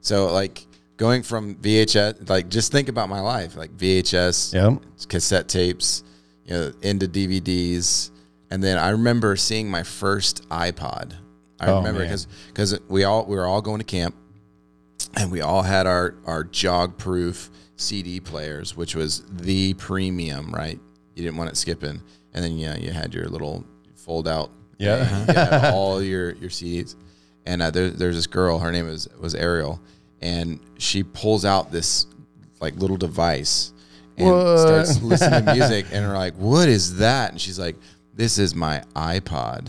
So 0.00 0.32
like 0.32 0.66
going 0.96 1.22
from 1.22 1.56
VHS, 1.56 2.28
like 2.30 2.48
just 2.48 2.72
think 2.72 2.88
about 2.88 3.10
my 3.10 3.20
life, 3.20 3.56
like 3.56 3.76
VHS, 3.76 4.54
Yeah. 4.54 4.76
cassette 5.08 5.48
tapes, 5.48 6.02
you 6.46 6.54
know, 6.54 6.72
into 6.80 7.06
DVDs, 7.06 8.10
and 8.50 8.62
then 8.64 8.78
I 8.78 8.88
remember 8.90 9.36
seeing 9.36 9.70
my 9.70 9.82
first 9.82 10.48
iPod. 10.48 11.12
I 11.60 11.66
Oh, 11.68 11.78
remember 11.78 12.02
because 12.02 12.26
because 12.48 12.78
we 12.88 13.04
all 13.04 13.24
we 13.26 13.36
were 13.36 13.46
all 13.46 13.62
going 13.62 13.78
to 13.78 13.84
camp, 13.84 14.14
and 15.16 15.30
we 15.30 15.40
all 15.40 15.62
had 15.62 15.86
our 15.86 16.14
our 16.26 16.44
jog 16.44 16.98
proof 16.98 17.50
CD 17.76 18.20
players, 18.20 18.76
which 18.76 18.94
was 18.94 19.22
the 19.30 19.74
premium, 19.74 20.50
right? 20.52 20.78
You 21.14 21.22
didn't 21.24 21.36
want 21.38 21.50
it 21.50 21.56
skipping, 21.56 22.02
and 22.34 22.44
then 22.44 22.58
yeah, 22.58 22.76
you 22.76 22.90
had 22.90 23.14
your 23.14 23.26
little 23.28 23.64
fold 23.94 24.28
out, 24.28 24.50
Yeah. 24.78 24.98
you 25.26 25.32
had 25.34 25.72
all 25.72 26.02
your 26.02 26.32
your 26.32 26.50
CDs, 26.50 26.94
and 27.46 27.62
uh, 27.62 27.70
there, 27.70 27.88
there's 27.90 28.16
this 28.16 28.26
girl, 28.26 28.58
her 28.58 28.70
name 28.72 28.86
was 28.86 29.08
was 29.18 29.34
Ariel, 29.34 29.80
and 30.20 30.60
she 30.78 31.02
pulls 31.02 31.44
out 31.44 31.72
this 31.72 32.06
like 32.60 32.74
little 32.76 32.96
device 32.96 33.72
and 34.18 34.30
What? 34.30 34.58
starts 34.58 35.02
listening 35.02 35.44
to 35.46 35.54
music, 35.54 35.86
and 35.92 36.06
we're 36.06 36.16
like, 36.16 36.34
"What 36.34 36.68
is 36.68 36.96
that?" 36.96 37.32
And 37.32 37.40
she's 37.40 37.58
like, 37.58 37.76
"This 38.14 38.38
is 38.38 38.54
my 38.54 38.82
iPod." 38.94 39.68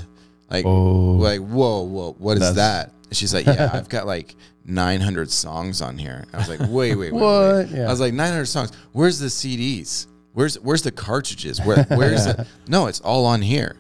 Like, 0.50 0.66
Oh. 0.66 1.12
like, 1.18 1.40
whoa, 1.42 1.82
whoa, 1.84 2.16
what 2.18 2.34
is 2.38 2.40
That's- 2.40 2.56
that? 2.56 2.92
And 3.10 3.16
she's 3.16 3.34
like, 3.34 3.46
"Yeah, 3.46 3.70
I've 3.72 3.88
got 3.98 4.06
like 4.06 4.36
900 4.66 5.32
songs 5.32 5.82
on 5.82 5.98
here." 5.98 6.26
I 6.34 6.38
was 6.38 6.50
like, 6.50 6.60
"Wait, 6.62 6.96
wait, 6.96 6.98
wait, 6.98 7.14
What? 7.14 7.22
wait." 7.68 7.70
Yeah. 7.72 7.88
I 7.88 7.90
was 7.90 8.00
like, 8.02 8.14
"900 8.14 8.46
songs. 8.46 8.72
Where's 8.92 9.18
the 9.20 9.28
CDs? 9.28 10.08
Where's 10.34 10.56
where's 10.60 10.82
the 10.84 10.92
cartridges? 10.92 11.60
Where 11.62 11.84
where's 11.86 12.26
the 12.26 12.46
No, 12.68 12.88
it's 12.88 13.00
all 13.00 13.26
on 13.26 13.42
here." 13.42 13.78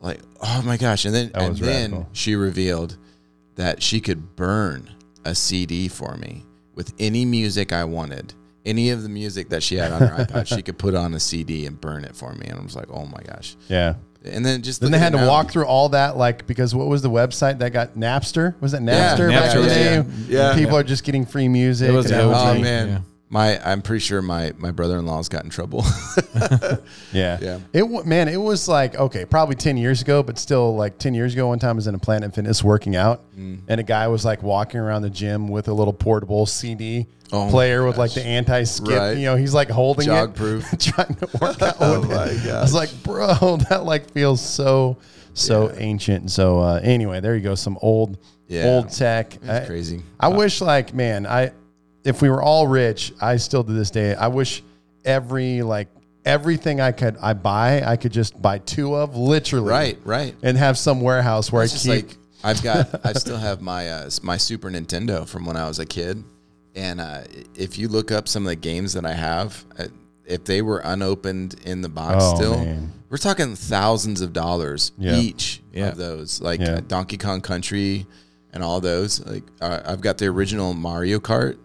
Like, 0.00 0.20
oh 0.42 0.62
my 0.66 0.76
gosh! 0.76 1.06
And 1.06 1.14
then 1.14 1.30
That 1.32 1.40
and 1.42 1.50
was 1.50 1.60
then 1.60 1.90
radical. 1.92 2.08
she 2.12 2.36
revealed 2.36 2.96
that 3.56 3.82
she 3.82 4.00
could 4.00 4.36
burn 4.36 4.90
a 5.24 5.34
CD 5.34 5.88
for 5.88 6.16
me 6.16 6.44
with 6.74 6.92
any 6.98 7.24
music 7.24 7.72
I 7.72 7.84
wanted. 7.84 8.34
Any 8.66 8.90
of 8.90 9.02
the 9.02 9.08
music 9.08 9.48
that 9.48 9.62
she 9.62 9.76
had 9.76 9.92
on 9.92 10.02
her 10.02 10.24
iPod, 10.24 10.46
she 10.46 10.60
could 10.66 10.78
put 10.78 10.94
on 10.94 11.14
a 11.14 11.20
CD 11.20 11.64
and 11.64 11.80
burn 11.80 12.04
it 12.04 12.14
for 12.14 12.34
me. 12.34 12.46
And 12.48 12.60
I 12.60 12.62
was 12.62 12.76
like, 12.76 12.90
oh 12.90 13.06
my 13.06 13.22
gosh. 13.22 13.56
Yeah. 13.68 13.94
And 14.24 14.44
then 14.44 14.62
just 14.62 14.80
Then 14.80 14.90
they 14.90 14.98
had 14.98 15.12
to 15.12 15.18
now. 15.18 15.28
walk 15.28 15.50
through 15.50 15.66
all 15.66 15.90
that, 15.90 16.16
like 16.16 16.46
because 16.46 16.74
what 16.74 16.88
was 16.88 17.02
the 17.02 17.10
website 17.10 17.58
that 17.60 17.72
got 17.72 17.94
Napster? 17.94 18.54
Was 18.60 18.74
it 18.74 18.82
Yeah, 18.82 19.14
Napster 19.16 19.30
back 19.30 19.54
in 19.54 19.62
the 19.62 19.68
Napster, 19.68 19.74
day? 19.74 19.94
yeah. 20.28 20.48
Yeah. 20.50 20.54
People 20.56 20.76
are 20.76 20.82
just 20.82 21.04
getting 21.04 21.24
free 21.24 21.46
music. 21.48 21.88
It 21.88 21.92
was 21.92 22.10
and 22.10 22.20
the 22.30 22.36
Oh 22.36 22.54
man, 22.58 22.88
Yeah. 22.88 22.98
My 23.30 23.58
I'm 23.64 23.82
pretty 23.82 24.00
sure 24.00 24.22
my 24.22 24.52
my 24.58 24.70
brother-in-law's 24.70 25.28
got 25.28 25.44
in 25.44 25.50
trouble. 25.50 25.84
Yeah. 27.12 27.38
Yeah. 27.40 27.58
It 27.72 27.82
wa- 27.88 28.02
man, 28.04 28.28
it 28.28 28.36
was 28.40 28.68
like 28.68 28.94
okay, 28.96 29.24
probably 29.24 29.54
ten 29.56 29.76
years 29.76 30.02
ago, 30.02 30.22
but 30.22 30.38
still 30.38 30.76
like 30.76 30.98
ten 30.98 31.14
years 31.14 31.32
ago. 31.32 31.48
One 31.48 31.58
time 31.58 31.70
I 31.70 31.72
was 31.74 31.86
in 31.86 31.94
a 31.94 31.98
Planet 31.98 32.34
Fitness 32.34 32.62
working 32.62 32.96
out, 32.96 33.22
Mm. 33.36 33.60
and 33.68 33.80
a 33.80 33.82
guy 33.82 34.08
was 34.08 34.24
like 34.24 34.42
walking 34.42 34.80
around 34.80 35.02
the 35.02 35.10
gym 35.10 35.48
with 35.48 35.68
a 35.68 35.72
little 35.72 35.92
portable 35.92 36.46
CD 36.46 37.06
Oh 37.32 37.48
player 37.50 37.84
with 37.86 37.98
like 37.98 38.12
the 38.14 38.24
anti-skip. 38.24 38.88
Right. 38.88 39.16
You 39.16 39.24
know, 39.26 39.36
he's 39.36 39.52
like 39.54 39.68
holding 39.70 40.06
Jog 40.06 40.30
it, 40.30 40.34
proof. 40.36 40.64
trying 40.78 41.14
to 41.16 41.28
work 41.40 41.60
out. 41.62 41.76
Oh 41.80 42.00
with 42.00 42.10
my 42.10 42.24
it. 42.26 42.46
I 42.50 42.60
was 42.62 42.74
like, 42.74 42.90
bro, 43.02 43.56
that 43.70 43.84
like 43.84 44.10
feels 44.12 44.40
so 44.40 44.96
so 45.34 45.70
ancient. 45.76 46.30
So 46.30 46.60
uh, 46.60 46.80
anyway, 46.82 47.20
there 47.20 47.34
you 47.36 47.42
go, 47.42 47.54
some 47.54 47.78
old 47.82 48.18
Yeah. 48.48 48.64
old 48.66 48.90
tech. 48.90 49.34
It's 49.36 49.48
I- 49.48 49.66
crazy. 49.66 50.02
I 50.20 50.28
wish, 50.28 50.60
like, 50.60 50.94
man, 50.94 51.26
I 51.26 51.52
if 52.04 52.22
we 52.22 52.28
were 52.30 52.42
all 52.42 52.66
rich, 52.66 53.12
I 53.20 53.36
still 53.36 53.64
to 53.64 53.72
this 53.72 53.90
day, 53.90 54.14
I 54.14 54.28
wish 54.28 54.62
every 55.04 55.62
like 55.62 55.88
everything 56.24 56.80
I 56.80 56.92
could 56.92 57.16
I 57.20 57.32
buy, 57.32 57.82
I 57.82 57.96
could 57.96 58.12
just 58.12 58.40
buy 58.40 58.58
two 58.58 58.94
of, 58.94 59.16
literally, 59.16 59.68
Right, 59.70 59.98
right. 60.04 60.34
and 60.42 60.56
have 60.58 60.76
some 60.76 61.00
warehouse 61.00 61.50
where 61.50 61.62
It's 61.64 61.72
I 61.72 61.76
just 61.76 61.86
keep. 61.86 62.06
like 62.08 62.16
I've 62.44 62.62
got 62.62 63.00
I 63.06 63.12
still 63.14 63.38
have 63.38 63.60
my 63.60 63.88
uh, 63.88 64.10
my 64.22 64.36
Super 64.36 64.70
Nintendo 64.70 65.26
from 65.26 65.44
when 65.46 65.56
I 65.56 65.66
was 65.66 65.78
a 65.78 65.86
kid, 65.86 66.22
and 66.74 67.00
uh, 67.00 67.22
if 67.54 67.78
you 67.78 67.88
look 67.88 68.12
up 68.12 68.28
some 68.28 68.44
of 68.44 68.48
the 68.48 68.56
games 68.56 68.92
that 68.92 69.04
I 69.04 69.12
have, 69.14 69.64
uh, 69.78 69.84
if 70.26 70.44
they 70.44 70.62
were 70.62 70.78
unopened 70.84 71.56
in 71.64 71.80
the 71.80 71.88
box 71.88 72.16
Oh, 72.20 72.36
still, 72.36 72.58
man. 72.64 72.92
we're 73.08 73.16
talking 73.16 73.56
thousands 73.56 74.20
of 74.20 74.32
dollars 74.34 74.92
Yeah. 74.98 75.16
each 75.16 75.62
Yeah. 75.72 75.88
of 75.88 75.96
those, 75.96 76.40
like 76.40 76.60
Yeah. 76.60 76.80
Donkey 76.86 77.16
Kong 77.16 77.40
Country 77.40 78.06
and 78.52 78.62
all 78.62 78.80
those. 78.80 79.24
Like 79.24 79.44
uh, 79.62 79.80
I've 79.86 80.00
got 80.02 80.18
the 80.18 80.26
original 80.26 80.74
Mario 80.74 81.18
Kart 81.18 81.56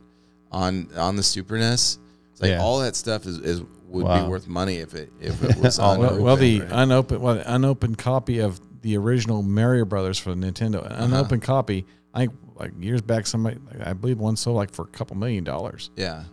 on 0.54 0.88
on 0.96 1.16
the 1.16 1.24
Super 1.24 1.58
NES. 1.58 2.00
It's 2.32 2.42
like 2.42 2.52
Yeah. 2.52 2.62
all 2.62 2.80
that 2.80 2.96
stuff 2.96 3.26
is, 3.26 3.38
is 3.40 3.62
would 3.88 4.06
Wow. 4.06 4.24
be 4.24 4.30
worth 4.30 4.48
money 4.48 4.78
if 4.78 4.94
it 4.94 5.12
if 5.20 5.44
it 5.44 5.58
was 5.62 5.80
All 5.80 5.92
Well, 5.98 6.02
unopened. 6.10 6.24
well, 6.26 6.36
the 6.38 6.62
right? 6.62 6.70
unopened, 6.72 7.22
well, 7.22 7.36
the 7.36 7.54
unopened 7.54 7.98
copy 7.98 8.40
of 8.40 8.60
the 8.82 8.98
original 8.98 9.42
Mario 9.44 9.86
Brothers 9.86 10.18
for 10.20 10.32
Nintendo, 10.34 10.86
an 10.86 10.92
uh-huh. 10.94 11.06
unopened 11.06 11.42
copy. 11.42 11.86
I 12.14 12.20
think 12.22 12.34
like 12.56 12.72
years 12.80 13.02
back, 13.02 13.26
somebody, 13.28 13.58
I 13.84 13.94
believe 13.94 14.20
one 14.20 14.36
sold 14.36 14.56
like 14.56 14.72
for 14.72 14.84
a 14.84 14.88
couple 14.88 15.18
million 15.18 15.44
dollars. 15.44 15.90
yeah. 15.96 16.24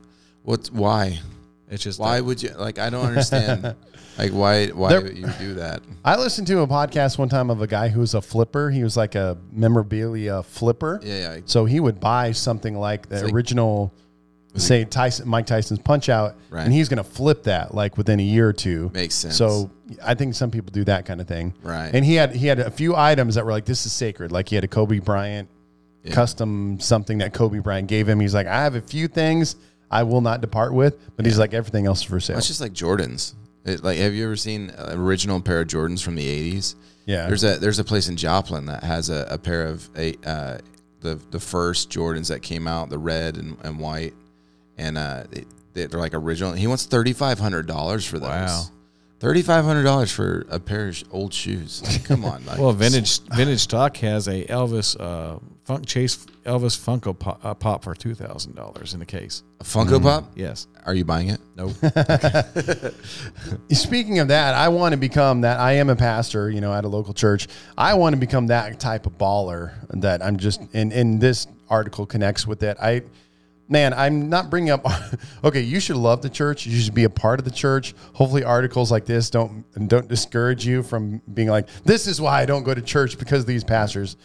What's 0.43 0.71
why? 0.73 1.19
It's 1.69 1.85
just 1.85 2.01
Why 2.01 2.21
would 2.21 2.43
you 2.43 2.51
like? 2.59 2.79
I 2.81 2.91
don't 2.91 3.05
understand. 3.07 3.63
like 4.19 4.33
why 4.33 4.69
why 4.69 4.89
There- 4.89 5.13
you 5.13 5.29
do 5.39 5.55
that? 5.55 5.83
I 6.05 6.17
listened 6.17 6.47
to 6.49 6.61
a 6.61 6.67
podcast 6.67 7.17
one 7.19 7.29
time 7.29 7.49
of 7.51 7.63
a 7.63 7.67
guy 7.69 7.89
who 7.89 8.01
was 8.01 8.15
a 8.15 8.21
flipper. 8.23 8.71
He 8.71 8.83
was 8.83 8.97
like 8.97 9.15
a 9.15 9.37
memorabilia 9.53 10.43
flipper. 10.43 10.99
Yeah, 11.03 11.35
yeah. 11.37 11.41
So 11.45 11.65
he 11.67 11.79
would 11.79 12.01
buy 12.01 12.33
something 12.33 12.75
like 12.77 13.09
the 13.09 13.23
like- 13.25 13.33
original, 13.35 13.93
say 14.57 14.85
Tyson, 14.85 15.29
Mike 15.29 15.47
Tyson's 15.47 15.81
Punch 15.81 16.09
Out, 16.09 16.37
Right. 16.51 16.65
and 16.65 16.73
he's 16.73 16.89
going 16.89 16.99
to 16.99 17.05
flip 17.05 17.45
that 17.45 17.75
like 17.75 17.97
within 17.97 18.19
a 18.21 18.23
year 18.23 18.49
or 18.49 18.53
two. 18.53 18.91
Makes 18.93 19.15
sense. 19.15 19.37
So 19.37 19.71
I 20.03 20.15
think 20.15 20.35
some 20.35 20.51
people 20.51 20.71
do 20.73 20.85
that 20.85 21.05
kind 21.07 21.21
of 21.21 21.29
thing. 21.29 21.55
Right. 21.63 21.91
And 21.93 22.05
he 22.05 22.15
had 22.15 22.35
he 22.35 22.47
had 22.47 22.59
a 22.59 22.71
few 22.71 22.97
items 22.97 23.37
that 23.37 23.45
were 23.45 23.53
like 23.53 23.65
this 23.65 23.87
is 23.87 23.93
sacred. 23.93 24.33
Like 24.33 24.49
he 24.49 24.55
had 24.57 24.65
a 24.65 24.69
Kobe 24.69 24.99
Bryant 24.99 25.49
custom 26.11 26.81
something 26.81 27.19
that 27.19 27.33
Kobe 27.35 27.59
Bryant 27.59 27.89
gave 27.89 28.09
him. 28.09 28.21
He's 28.21 28.35
like 28.35 28.47
I 28.47 28.63
have 28.63 28.75
a 28.75 28.81
few 28.81 29.09
things 29.09 29.57
I 29.91 30.03
will 30.05 30.21
not 30.21 30.41
depart 30.41 30.73
with, 30.73 31.15
but 31.17 31.27
he's 31.27 31.39
like 31.39 31.53
everything 31.53 31.87
else 31.87 31.99
is 32.01 32.05
for 32.05 32.21
sale. 32.21 32.39
It's 32.39 32.47
just 32.49 32.61
like 32.61 32.73
Jordans. 32.73 33.35
It, 33.65 33.85
like, 33.85 33.99
have 33.99 34.15
you 34.15 34.25
ever 34.25 34.37
seen 34.37 34.71
an 34.71 34.99
original 34.99 35.39
pair 35.41 35.61
of 35.61 35.67
Jordans 35.69 36.03
from 36.03 36.15
the 36.15 36.25
'80s? 36.55 36.77
yeah. 37.07 37.27
There's 37.27 37.45
a 37.45 37.59
there's 37.59 37.79
a 37.79 37.85
place 37.85 38.09
in 38.09 38.17
Joplin 38.17 38.67
that 38.67 38.83
has 38.83 39.11
a, 39.11 39.27
a 39.31 39.37
pair 39.37 39.65
of 39.67 39.89
a 39.97 40.15
uh, 40.25 40.59
the 41.01 41.21
the 41.31 41.41
first 41.41 41.91
Jordans 41.91 42.29
that 42.29 42.41
came 42.41 42.67
out, 42.67 42.89
the 42.89 42.99
red 42.99 43.37
and, 43.37 43.59
and 43.63 43.79
white, 43.79 44.15
and 44.81 44.99
uh, 44.99 45.25
they, 45.75 45.87
they're 45.87 46.01
like 46.01 46.15
original. 46.15 46.53
He 46.53 46.67
wants 46.67 46.87
thirty 46.87 47.13
five 47.13 47.39
hundred 47.39 47.67
dollars 47.67 48.05
for 48.07 48.19
those. 48.19 48.29
Wow. 48.29 48.65
Thirty 49.21 49.43
five 49.43 49.65
hundred 49.65 49.85
dollars 49.85 50.11
for 50.11 50.47
a 50.49 50.59
pair 50.59 50.89
of 50.89 51.05
old 51.11 51.35
shoes. 51.35 51.83
Like, 51.85 52.05
come 52.09 52.25
on, 52.25 52.45
like, 52.47 52.59
well, 52.59 52.73
vintage 52.73 53.21
vintage 53.35 53.61
stock 53.61 53.97
has 53.99 54.27
a 54.27 54.45
Elvis 54.47 54.99
uh, 54.99 55.39
Funk 55.65 55.87
Chase 55.87 56.27
Elvis 56.45 56.79
Funko 56.79 57.17
pop, 57.17 57.45
uh, 57.45 57.53
pop 57.55 57.85
for 57.85 57.95
two 57.95 58.15
thousand 58.15 58.57
dollars 58.57 58.95
in 58.95 59.01
the 59.01 59.07
case. 59.07 59.43
A 59.61 59.65
Funko 59.65 60.03
Pop? 60.03 60.33
Yes. 60.35 60.67
Are 60.87 60.95
you 60.95 61.05
buying 61.05 61.29
it? 61.29 61.41
Nope. 61.55 61.73
Speaking 63.73 64.19
of 64.21 64.29
that, 64.29 64.55
I 64.55 64.69
want 64.69 64.93
to 64.95 64.97
become 64.97 65.43
that. 65.43 65.61
I 65.61 65.73
am 65.73 65.91
a 65.91 65.97
pastor, 65.97 66.51
you 66.51 66.63
know, 66.63 66.73
at 66.73 66.87
a 66.87 66.89
local 66.89 67.13
church. 67.13 67.47
I 67.77 67.93
want 67.95 68.15
to 68.15 68.19
become 68.19 68.47
that 68.47 68.81
type 68.81 69.05
of 69.05 69.19
baller 69.19 69.75
that 69.91 70.25
I'm 70.25 70.39
just, 70.39 70.63
and, 70.73 70.95
and 70.95 71.21
this 71.21 71.47
article 71.69 72.07
connects 72.07 72.47
with 72.47 72.63
it. 72.63 72.79
I, 72.81 73.03
man, 73.71 73.95
I'm 73.95 74.29
not 74.29 74.51
bringing 74.51 74.71
up, 74.71 74.85
okay, 75.45 75.61
you 75.63 75.81
should 75.81 75.97
love 75.97 76.21
the 76.21 76.29
church. 76.29 76.67
You 76.67 76.79
should 76.79 76.95
be 76.95 77.05
a 77.05 77.11
part 77.11 77.39
of 77.39 77.45
the 77.45 77.51
church. 77.51 77.95
Hopefully 78.13 78.45
articles 78.45 78.91
like 78.91 79.07
this 79.07 79.31
don't, 79.31 79.65
don't 79.89 80.09
discourage 80.09 80.67
you 80.67 80.83
from 80.83 81.23
being 81.33 81.49
like, 81.49 81.69
this 81.85 82.07
is 82.07 82.21
why 82.21 82.43
I 82.43 82.47
don't 82.47 82.65
go 82.65 82.75
to 82.75 82.83
church 82.83 83.19
because 83.19 83.45
these 83.47 83.65
pastors. 83.65 84.17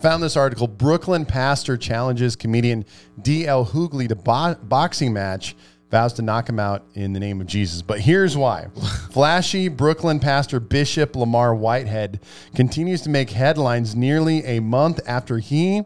Found 0.00 0.22
this 0.22 0.36
article 0.36 0.66
Brooklyn 0.66 1.24
pastor 1.24 1.76
challenges 1.76 2.34
comedian 2.34 2.84
D.L. 3.22 3.64
Hughley 3.64 4.08
to 4.08 4.16
bo- 4.16 4.56
boxing 4.56 5.12
match 5.12 5.54
vows 5.94 6.12
to 6.14 6.22
knock 6.22 6.48
him 6.48 6.58
out 6.58 6.84
in 6.94 7.12
the 7.12 7.20
name 7.20 7.40
of 7.40 7.46
Jesus. 7.46 7.80
But 7.80 8.00
here's 8.00 8.36
why. 8.36 8.66
Flashy 9.12 9.68
Brooklyn 9.68 10.18
pastor 10.18 10.58
Bishop 10.58 11.14
Lamar 11.14 11.54
Whitehead 11.54 12.20
continues 12.56 13.02
to 13.02 13.10
make 13.10 13.30
headlines 13.30 13.94
nearly 13.94 14.44
a 14.44 14.60
month 14.60 15.00
after 15.06 15.38
he 15.38 15.82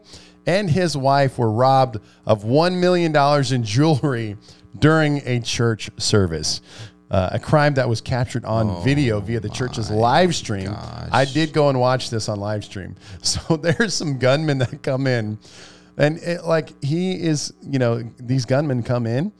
and 0.49 0.67
his 0.67 0.97
wife 0.97 1.37
were 1.37 1.51
robbed 1.51 1.97
of 2.25 2.43
$1 2.43 2.79
million 2.79 3.15
in 3.53 3.63
jewelry 3.63 4.35
during 4.79 5.21
a 5.25 5.39
church 5.39 5.91
service. 5.97 6.61
Uh, 7.11 7.29
a 7.33 7.39
crime 7.39 7.75
that 7.75 7.87
was 7.87 8.01
captured 8.01 8.45
on 8.45 8.83
video 8.83 9.19
via 9.19 9.39
the 9.39 9.49
church's 9.49 9.91
live 9.91 10.33
stream. 10.33 10.71
I 11.11 11.25
did 11.25 11.53
go 11.53 11.69
and 11.69 11.79
watch 11.79 12.09
this 12.09 12.29
on 12.29 12.39
live 12.39 12.63
stream. 12.63 12.95
So 13.21 13.57
there's 13.57 13.93
some 13.93 14.17
gunmen 14.17 14.57
that 14.59 14.81
come 14.81 15.05
in, 15.05 15.37
and 15.97 16.17
it, 16.17 16.45
like 16.45 16.83
he 16.83 17.21
is, 17.21 17.53
you 17.61 17.77
know, 17.77 18.01
these 18.19 18.45
gunmen 18.45 18.81
come 18.81 19.05
in, 19.05 19.31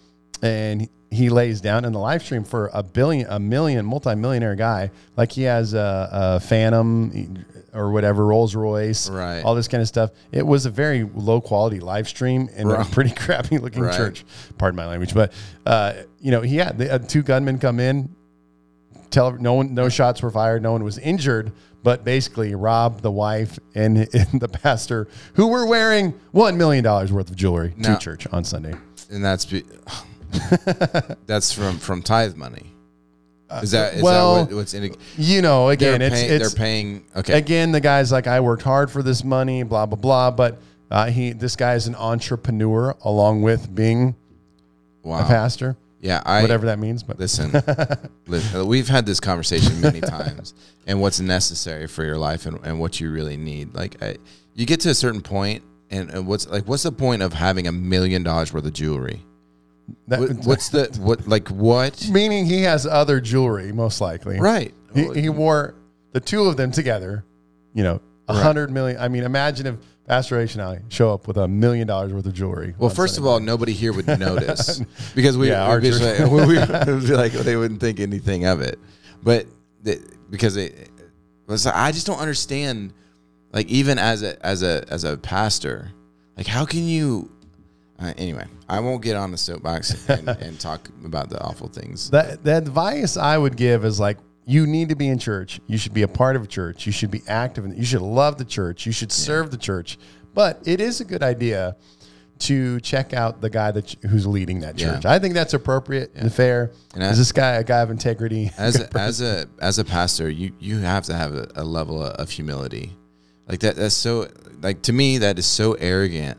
and 0.43 0.89
he 1.12 1.30
lays 1.30 1.60
down 1.60 1.86
in 1.86 1.93
the 1.93 2.00
live 2.00 2.22
stream 2.22 2.43
for 2.43 2.69
a 2.74 2.84
billion, 2.84 3.28
a 3.30 3.39
million, 3.39 3.86
multi-millionaire 3.86 4.56
guy. 4.56 4.91
Like 5.17 5.32
he 5.32 5.43
has 5.43 5.74
a, 5.74 6.10
a 6.12 6.39
Phantom 6.39 7.45
or 7.73 7.91
whatever, 7.91 8.25
Rolls 8.25 8.55
Royce, 8.55 9.10
Right. 9.10 9.41
All 9.43 9.55
this 9.55 9.67
kind 9.67 9.82
of 9.82 9.88
stuff. 9.88 10.12
It 10.32 10.45
was 10.45 10.65
a 10.65 10.69
very 10.69 11.03
low 11.03 11.41
quality 11.41 11.79
live 11.79 12.08
stream 12.08 12.49
in 12.55 12.69
a 12.69 12.84
pretty 12.86 13.10
crappy 13.15 13.58
looking 13.58 13.84
Right. 13.84 13.95
church. 13.95 14.25
Pardon 14.58 14.75
my 14.77 14.88
language, 14.88 15.13
but 15.13 15.34
uh, 15.65 15.93
you 16.19 16.32
know, 16.32 16.41
he 16.41 16.58
had 16.58 16.77
the, 16.77 16.93
uh, 16.93 16.97
two 16.99 17.21
gunmen 17.23 17.60
come 17.60 17.79
in. 17.79 18.13
Tell 19.10 19.32
no 19.34 19.53
one, 19.55 19.73
no 19.73 19.89
shots 19.89 20.21
were 20.21 20.29
fired, 20.29 20.62
no 20.62 20.71
one 20.71 20.84
was 20.84 20.99
injured, 20.99 21.51
but 21.82 22.03
basically 22.03 22.53
robbed 22.53 23.01
the 23.01 23.10
wife 23.12 23.58
and, 23.73 23.97
and 24.13 24.39
the 24.39 24.47
pastor 24.47 25.08
who 25.34 25.47
were 25.47 25.65
wearing 25.65 26.12
one 26.32 26.58
million 26.58 26.84
dollars 26.84 27.12
worth 27.12 27.29
of 27.29 27.36
jewelry 27.36 27.73
Now- 27.77 27.95
to 27.95 27.99
church 27.99 28.27
on 28.32 28.43
Sunday. 28.43 28.75
And 29.12 29.25
that's 29.25 29.45
be, 29.45 29.63
that's 31.25 31.51
from 31.51 31.77
from 31.79 32.03
tithe 32.03 32.36
money. 32.36 32.71
Is 33.51 33.71
that 33.71 33.95
is 33.95 34.03
well, 34.03 34.35
that 34.35 34.49
what, 34.49 34.57
what's 34.57 34.73
in 34.73 34.83
it? 34.83 34.97
You 35.17 35.41
know, 35.41 35.65
They're, 35.67 35.95
again, 35.95 36.01
it's 36.01 36.15
paying, 36.15 36.31
it's 36.31 36.53
they're 36.53 36.57
paying. 36.57 37.05
Okay. 37.15 37.38
again 37.38 37.71
the 37.71 37.81
guy's 37.81 38.12
like 38.12 38.27
I 38.27 38.39
worked 38.41 38.62
hard 38.62 38.91
for 38.91 39.01
this 39.01 39.23
money, 39.23 39.63
blah 39.63 39.85
blah 39.85 39.97
blah. 39.97 40.31
But 40.31 40.59
uh, 40.91 41.07
he 41.07 41.31
this 41.31 41.55
guy 41.55 41.73
is 41.73 41.88
an 41.88 41.95
entrepreneur 41.95 42.95
along 43.03 43.41
with 43.41 43.73
being 43.73 44.15
wow. 45.03 45.19
a 45.19 45.25
pastor, 45.25 45.77
Yeah. 45.99 46.21
I 46.25 46.41
whatever 46.41 46.67
that 46.67 46.79
means. 46.79 47.03
But 47.03 47.19
Listen, 47.19 47.51
listen, 48.27 48.67
we've 48.67 48.88
had 48.88 49.05
this 49.05 49.19
conversation 49.19 49.81
many 49.81 50.01
times, 50.01 50.53
and 50.88 51.01
what's 51.01 51.19
necessary 51.19 51.88
for 51.88 52.03
your 52.03 52.17
life 52.17 52.45
and, 52.45 52.59
and 52.63 52.79
what 52.79 52.99
you 52.99 53.12
really 53.12 53.38
need. 53.38 53.73
Like, 53.73 54.01
I, 54.01 54.17
you 54.55 54.65
get 54.65 54.79
to 54.81 54.89
a 54.89 54.95
certain 54.95 55.21
point, 55.21 55.63
and, 55.89 56.09
and 56.09 56.27
what's 56.27 56.47
like, 56.47 56.67
what's 56.67 56.83
the 56.83 56.91
point 56.91 57.21
of 57.21 57.33
having 57.33 57.67
a 57.67 57.71
million 57.71 58.23
dollars 58.23 58.53
worth 58.53 58.65
of 58.65 58.73
jewelry? 58.73 59.21
That, 60.08 60.19
What, 60.19 60.32
what's 60.45 60.69
the 60.69 60.86
what? 61.02 61.28
Like 61.28 61.47
what? 61.49 62.08
meaning 62.10 62.45
he 62.45 62.62
has 62.63 62.86
other 62.86 63.19
jewelry 63.21 63.71
most 63.71 64.02
likely. 64.02 64.39
Right. 64.39 64.73
He, 64.93 65.08
oh, 65.08 65.12
he 65.13 65.30
wore 65.30 65.75
the 66.13 66.19
two 66.19 66.43
of 66.43 66.58
them 66.58 66.71
together. 66.71 67.23
You 67.73 67.84
know, 67.84 68.02
a 68.28 68.34
Right. 68.34 68.43
hundred 68.43 68.71
million. 68.71 68.99
I 68.99 69.08
mean, 69.08 69.23
imagine 69.23 69.67
if 69.67 69.75
Pastor 70.08 70.38
Ration 70.38 70.60
Ali 70.62 70.80
show 70.89 71.13
up 71.13 71.28
with 71.28 71.38
a 71.38 71.47
million 71.47 71.86
dollars 71.88 72.12
worth 72.12 72.25
of 72.25 72.34
jewelry. 72.34 72.73
Well, 72.80 72.89
first 72.89 73.17
of 73.19 73.25
all, 73.28 73.39
nobody 73.39 73.73
here 73.73 73.93
would 73.93 74.08
notice 74.19 74.82
because 75.13 75.38
we, 75.38 75.49
Yeah, 75.49 75.65
our 75.65 75.80
we, 75.80 75.91
church. 75.91 76.02
like, 76.02 76.32
we, 76.32 76.45
we 76.45 76.58
would 76.58 77.04
be 77.08 77.13
like 77.15 77.32
they 77.32 77.56
wouldn't 77.56 77.80
think 77.80 77.99
anything 77.99 78.45
of 78.45 78.62
it. 78.62 78.80
But 79.21 79.45
the, 79.84 80.02
because 80.32 80.58
it 80.58 80.89
was, 81.47 81.65
I 81.67 81.91
just 81.91 82.08
don't 82.08 82.19
understand. 82.19 82.93
Like 83.54 83.67
even 83.67 83.97
as 83.97 84.21
a 84.23 84.43
as 84.45 84.62
a 84.63 84.84
as 84.89 85.04
a 85.04 85.17
pastor, 85.17 85.91
like 86.38 86.45
how 86.47 86.65
can 86.65 86.88
you? 86.88 87.32
Uh, 88.01 88.13
anyway, 88.17 88.45
I 88.69 88.79
won't 88.79 89.01
get 89.03 89.15
on 89.17 89.31
the 89.31 89.38
soapbox 89.38 90.07
and, 90.09 90.29
and 90.41 90.59
talk 90.59 90.88
about 91.03 91.29
the 91.29 91.41
awful 91.41 91.67
things. 91.67 92.09
The, 92.09 92.39
the 92.41 92.57
advice 92.57 93.17
I 93.17 93.38
would 93.38 93.57
give 93.57 93.83
is 93.85 93.99
like, 93.99 94.17
you 94.45 94.65
need 94.65 94.89
to 94.89 94.95
be 94.95 95.07
in 95.09 95.19
church. 95.19 95.59
You 95.67 95.77
should 95.77 95.93
be 95.93 96.01
a 96.03 96.07
part 96.07 96.35
of 96.35 96.43
a 96.43 96.47
church. 96.47 96.85
You 96.85 96.91
should 96.91 97.12
be 97.12 97.21
active. 97.27 97.65
In, 97.65 97.75
you 97.75 97.85
should 97.85 98.01
love 98.01 98.38
the 98.38 98.45
church. 98.45 98.85
You 98.85 98.91
should 98.91 99.12
serve 99.12 99.51
the 99.51 99.57
church. 99.57 99.99
But 100.33 100.62
it 100.65 100.81
is 100.81 101.01
a 101.01 101.05
good 101.05 101.21
idea 101.21 101.75
to 102.39 102.79
check 102.79 103.13
out 103.13 103.41
the 103.41 103.49
guy 103.49 103.69
that 103.71 103.93
who's 104.09 104.25
leading 104.25 104.62
that 104.62 104.79
Yeah. 104.79 104.93
church. 104.93 105.05
I 105.05 105.19
think 105.19 105.33
that's 105.33 105.53
appropriate 105.53 106.12
and 106.15 106.33
fair. 106.33 106.71
And 106.95 107.03
is 107.03 107.17
this 107.17 107.31
guy 107.33 107.55
a 107.55 107.63
guy 107.63 107.81
of 107.81 107.91
integrity? 107.91 108.49
as 108.57 108.79
a, 108.79 108.97
as 108.97 109.21
a 109.21 109.45
as 109.59 109.77
a 109.77 109.83
pastor, 109.83 110.29
you 110.29 110.53
you 110.57 110.77
have 110.79 111.03
to 111.05 111.13
have 111.13 111.35
a, 111.35 111.47
a 111.55 111.63
level 111.65 112.01
of, 112.01 112.13
of 112.13 112.29
humility. 112.29 112.95
Like 113.47 113.59
that 113.59 113.75
that's 113.75 113.93
so 113.95 114.29
like 114.62 114.81
to 114.83 114.93
me 114.93 115.17
that 115.17 115.38
is 115.38 115.45
so 115.45 115.73
arrogant 115.73 116.38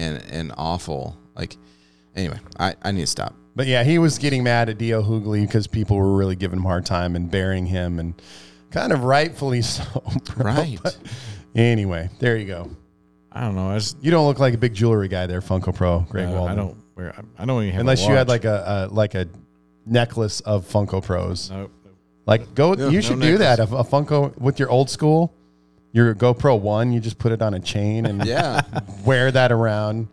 and 0.00 0.24
and 0.30 0.52
awful. 0.56 1.16
Like 1.36 1.56
anyway, 2.16 2.38
I 2.58 2.74
I 2.82 2.92
need 2.92 3.02
to 3.02 3.06
stop. 3.06 3.34
But 3.54 3.66
yeah, 3.66 3.84
he 3.84 3.98
was 3.98 4.18
getting 4.18 4.42
mad 4.42 4.68
at 4.68 4.78
D.L. 4.78 5.02
Hughley 5.02 5.42
because 5.42 5.66
people 5.66 5.96
were 5.96 6.16
really 6.16 6.36
giving 6.36 6.58
him 6.58 6.64
a 6.64 6.68
hard 6.68 6.86
time 6.86 7.16
and 7.16 7.30
burying 7.30 7.66
him, 7.66 7.98
and 7.98 8.14
kind 8.70 8.92
of 8.92 9.04
rightfully 9.04 9.62
so. 9.62 9.84
bro. 10.36 10.52
Right. 10.52 10.78
But 10.82 10.96
anyway, 11.54 12.10
there 12.18 12.36
you 12.36 12.46
go. 12.46 12.70
I 13.32 13.42
don't 13.42 13.54
know. 13.54 13.70
I 13.70 13.78
just 13.78 14.02
You 14.02 14.10
don't 14.10 14.26
look 14.26 14.38
like 14.38 14.54
a 14.54 14.58
big 14.58 14.74
jewelry 14.74 15.08
guy 15.08 15.26
there, 15.26 15.40
Funko 15.40 15.74
Pro, 15.74 16.00
Greg 16.00 16.28
uh, 16.28 16.32
Walden. 16.32 16.52
I 16.52 16.54
don't 16.60 16.76
wear. 16.96 17.14
I 17.38 17.44
don't 17.44 17.62
even 17.62 17.72
have 17.72 17.78
a 17.78 17.80
unless 17.80 18.06
you 18.06 18.14
had 18.14 18.28
like 18.28 18.44
a, 18.44 18.88
a 18.90 18.94
like 18.94 19.14
a 19.14 19.28
necklace 19.86 20.40
of 20.40 20.66
Funko 20.66 21.02
Pros. 21.02 21.50
Nope. 21.50 21.70
nope. 21.84 21.94
Like 22.26 22.54
go, 22.54 22.74
No, 22.74 22.88
you 22.88 22.96
no 22.96 23.00
should 23.00 23.20
do 23.20 23.38
that. 23.38 23.58
A, 23.58 23.64
a 23.64 23.84
Funko 23.84 24.36
with 24.38 24.58
your 24.58 24.70
old 24.70 24.90
school, 24.90 25.34
your 25.92 26.14
GoPro 26.14 26.58
One. 26.60 26.92
You 26.92 27.00
just 27.00 27.18
put 27.18 27.32
it 27.32 27.42
on 27.42 27.54
a 27.54 27.60
chain 27.60 28.06
and 28.06 28.24
Yeah. 28.24 28.60
wear 29.04 29.30
that 29.30 29.52
around. 29.52 30.08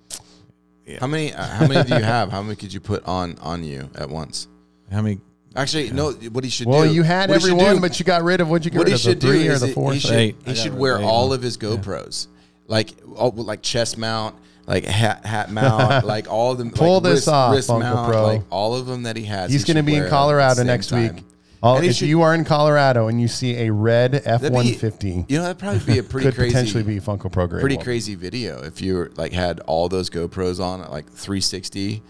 how 0.99 1.07
many 1.07 1.33
uh, 1.33 1.43
how 1.43 1.67
many 1.67 1.87
do 1.89 1.95
you 1.95 2.03
have? 2.03 2.31
How 2.31 2.41
many 2.41 2.55
could 2.55 2.73
you 2.73 2.79
put 2.79 3.03
on 3.05 3.37
on 3.39 3.63
you 3.63 3.89
at 3.95 4.09
once? 4.09 4.47
How 4.91 5.01
many? 5.01 5.19
Actually, 5.55 5.89
no. 5.91 6.11
What 6.11 6.43
he 6.43 6.49
should 6.49 6.67
Well, 6.67 6.83
do. 6.83 6.93
you 6.93 7.01
had 7.03 7.29
what 7.29 7.41
he 7.41 7.47
should 7.47 7.59
everyone, 7.59 7.81
but 7.81 7.99
you 7.99 8.05
got 8.05 8.23
rid 8.23 8.41
of 8.41 8.49
what 8.49 8.63
you 8.63 8.69
got 8.71 8.79
what 8.79 8.87
rid 8.87 8.91
he 8.91 8.93
of 8.95 9.01
the 9.03 9.09
should 9.11 9.19
do 9.19 9.27
three 9.27 9.47
or 9.47 9.57
the 9.57 9.67
four. 9.69 9.91
he 9.93 9.99
should 9.99 10.11
Eight. 10.13 10.35
he 10.45 10.53
should 10.55 10.73
wear 10.77 10.97
rid 10.97 11.03
all 11.03 11.33
eight. 11.33 11.37
of 11.37 11.41
his 11.41 11.57
GoPros, 11.57 12.27
like 12.67 12.93
all, 13.15 13.31
like 13.31 13.63
chest 13.63 13.97
mount, 13.97 14.35
like 14.67 14.85
hat 14.85 15.25
hat 15.25 15.49
mount, 15.51 16.05
like 16.05 16.31
all 16.31 16.51
of 16.51 16.57
them. 16.59 16.69
Pull 16.71 16.95
like 16.95 17.03
this 17.03 17.13
wrist, 17.13 17.27
off, 17.29 17.53
wrist 17.55 17.69
Funko 17.69 17.79
mount, 17.79 18.11
Pro. 18.11 18.23
like 18.27 18.41
all 18.51 18.75
of 18.75 18.85
them 18.85 19.03
that 19.03 19.15
he 19.15 19.23
has. 19.23 19.51
He's 19.51 19.63
he 19.65 19.73
going 19.73 19.83
to 19.83 19.87
be 19.89 19.93
in 19.95 19.99
wear 20.01 20.05
at 20.05 20.09
the 20.09 20.15
Colorado 20.15 20.63
next 20.63 20.87
time. 20.89 21.15
week. 21.15 21.23
All, 21.63 21.78
if 21.82 21.96
should- 21.96 22.08
you 22.08 22.22
are 22.22 22.34
in 22.36 22.43
Colorado 22.46 23.08
and 23.08 23.20
you 23.20 23.28
see 23.28 23.56
a 23.67 23.72
red 23.72 24.22
F 24.26 24.43
one 24.50 24.74
fifty, 24.74 25.26
You 25.28 25.38
know, 25.38 25.43
that'd 25.43 25.58
probably 25.60 25.80
be 25.93 26.00
a 26.00 26.04
pretty 26.10 26.28
could 26.28 26.36
crazy, 26.36 26.52
potentially 26.54 26.84
be 26.84 27.00
Funko 27.00 27.32
Pro 27.32 27.48
Greg. 27.48 27.62
pretty 27.62 27.76
one. 27.78 27.84
crazy 27.86 28.15
video 28.15 28.62
if 28.63 28.82
you 28.82 29.12
like 29.15 29.32
had 29.34 29.60
all 29.62 29.89
those 29.89 30.10
GoPros 30.10 30.60
on 30.63 30.82
at 30.82 30.91
like 30.91 31.06
360, 31.10 32.02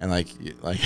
and 0.00 0.10
like 0.10 0.28
like. 0.62 0.80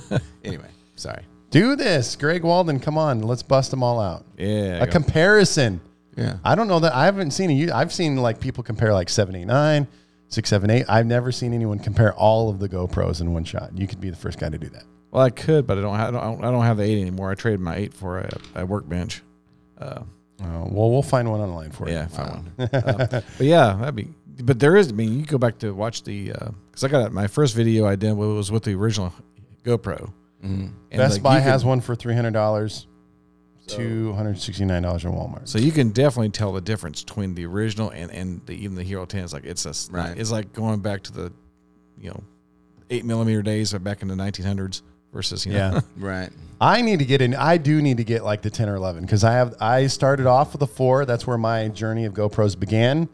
anyway, 0.44 0.68
sorry. 0.96 1.22
Do 1.50 1.74
this, 1.76 2.14
Greg 2.16 2.44
Walden. 2.44 2.78
Come 2.80 2.96
on, 2.96 3.22
let's 3.22 3.42
bust 3.42 3.70
them 3.72 3.82
all 3.82 4.00
out. 4.00 4.24
Yeah. 4.38 4.82
A 4.82 4.86
comparison. 4.86 5.80
Yeah. 6.16 6.36
I 6.44 6.54
don't 6.54 6.68
know 6.68 6.80
that 6.80 6.94
I 6.94 7.04
haven't 7.06 7.32
seen 7.32 7.50
a. 7.50 7.72
I've 7.72 7.92
seen 7.92 8.16
like 8.16 8.40
people 8.40 8.62
compare 8.62 8.92
like 8.92 9.08
seven 9.08 9.34
eight 9.34 9.46
nine, 9.46 9.86
six 10.28 10.48
seven 10.48 10.70
eight. 10.70 10.84
I've 10.88 11.06
never 11.06 11.32
seen 11.32 11.52
anyone 11.52 11.78
compare 11.78 12.12
all 12.14 12.50
of 12.50 12.58
the 12.58 12.68
GoPros 12.68 13.20
in 13.20 13.32
one 13.32 13.44
shot. 13.44 13.76
You 13.76 13.86
could 13.86 14.00
be 14.00 14.10
the 14.10 14.16
first 14.16 14.38
guy 14.38 14.48
to 14.48 14.58
do 14.58 14.68
that. 14.70 14.84
Well, 15.10 15.22
I 15.24 15.30
could, 15.30 15.66
but 15.66 15.78
I 15.78 15.80
don't. 15.80 15.96
Have, 15.96 16.14
I 16.14 16.20
don't. 16.20 16.44
I 16.44 16.50
don't 16.50 16.64
have 16.64 16.76
the 16.76 16.84
eight 16.84 17.00
anymore. 17.00 17.30
I 17.30 17.34
traded 17.34 17.60
my 17.60 17.76
eight 17.76 17.94
for 17.94 18.18
a, 18.20 18.30
a 18.54 18.66
workbench. 18.66 19.22
Uh, 19.78 20.02
Oh, 20.42 20.68
well, 20.70 20.90
we'll 20.90 21.02
find 21.02 21.30
one 21.30 21.40
online 21.42 21.70
for 21.70 21.86
you. 21.86 21.92
yeah, 21.96 22.06
fine 22.06 22.50
one. 22.56 22.68
Uh, 22.72 23.06
but 23.10 23.40
yeah, 23.40 23.76
that'd 23.78 23.94
be. 23.94 24.08
But 24.42 24.58
there 24.58 24.74
is. 24.74 24.88
I 24.88 24.92
mean, 24.92 25.18
you 25.20 25.26
go 25.26 25.36
back 25.36 25.58
to 25.58 25.72
watch 25.74 26.02
the 26.04 26.28
because 26.70 26.82
I 26.82 26.88
got 26.88 27.12
my 27.12 27.26
first 27.26 27.54
video 27.54 27.86
I 27.86 27.94
did 27.94 28.14
was 28.14 28.50
with 28.50 28.62
the 28.64 28.74
original 28.74 29.12
GoPro. 29.64 30.10
Mhm. 30.42 30.72
And, 30.90 30.98
Best 30.98 31.16
like, 31.16 31.22
Buy 31.22 31.38
has 31.40 31.62
one 31.62 31.82
for 31.82 31.94
three 31.94 32.14
hundred 32.14 32.32
dollars, 32.32 32.86
two 33.66 34.14
hundred 34.14 34.40
sixty 34.40 34.64
nine 34.64 34.82
dollars 34.82 35.04
at 35.04 35.12
Walmart. 35.12 35.46
So 35.46 35.58
you 35.58 35.72
can 35.72 35.90
definitely 35.90 36.30
tell 36.30 36.52
the 36.52 36.60
difference 36.62 37.04
between 37.04 37.34
the 37.34 37.44
original 37.44 37.90
and 37.90 38.10
and 38.10 38.40
the, 38.46 38.54
even 38.54 38.76
the 38.76 38.82
Hero 38.82 39.04
Ten. 39.04 39.22
It's 39.24 39.34
like 39.34 39.44
it's 39.44 39.66
a 39.66 39.74
Right. 39.92 40.16
It's 40.16 40.30
like 40.30 40.54
going 40.54 40.80
back 40.80 41.02
to 41.02 41.12
the, 41.12 41.32
you 41.98 42.08
know, 42.10 42.22
eight 42.88 43.04
millimeter 43.04 43.42
days 43.42 43.72
back 43.74 44.00
in 44.00 44.08
the 44.08 44.14
1900s 44.14 44.80
versus 45.12 45.46
you 45.46 45.52
know. 45.52 45.58
yeah, 45.74 45.80
Right. 45.96 46.30
I 46.60 46.82
need 46.82 46.98
to 46.98 47.04
get 47.06 47.22
in. 47.22 47.34
I 47.34 47.56
do 47.56 47.80
need 47.80 47.96
to 47.96 48.04
get 48.04 48.22
like 48.22 48.42
the 48.42 48.50
ten 48.50 48.68
or 48.68 48.76
eleven 48.76 49.04
because 49.04 49.24
I 49.24 49.32
have. 49.32 49.54
I 49.60 49.86
started 49.86 50.26
off 50.26 50.52
with 50.52 50.62
a 50.62 50.66
four. 50.66 51.04
That's 51.06 51.26
where 51.26 51.38
my 51.38 51.68
journey 51.68 52.04
of 52.04 52.12
GoPros 52.12 52.58
began. 52.58 53.08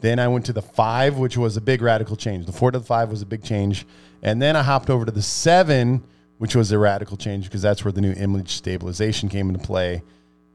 Then 0.00 0.18
I 0.18 0.28
went 0.28 0.46
to 0.46 0.52
the 0.52 0.62
five, 0.62 1.18
which 1.18 1.36
was 1.36 1.56
a 1.56 1.60
big 1.60 1.82
radical 1.82 2.16
change. 2.16 2.46
The 2.46 2.52
four 2.52 2.70
to 2.70 2.78
the 2.78 2.84
five 2.84 3.10
was 3.10 3.22
a 3.22 3.26
big 3.26 3.42
change. 3.42 3.86
And 4.22 4.40
then 4.40 4.56
I 4.56 4.62
hopped 4.62 4.90
over 4.90 5.04
to 5.04 5.10
the 5.12 5.22
seven, 5.22 6.02
which 6.38 6.54
was 6.54 6.70
a 6.72 6.78
radical 6.78 7.16
change 7.16 7.44
because 7.44 7.62
that's 7.62 7.84
where 7.84 7.92
the 7.92 8.00
new 8.00 8.12
image 8.12 8.50
stabilization 8.50 9.28
came 9.28 9.48
into 9.48 9.64
play. 9.64 10.02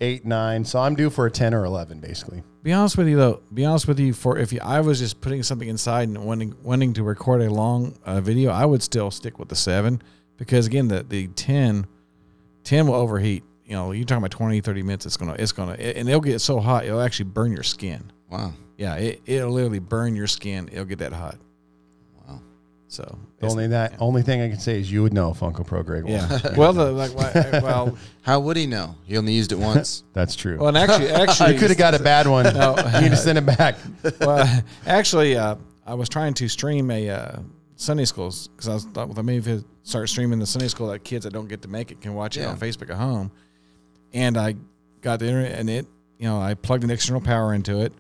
Eight, 0.02 0.26
nine. 0.26 0.66
So 0.66 0.80
I'm 0.80 0.96
due 0.96 1.10
for 1.10 1.26
a 1.26 1.32
10 1.32 1.54
or 1.54 1.66
11, 1.66 2.00
basically. 2.00 2.44
Be 2.64 2.72
honest 2.74 2.98
with 2.98 3.08
you 3.08 3.18
though. 3.18 3.42
Be 3.54 3.66
honest 3.66 3.88
with 3.88 4.00
you. 4.00 4.14
For 4.14 4.38
if 4.38 4.52
you, 4.54 4.60
I 4.62 4.80
was 4.82 5.00
just 5.00 5.20
putting 5.22 5.44
something 5.44 5.68
inside 5.68 6.08
and 6.08 6.26
wanting 6.26 6.56
wanting 6.64 6.94
to 6.94 7.04
record 7.04 7.42
a 7.42 7.50
long 7.50 7.98
uh, 8.06 8.22
video, 8.22 8.52
I 8.52 8.66
would 8.66 8.82
still 8.82 9.12
stick 9.12 9.38
with 9.40 9.50
the 9.50 9.56
seven 9.56 10.02
because 10.38 10.68
again, 10.68 10.88
the 10.88 11.04
the 11.04 11.28
10, 11.28 11.86
10 12.64 12.88
will 12.88 12.96
overheat. 12.96 13.44
You 13.66 13.74
know, 13.74 13.92
you're 13.92 14.06
talking 14.06 14.20
about 14.20 14.32
20, 14.32 14.62
30 14.62 14.84
minutes. 14.84 15.06
It's 15.06 15.18
gonna 15.18 15.36
it's 15.40 15.52
gonna 15.52 15.74
and 15.74 16.08
it'll 16.08 16.22
get 16.22 16.40
so 16.42 16.60
hot 16.60 16.86
it'll 16.86 17.02
actually 17.02 17.30
burn 17.30 17.52
your 17.52 17.64
skin. 17.64 18.12
Wow. 18.30 18.54
Yeah, 18.78 18.96
it, 18.96 19.22
it'll 19.26 19.52
literally 19.52 19.80
burn 19.80 20.16
your 20.16 20.28
skin. 20.28 20.70
It'll 20.72 20.86
get 20.86 21.00
that 21.00 21.14
hot. 21.14 21.38
Wow. 22.28 22.42
So 22.88 23.18
The 23.40 23.48
only 23.48 23.68
that 23.68 23.94
only 24.00 24.22
thing 24.22 24.42
I 24.42 24.50
can 24.50 24.60
say 24.60 24.80
is 24.80 24.92
you 24.92 25.02
would 25.04 25.14
know 25.14 25.32
if 25.32 25.40
Funko 25.40 25.66
Pro 25.66 25.82
Greg. 25.84 26.04
Wall. 26.04 26.14
yeah. 26.14 26.40
well, 26.58 26.74
the 26.74 26.92
like 26.92 27.16
well, 27.64 27.98
How 28.24 28.40
would 28.42 28.58
he 28.58 28.66
know? 28.68 28.96
He 29.06 29.18
only 29.18 29.34
used 29.34 29.52
it 29.52 29.60
once. 29.60 30.04
That's 30.14 30.36
true. 30.36 30.58
well, 30.58 30.68
and 30.68 30.78
actually, 30.78 31.10
actually, 31.10 31.54
you 31.54 31.60
could 31.60 31.70
have 31.70 31.78
got 31.78 31.94
a 31.94 32.04
bad 32.04 32.28
one. 32.28 32.46
you 32.46 33.02
need 33.02 33.12
to 33.12 33.18
send 33.18 33.38
it 33.38 33.46
back. 33.46 33.76
well, 34.20 34.64
actually, 34.86 35.38
uh, 35.38 35.56
I 35.86 35.94
was 35.94 36.10
trying 36.10 36.34
to 36.36 36.48
stream 36.50 36.92
a 36.92 37.10
uh, 37.10 37.40
Sunday 37.84 38.06
schools 38.06 38.48
because 38.48 38.68
I 38.68 38.74
was 38.74 38.86
thought 38.86 39.10
well, 39.10 39.24
maybe 39.24 39.52
if 39.52 39.60
I 39.62 39.66
start 39.84 40.10
streaming 40.10 40.40
the 40.40 40.46
Sunday 40.46 40.68
school 40.70 40.88
that 40.88 41.04
kids 41.04 41.24
that 41.26 41.34
don't 41.34 41.48
get 41.48 41.62
to 41.64 41.68
make 41.68 41.92
it 41.92 42.02
can 42.02 42.14
watch 42.14 42.38
it 42.38 42.42
Yeah. 42.42 42.50
on 42.50 42.58
Facebook 42.58 42.90
at 42.90 42.96
home. 42.98 43.32
And 44.14 44.38
I 44.38 44.56
got 45.02 45.20
the 45.20 45.28
internet 45.28 45.60
and 45.60 45.70
it, 45.70 45.86
you 46.18 46.28
know, 46.28 46.40
I 46.40 46.54
plugged 46.54 46.84
an 46.84 46.92
external 46.92 47.20
power 47.22 47.54
into 47.54 47.80
it, 47.82 47.92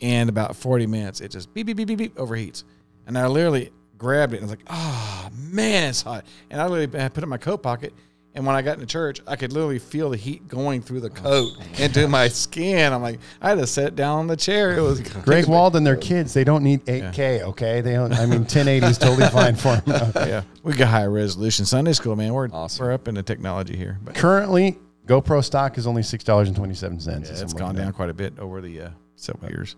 and 0.00 0.28
about 0.28 0.56
forty 0.56 0.86
minutes, 0.86 1.20
it 1.20 1.30
just 1.30 1.52
beep 1.54 1.66
beep 1.66 1.76
beep 1.76 1.88
beep 1.88 1.98
beep 1.98 2.14
overheats, 2.16 2.64
and 3.06 3.18
I 3.18 3.26
literally 3.26 3.70
grabbed 3.98 4.32
it 4.32 4.40
and 4.40 4.48
was 4.48 4.56
like, 4.56 4.64
oh 4.70 5.28
man, 5.36 5.90
it's 5.90 6.02
hot, 6.02 6.24
and 6.50 6.60
I 6.60 6.66
literally 6.66 7.04
I 7.04 7.08
put 7.08 7.18
it 7.18 7.24
in 7.24 7.28
my 7.28 7.36
coat 7.38 7.62
pocket. 7.62 7.92
And 8.36 8.44
when 8.44 8.56
I 8.56 8.62
got 8.62 8.74
into 8.74 8.86
church, 8.86 9.20
I 9.28 9.36
could 9.36 9.52
literally 9.52 9.78
feel 9.78 10.10
the 10.10 10.16
heat 10.16 10.48
going 10.48 10.82
through 10.82 11.00
the 11.00 11.10
coat 11.10 11.52
into 11.78 12.08
my 12.08 12.26
skin. 12.26 12.92
I'm 12.92 13.00
like, 13.00 13.20
I 13.40 13.50
had 13.50 13.58
to 13.58 13.66
sit 13.66 13.94
down 13.94 14.18
on 14.18 14.26
the 14.26 14.36
chair. 14.36 14.76
It 14.76 14.80
was 14.80 15.00
Greg 15.00 15.46
Walden, 15.46 15.84
their 15.84 15.96
kids, 15.96 16.34
they 16.34 16.42
don't 16.42 16.64
need 16.64 16.84
8K, 16.84 17.42
okay? 17.42 17.80
They 17.80 17.92
don't, 17.92 18.12
I 18.12 18.26
mean, 18.26 18.40
1080 18.40 18.86
is 18.86 18.98
totally 18.98 19.28
fine 19.28 19.54
for 19.54 19.76
them. 19.76 20.12
yeah, 20.16 20.42
we 20.64 20.72
got 20.72 20.88
high 20.88 21.06
resolution 21.06 21.64
Sunday 21.64 21.92
school, 21.92 22.16
man. 22.16 22.34
We're 22.34 22.48
Awesome. 22.50 22.84
we're 22.84 22.92
up 22.92 23.06
in 23.06 23.14
the 23.14 23.22
technology 23.22 23.76
here, 23.76 24.00
but 24.02 24.16
Currently, 24.16 24.78
GoPro 25.06 25.44
stock 25.44 25.78
is 25.78 25.86
only 25.86 26.02
$6.27. 26.02 27.06
yeah, 27.06 27.40
it's 27.40 27.52
gone 27.52 27.76
down 27.76 27.92
quite 27.92 28.10
a 28.10 28.14
bit 28.14 28.36
over 28.40 28.60
the 28.60 28.80
uh, 28.80 28.88
several 29.14 29.50
years. 29.52 29.76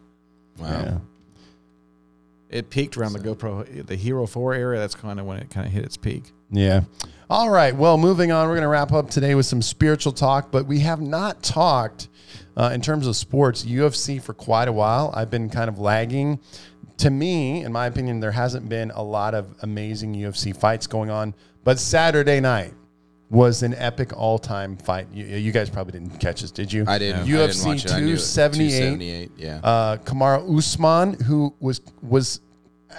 Wow. 0.59 0.69
Yeah. 0.71 0.99
It 2.49 2.71
peaked 2.71 2.97
around 2.97 3.13
the 3.13 3.19
GoPro, 3.19 3.87
the 3.87 3.97
Hero 3.97 4.27
Four 4.27 4.55
era. 4.55 4.79
That's 4.79 4.95
kind 4.95 5.19
of 5.19 5.27
when 5.27 5.39
it 5.39 5.51
kind 5.51 5.67
of 5.67 5.73
hit 5.73 5.85
its 5.85 5.97
peak. 5.97 6.33
Yeah. 6.51 6.83
All 7.29 7.51
right. 7.51 7.75
Well, 7.75 7.99
moving 7.99 8.31
on, 8.31 8.47
we're 8.47 8.55
going 8.55 8.63
to 8.63 8.69
wrap 8.69 8.93
up 8.93 9.11
today 9.11 9.35
with 9.35 9.47
some 9.47 9.61
spiritual 9.61 10.13
talk, 10.13 10.53
but 10.53 10.67
we 10.67 10.81
have 10.81 11.01
not 11.01 11.43
talked 11.43 12.09
uh, 12.57 12.71
in 12.73 12.81
terms 12.81 13.07
of 13.07 13.17
sports 13.17 13.65
UFC 13.65 14.23
for 14.23 14.33
quite 14.33 14.69
a 14.69 14.73
while. 14.73 15.11
I've 15.15 15.31
been 15.31 15.51
kind 15.51 15.69
of 15.69 15.79
lagging. 15.79 16.41
To 16.99 17.11
me, 17.11 17.65
in 17.65 17.73
my 17.73 17.87
opinion, 17.87 18.21
there 18.21 18.31
hasn't 18.33 18.69
been 18.69 18.91
a 18.93 19.03
lot 19.03 19.35
of 19.35 19.55
amazing 19.63 20.15
UFC 20.15 20.57
fights 20.57 20.87
going 20.87 21.11
on, 21.11 21.35
but 21.65 21.79
Saturday 21.79 22.41
night 22.41 22.73
was 23.29 23.63
an 23.63 23.75
epic 23.75 24.17
all-time 24.17 24.77
fight. 24.77 25.09
You, 25.13 25.25
you 25.25 25.53
guys 25.53 25.69
probably 25.69 25.93
didn't 25.93 26.19
catch 26.19 26.43
this, 26.43 26.51
did 26.51 26.73
you? 26.73 26.85
I 26.87 26.99
didn't. 26.99 27.27
UFC 27.27 27.77
didn't. 27.77 27.93
I 27.93 27.99
it. 27.99 28.07
278. 28.07 28.79
278. 28.79 29.31
Yeah. 29.37 29.61
uh, 29.63 29.97
Kamaru 29.99 30.59
Usman, 30.59 31.15
who 31.25 31.55
was 31.61 31.81
was 32.03 32.41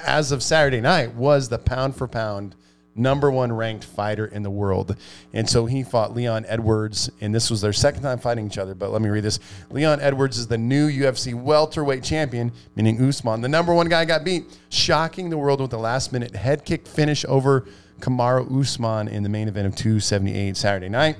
as 0.06 0.32
of 0.32 0.44
Saturday 0.44 0.82
night 0.82 1.14
was 1.16 1.50
the 1.50 1.58
pound 1.58 1.96
for 1.96 2.08
pound 2.08 2.56
number 2.94 3.30
one 3.30 3.54
ranked 3.54 3.86
fighter 3.86 4.26
in 4.26 4.42
the 4.44 4.50
world, 4.50 4.98
and 5.32 5.48
so 5.50 5.66
he 5.66 5.84
fought 5.84 6.16
Leon 6.16 6.46
Edwards, 6.48 7.10
and 7.22 7.34
this 7.34 7.50
was 7.50 7.62
their 7.62 7.72
second 7.72 8.02
time 8.02 8.18
fighting 8.18 8.48
each 8.48 8.58
other. 8.58 8.76
But 8.76 8.92
let 8.92 9.02
me 9.02 9.10
read 9.10 9.24
this: 9.24 9.40
Leon 9.70 10.02
Edwards 10.02 10.38
is 10.38 10.48
the 10.48 10.58
new 10.58 10.90
UFC 10.90 11.34
welterweight 11.34 12.04
champion, 12.04 12.52
meaning 12.76 13.02
Usman, 13.02 13.42
the 13.42 13.48
number 13.48 13.74
one 13.74 13.88
guy, 13.88 14.04
got 14.04 14.26
beat, 14.26 14.46
shocking 14.70 15.30
the 15.30 15.38
world 15.38 15.62
with 15.62 15.72
a 15.74 15.78
last 15.78 16.12
minute 16.12 16.36
head 16.36 16.66
kick 16.66 16.86
finish 16.86 17.24
over 17.30 17.66
Kamaru 18.00 18.62
Usman 18.62 19.08
in 19.08 19.24
the 19.24 19.30
main 19.30 19.48
event 19.48 19.68
of 19.68 19.76
278 19.76 20.56
Saturday 20.56 20.90
night. 20.90 21.18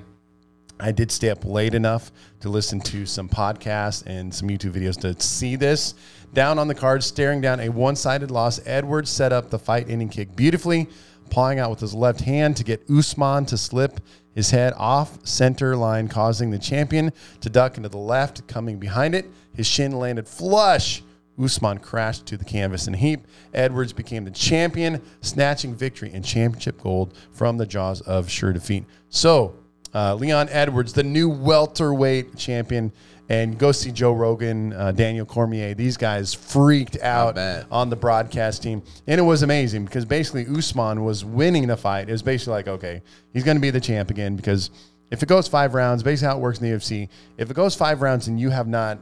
I 0.80 0.92
did 0.92 1.12
stay 1.12 1.30
up 1.30 1.44
late 1.44 1.74
enough 1.74 2.12
to 2.42 2.50
listen 2.50 2.80
to 2.82 3.06
some 3.06 3.28
podcasts 3.28 4.04
and 4.06 4.34
some 4.34 4.48
YouTube 4.48 4.74
videos 4.74 5.00
to 5.02 5.20
see 5.20 5.56
this. 5.56 5.96
Down 6.34 6.60
on 6.60 6.68
the 6.68 6.76
card, 6.76 7.04
staring 7.04 7.42
down 7.42 7.60
a 7.60 7.70
one 7.70 7.96
sided 7.96 8.30
loss, 8.30 8.60
Edwards 8.66 9.10
set 9.10 9.34
up 9.34 9.50
the 9.50 9.58
fight 9.58 9.90
ending 9.90 10.10
kick 10.10 10.36
beautifully, 10.36 10.88
pawing 11.32 11.60
out 11.60 11.72
with 11.72 11.80
his 11.80 11.96
left 11.96 12.22
hand 12.22 12.56
to 12.58 12.64
get 12.64 12.88
Usman 12.90 13.46
to 13.48 13.58
slip 13.58 14.00
his 14.36 14.52
head 14.52 14.74
off 14.78 15.26
center 15.26 15.76
line, 15.76 16.08
causing 16.08 16.52
the 16.52 16.60
champion 16.60 17.12
to 17.42 17.50
duck 17.50 17.78
into 17.78 17.90
the 17.90 17.98
left, 17.98 18.48
coming 18.48 18.78
behind 18.78 19.16
it. 19.16 19.26
His 19.56 19.66
shin 19.66 19.94
landed 19.94 20.28
flush. 20.28 21.02
Usman 21.42 21.78
crashed 21.80 22.26
to 22.28 22.38
the 22.38 22.46
canvas 22.46 22.88
in 22.88 22.94
a 22.94 22.98
heap. 22.98 23.28
Edwards 23.54 23.94
became 23.94 24.26
the 24.26 24.32
champion, 24.32 25.02
snatching 25.22 25.76
victory 25.76 26.12
and 26.14 26.24
championship 26.24 26.82
gold 26.82 27.14
from 27.32 27.58
the 27.58 27.66
jaws 27.66 28.02
of 28.02 28.30
sure 28.30 28.54
defeat. 28.54 28.86
So, 29.10 29.56
uh, 29.94 30.16
Leon 30.16 30.50
Edwards, 30.52 30.94
the 30.94 31.04
new 31.04 31.30
welterweight 31.30 32.38
champion, 32.38 32.92
and 33.30 33.58
go 33.58 33.72
see 33.72 33.92
Joe 33.92 34.14
Rogan, 34.14 34.74
uh, 34.74 34.92
Daniel 34.92 35.26
Cormier. 35.26 35.74
These 35.74 35.98
guys 35.98 36.34
freaked 36.34 36.98
out 37.02 37.38
on 37.72 37.90
the 37.90 37.96
broadcast 37.96 38.64
team, 38.64 38.82
and 39.06 39.20
it 39.20 39.24
was 39.24 39.44
amazing 39.44 39.86
because 39.86 40.06
basically 40.06 40.46
Usman 40.48 41.04
was 41.04 41.26
winning 41.26 41.68
the 41.68 41.78
fight. 41.78 42.10
It 42.10 42.14
was 42.14 42.24
basically 42.24 42.54
like, 42.54 42.68
okay, 42.68 43.02
he's 43.34 43.44
going 43.44 43.58
to 43.58 43.62
be 43.62 43.70
the 43.70 43.82
champ 43.82 44.10
again 44.10 44.36
because 44.36 44.70
if 45.12 45.24
it 45.24 45.30
goes 45.30 45.48
five 45.48 45.74
rounds, 45.74 46.04
basically 46.04 46.30
how 46.30 46.38
it 46.38 46.42
works 46.42 46.60
in 46.60 46.70
the 46.70 46.78
UFC, 46.78 47.10
if 47.38 47.50
it 47.50 47.54
goes 47.54 47.76
five 47.76 48.02
rounds 48.02 48.28
and 48.28 48.40
you 48.40 48.50
have 48.50 48.68
not 48.68 49.00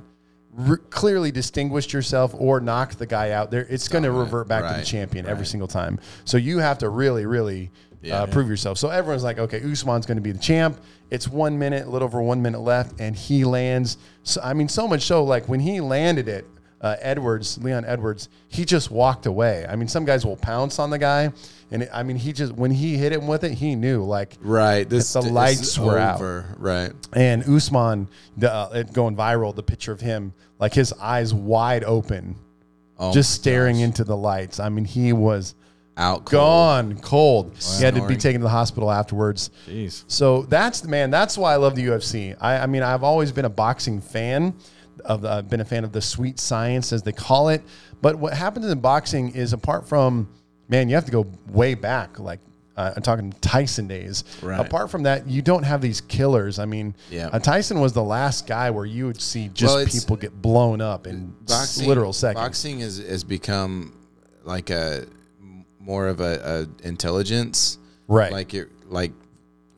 re- 0.56 0.78
clearly 0.90 1.32
distinguished 1.32 1.94
yourself 1.94 2.34
or 2.38 2.60
knocked 2.60 2.98
the 3.00 3.06
guy 3.06 3.32
out, 3.32 3.52
there 3.52 3.66
it's 3.70 3.88
going 3.88 4.04
to 4.04 4.12
revert 4.12 4.48
back 4.48 4.64
to 4.64 4.70
the 4.70 4.74
Right, 4.76 4.86
champion 4.86 5.26
every 5.26 5.46
single 5.46 5.68
time. 5.68 6.00
So 6.24 6.38
you 6.38 6.60
have 6.60 6.78
to 6.80 6.90
really, 6.90 7.26
really 7.26 7.72
uh, 8.12 8.28
prove 8.28 8.50
yourself. 8.50 8.78
So 8.78 8.90
everyone's 8.90 9.24
like, 9.24 9.40
okay, 9.40 9.62
Usman's 9.64 10.06
going 10.06 10.18
to 10.18 10.22
be 10.22 10.32
the 10.32 10.40
champ. 10.40 10.80
It's 11.10 11.28
one 11.28 11.58
minute, 11.58 11.88
a 11.88 11.90
little 11.90 12.06
over 12.06 12.22
one 12.22 12.42
minute 12.42 12.62
left, 12.62 13.00
and 13.00 13.16
he 13.16 13.46
lands. 13.46 13.98
So 14.24 14.42
I 14.44 14.54
mean, 14.54 14.68
so 14.68 14.88
much 14.88 15.04
so 15.04 15.24
like 15.24 15.48
when 15.48 15.60
he 15.60 15.82
landed 15.82 16.28
it, 16.28 16.46
uh, 16.86 16.96
Edwards, 17.00 17.58
Leon 17.58 17.84
Edwards, 17.84 18.30
he 18.48 18.64
just 18.64 18.92
walked 18.92 19.26
away. 19.26 19.66
I 19.68 19.76
mean, 19.76 19.88
some 19.88 20.06
guys 20.06 20.24
will 20.24 20.38
pounce 20.38 20.78
on 20.78 20.92
the 20.92 21.00
guy, 21.00 21.32
and 21.72 21.82
it, 21.82 21.90
I 21.92 22.04
mean, 22.04 22.16
he 22.16 22.32
just 22.32 22.54
when 22.54 22.70
he 22.70 22.96
hit 22.96 23.12
him 23.12 23.26
with 23.26 23.44
it, 23.44 23.54
he 23.54 23.74
knew 23.74 24.04
like 24.04 24.38
right. 24.40 24.88
This 24.88 25.12
the 25.12 25.22
lights 25.22 25.80
were 25.80 25.98
out. 25.98 26.22
Right. 26.60 26.92
and 27.14 27.44
Usman, 27.50 28.08
the, 28.38 28.54
uh, 28.54 28.70
it 28.76 28.94
going 28.94 29.16
viral, 29.16 29.56
the 29.56 29.64
picture 29.64 29.94
of 29.94 30.00
him, 30.00 30.32
like 30.60 30.76
his 30.76 30.94
eyes 30.94 31.34
wide 31.34 31.84
open, 31.84 32.36
Oh 33.00 33.12
just 33.12 33.34
staring 33.34 33.78
gosh. 33.78 33.84
into 33.86 34.04
the 34.04 34.16
lights. 34.16 34.60
I 34.60 34.70
mean, 34.70 34.86
he 34.86 35.12
was 35.12 35.56
out. 35.98 36.26
cold. 36.26 36.32
gone 36.32 37.00
cold. 37.00 37.58
He 37.80 37.84
had 37.84 37.96
to 37.96 38.08
be 38.08 38.16
taken 38.16 38.42
to 38.42 38.46
the 38.46 38.50
hospital 38.50 38.92
afterwards. 38.92 39.50
Jeez. 39.68 40.04
So 40.08 40.44
that's 40.44 40.84
man. 40.84 41.10
That's 41.10 41.36
why 41.36 41.54
I 41.54 41.56
love 41.56 41.74
the 41.74 41.88
UFC. 41.88 42.38
I, 42.40 42.60
I 42.60 42.66
mean, 42.68 42.84
I've 42.84 43.04
always 43.04 43.32
been 43.32 43.46
a 43.46 43.50
boxing 43.50 44.02
fan. 44.02 44.54
Of 45.04 45.22
the, 45.22 45.30
I've 45.30 45.50
been 45.50 45.62
a 45.62 45.66
fan 45.66 45.84
of 45.84 45.92
the 45.92 46.02
sweet 46.02 46.40
science, 46.40 46.94
as 46.94 47.04
they 47.04 47.12
call 47.12 47.50
it. 47.50 47.62
But 48.02 48.16
what 48.16 48.34
happens 48.34 48.68
in 48.68 48.80
boxing 48.80 49.36
is, 49.36 49.54
apart 49.54 49.88
from 49.88 50.30
man, 50.68 50.90
you 50.90 50.96
have 50.96 51.06
to 51.06 51.12
go 51.12 51.26
way 51.50 51.74
back. 51.76 52.20
Like 52.20 52.40
uh, 52.78 52.94
I'm 52.96 53.02
talking 53.02 53.32
Tyson 53.42 53.88
days. 53.88 54.24
Right. 54.42 54.60
Apart 54.60 54.92
from 54.92 55.04
that, 55.04 55.28
you 55.28 55.42
don't 55.42 55.64
have 55.64 55.82
these 55.82 56.02
killers. 56.02 56.60
I 56.60 56.66
mean, 56.66 56.96
Yeah. 57.10 57.28
uh, 57.32 57.40
Tyson 57.40 57.80
was 57.80 57.94
the 57.94 58.04
last 58.04 58.48
guy 58.48 58.70
where 58.70 58.86
you 58.86 59.06
would 59.06 59.22
see 59.22 59.50
just 59.50 59.74
Well, 59.76 59.86
people 59.86 60.16
get 60.18 60.42
blown 60.42 60.82
up 60.82 61.08
in 61.08 61.34
boxing, 61.48 61.88
literal 61.88 62.14
seconds. 62.14 62.44
Boxing 62.44 62.80
has, 62.80 62.98
has 62.98 63.24
become 63.24 63.96
like 64.44 64.70
a 64.70 65.06
more 65.80 66.08
of 66.08 66.20
a, 66.20 66.68
a 66.84 66.88
intelligence, 66.88 67.78
Right. 68.08 68.32
Like 68.32 68.54
it, 68.54 68.70
like 68.88 69.14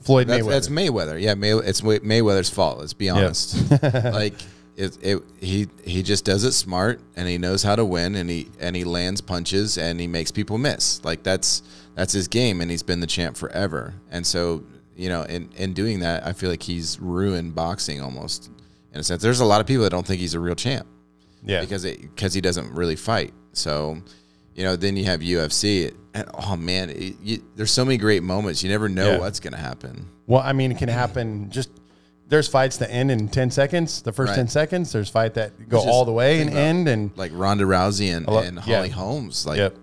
Floyd 0.02 0.28
that's, 0.28 0.44
Mayweather. 0.44 0.50
that's 0.50 0.68
Mayweather. 0.70 1.22
Yeah, 1.22 1.34
May, 1.36 1.52
it's 1.54 1.82
Mayweather's 1.82 2.50
fault. 2.50 2.80
Let's 2.80 2.94
be 2.94 3.10
honest. 3.10 3.72
like 3.82 4.34
it, 4.78 4.98
it, 5.02 5.24
he 5.42 5.68
he 5.84 6.04
just 6.04 6.24
does 6.24 6.44
it 6.44 6.52
smart, 6.52 7.02
and 7.16 7.28
he 7.28 7.38
knows 7.38 7.64
how 7.64 7.76
to 7.76 7.84
win, 7.84 8.16
and 8.16 8.30
he 8.30 8.50
and 8.60 8.76
he 8.76 8.84
lands 8.84 9.22
punches, 9.22 9.78
and 9.78 10.00
he 10.00 10.06
makes 10.08 10.32
people 10.32 10.58
miss. 10.60 11.04
Like 11.04 11.24
that's 11.24 11.64
that's 11.96 12.14
his 12.14 12.28
game, 12.28 12.62
and 12.62 12.70
he's 12.70 12.84
been 12.84 13.00
the 13.00 13.08
champ 13.08 13.36
forever. 13.36 13.96
And 14.12 14.26
so 14.26 14.64
you 14.96 15.10
know, 15.10 15.24
in 15.24 15.50
in 15.58 15.74
doing 15.74 16.00
that, 16.02 16.26
I 16.26 16.34
feel 16.34 16.50
like 16.52 16.62
he's 16.62 17.00
ruined 17.00 17.56
boxing 17.56 18.02
almost 18.02 18.52
in 18.94 19.00
a 19.00 19.04
sense. 19.04 19.22
There's 19.22 19.40
a 19.40 19.46
lot 19.46 19.62
of 19.62 19.68
people 19.68 19.84
that 19.84 19.90
don't 19.90 20.06
think 20.06 20.20
he's 20.20 20.36
a 20.36 20.40
real 20.40 20.56
champ 20.56 20.88
yeah. 21.44 21.62
because 21.62 21.84
it 21.84 22.00
because 22.02 22.34
he 22.36 22.42
doesn't 22.42 22.72
really 22.74 22.96
fight. 22.96 23.34
So, 23.54 24.00
you 24.54 24.64
know, 24.64 24.76
then 24.76 24.96
you 24.96 25.06
have 25.06 25.22
UFC. 25.22 25.96
And, 26.14 26.30
oh 26.36 26.56
man, 26.56 26.92
it, 26.92 27.16
you, 27.22 27.44
there's 27.56 27.72
so 27.72 27.84
many 27.84 27.98
great 27.98 28.22
moments. 28.22 28.62
You 28.64 28.70
never 28.70 28.90
know 28.90 29.14
Yeah. 29.14 29.20
what's 29.20 29.40
gonna 29.40 29.58
happen. 29.58 30.08
Well, 30.28 30.42
I 30.42 30.54
mean, 30.54 30.72
it 30.72 30.78
can 30.78 30.90
happen 30.90 31.50
just 31.50 31.72
there's 32.30 32.48
fights 32.48 32.78
that 32.78 32.92
end 32.92 33.10
in 33.12 33.30
10 33.30 33.52
seconds, 33.52 34.02
the 34.02 34.12
first 34.12 34.30
Right. 34.32 34.36
10 34.38 34.48
seconds. 34.50 34.92
There's 34.92 35.10
fight 35.10 35.34
that 35.36 35.52
go 35.70 35.78
Which 35.78 35.88
is 35.88 35.92
all 35.94 36.04
the 36.06 36.12
way 36.12 36.42
and 36.42 36.50
end. 36.50 36.88
And 36.88 37.12
like 37.16 37.32
Ronda 37.34 37.64
Rousey 37.64 38.16
and, 38.16 38.28
lo- 38.28 38.40
and 38.40 38.60
Holly 38.60 38.90
yeah. 38.90 38.94
Holmes. 38.96 39.46
Like 39.46 39.58
Yep. 39.58 39.76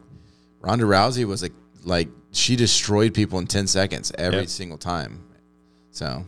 Ronda 0.61 0.85
Rousey 0.85 1.24
was 1.24 1.42
like 1.42 1.52
like 1.85 2.09
she 2.33 2.57
destroyed 2.57 3.14
people 3.14 3.38
in 3.38 3.46
ten 3.46 3.66
seconds 3.66 4.12
every 4.18 4.40
Yep. 4.40 4.48
single 4.48 4.78
time. 4.78 5.20
So 5.90 6.24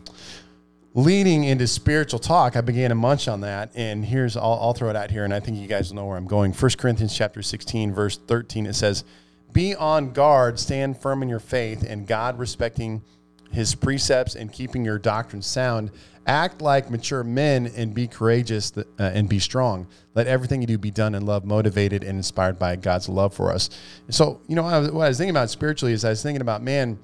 leading 0.94 1.44
into 1.44 1.66
spiritual 1.66 2.18
talk, 2.18 2.56
I 2.56 2.60
began 2.62 2.88
to 2.90 2.94
munch 2.94 3.28
on 3.28 3.42
that. 3.42 3.70
And 3.74 4.04
here's, 4.04 4.36
I'll, 4.36 4.58
I'll 4.60 4.72
throw 4.72 4.88
it 4.88 4.96
out 4.96 5.10
here, 5.10 5.24
and 5.24 5.34
I 5.34 5.40
think 5.40 5.58
you 5.58 5.66
guys 5.66 5.92
know 5.92 6.06
where 6.06 6.16
I'm 6.16 6.26
going. 6.26 6.52
1 6.52 6.70
Corinthians 6.78 7.14
chapter 7.14 7.42
16, 7.42 7.92
verse 7.92 8.16
13, 8.16 8.64
it 8.66 8.72
says, 8.74 9.04
Be 9.52 9.74
on 9.74 10.12
guard, 10.12 10.58
stand 10.58 10.96
firm 10.98 11.22
in 11.22 11.28
your 11.28 11.40
faith, 11.40 11.84
and 11.86 12.06
God 12.06 12.38
respecting 12.38 13.02
his 13.52 13.74
precepts 13.74 14.34
and 14.34 14.52
keeping 14.52 14.84
your 14.84 14.98
doctrine 14.98 15.42
sound. 15.42 15.90
Act 16.26 16.60
like 16.60 16.90
mature 16.90 17.22
men 17.22 17.70
and 17.76 17.94
be 17.94 18.08
courageous 18.08 18.72
th- 18.72 18.86
uh, 18.98 19.04
and 19.04 19.28
be 19.28 19.38
strong. 19.38 19.86
Let 20.14 20.26
everything 20.26 20.60
you 20.60 20.66
do 20.66 20.76
be 20.76 20.90
done 20.90 21.14
in 21.14 21.24
love, 21.24 21.44
motivated 21.44 22.02
and 22.02 22.16
inspired 22.16 22.58
by 22.58 22.74
God's 22.76 23.08
love 23.08 23.32
for 23.32 23.52
us. 23.52 23.70
So, 24.08 24.40
you 24.48 24.56
know, 24.56 24.64
what 24.64 24.74
I 24.74 24.78
was, 24.80 24.90
what 24.90 25.04
I 25.04 25.08
was 25.08 25.18
thinking 25.18 25.30
about 25.30 25.50
spiritually 25.50 25.92
is 25.92 26.04
I 26.04 26.10
was 26.10 26.22
thinking 26.22 26.40
about, 26.40 26.62
man, 26.62 26.98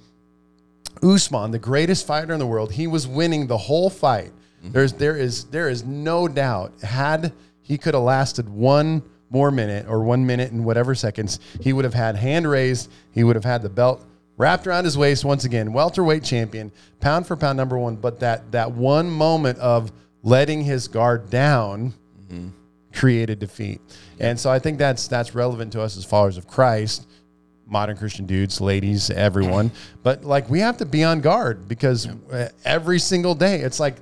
Usman, 1.03 1.53
the 1.53 1.59
greatest 1.59 2.07
fighter 2.07 2.33
in 2.33 2.41
the 2.41 2.47
world, 2.47 2.73
he 2.73 2.87
was 2.87 3.07
winning 3.07 3.47
the 3.47 3.59
whole 3.59 3.89
fight. 3.91 4.33
There's 4.65 4.93
there 4.93 5.17
is 5.17 5.45
there 5.47 5.69
is 5.69 5.85
no 5.85 6.29
doubt 6.29 6.73
had 6.83 7.33
he 7.63 7.77
could 7.77 7.95
have 7.95 8.03
lasted 8.05 8.49
one 8.49 9.03
more 9.31 9.51
minute 9.51 9.87
or 9.89 10.05
one 10.05 10.25
minute 10.25 10.53
and 10.53 10.65
whatever 10.65 10.95
seconds, 10.95 11.41
he 11.61 11.73
would 11.73 11.85
have 11.85 11.95
had 11.95 12.17
hand 12.17 12.49
raised, 12.49 12.91
he 13.13 13.25
would 13.25 13.35
have 13.35 13.45
had 13.45 13.63
the 13.63 13.69
belt 13.69 14.05
wrapped 14.37 14.67
around 14.67 14.85
his 14.85 14.97
waist 14.97 15.25
once 15.25 15.45
again, 15.45 15.73
welterweight 15.73 16.25
champion, 16.25 16.73
pound 17.01 17.27
for 17.27 17.37
pound 17.37 17.57
number 17.57 17.79
1, 17.79 17.97
but 17.97 18.21
that 18.21 18.51
that 18.53 18.73
one 18.73 19.11
moment 19.11 19.59
of 19.59 19.93
letting 20.23 20.63
his 20.63 20.89
guard 20.89 21.31
down 21.31 21.95
created 22.93 23.39
defeat. 23.39 23.81
And 24.21 24.39
so 24.39 24.51
I 24.51 24.59
think 24.59 24.79
that's 24.79 25.09
that's 25.09 25.35
relevant 25.35 25.73
to 25.73 25.83
us 25.83 25.97
as 25.97 26.05
followers 26.05 26.37
of 26.37 26.47
Christ 26.47 27.07
modern 27.73 27.97
Christian 27.97 28.27
dudes, 28.27 28.61
ladies, 28.61 29.11
everyone. 29.11 29.71
But 30.03 30.25
like 30.25 30.51
we 30.51 30.61
have 30.61 30.77
to 30.79 30.85
be 30.85 31.05
on 31.05 31.21
guard 31.21 31.69
because 31.69 32.07
uh, 32.07 32.49
every 32.65 32.99
single 32.99 33.35
day 33.35 33.61
it's 33.61 33.79
like 33.79 33.97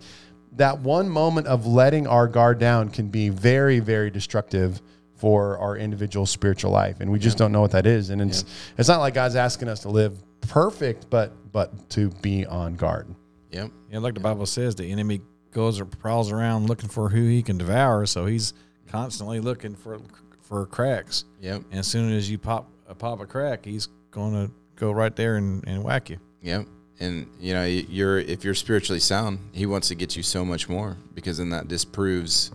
that 0.57 0.81
one 0.81 1.09
moment 1.09 1.47
of 1.47 1.67
letting 1.67 2.07
our 2.07 2.27
guard 2.27 2.59
down 2.59 2.89
can 2.89 3.09
be 3.09 3.29
very, 3.29 3.79
very 3.79 4.11
destructive 4.11 4.81
for 5.21 5.59
our 5.59 5.77
individual 5.77 6.25
spiritual 6.25 6.71
life, 6.71 7.01
and 7.01 7.13
we 7.13 7.19
just 7.19 7.37
don't 7.37 7.53
know 7.53 7.61
what 7.61 7.73
that 7.73 7.87
is. 7.87 8.09
And 8.11 8.23
it's 8.23 8.45
it's 8.79 8.89
not 8.89 9.01
like 9.01 9.15
God's 9.15 9.37
asking 9.37 9.69
us 9.69 9.81
to 9.81 9.91
live 9.91 10.17
perfect, 10.49 11.11
but 11.11 11.53
but 11.53 11.91
to 11.91 12.09
be 12.23 12.47
on 12.47 12.75
guard. 12.75 13.15
yep. 13.51 13.71
Yeah, 13.91 13.99
like 13.99 14.15
the 14.15 14.21
Bible 14.21 14.47
says, 14.47 14.75
the 14.75 14.91
enemy 14.91 15.21
goes 15.53 15.81
or 15.81 15.85
prowls 15.85 16.31
around 16.33 16.69
looking 16.69 16.89
for 16.89 17.09
who 17.09 17.23
he 17.27 17.43
can 17.43 17.59
devour. 17.59 18.07
So 18.07 18.25
he's 18.27 18.55
constantly 18.87 19.41
looking 19.41 19.75
for 19.75 20.01
for 20.43 20.67
cracks. 20.67 21.25
Yep. 21.41 21.63
And 21.71 21.81
as 21.81 21.87
soon 21.87 22.13
as 22.13 22.31
you 22.31 22.39
pop 22.39 22.71
a 22.89 22.95
pop 22.95 23.21
a 23.21 23.27
crack, 23.27 23.65
he's 23.65 23.89
going 24.11 24.33
to 24.35 24.53
go 24.77 24.91
right 24.91 25.15
there 25.15 25.37
and, 25.37 25.67
and 25.67 25.85
whack 25.85 26.11
you. 26.11 26.19
Yep. 26.43 26.67
And 26.99 27.27
you 27.39 27.55
know, 27.55 27.65
you're 27.65 28.19
if 28.19 28.45
you're 28.45 28.55
spiritually 28.55 29.01
sound, 29.01 29.39
he 29.53 29.67
wants 29.67 29.89
to 29.89 29.95
get 29.95 30.17
you 30.17 30.23
so 30.23 30.45
much 30.45 30.69
more 30.69 30.97
because 31.15 31.39
then 31.39 31.51
that 31.51 31.69
disproves, 31.69 32.51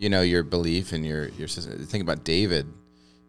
you 0.00 0.08
know, 0.08 0.22
your 0.22 0.42
belief 0.42 0.92
and 0.92 1.06
your 1.06 1.28
your 1.28 1.46
system. 1.46 1.84
Think 1.84 2.02
about 2.02 2.24
David. 2.24 2.66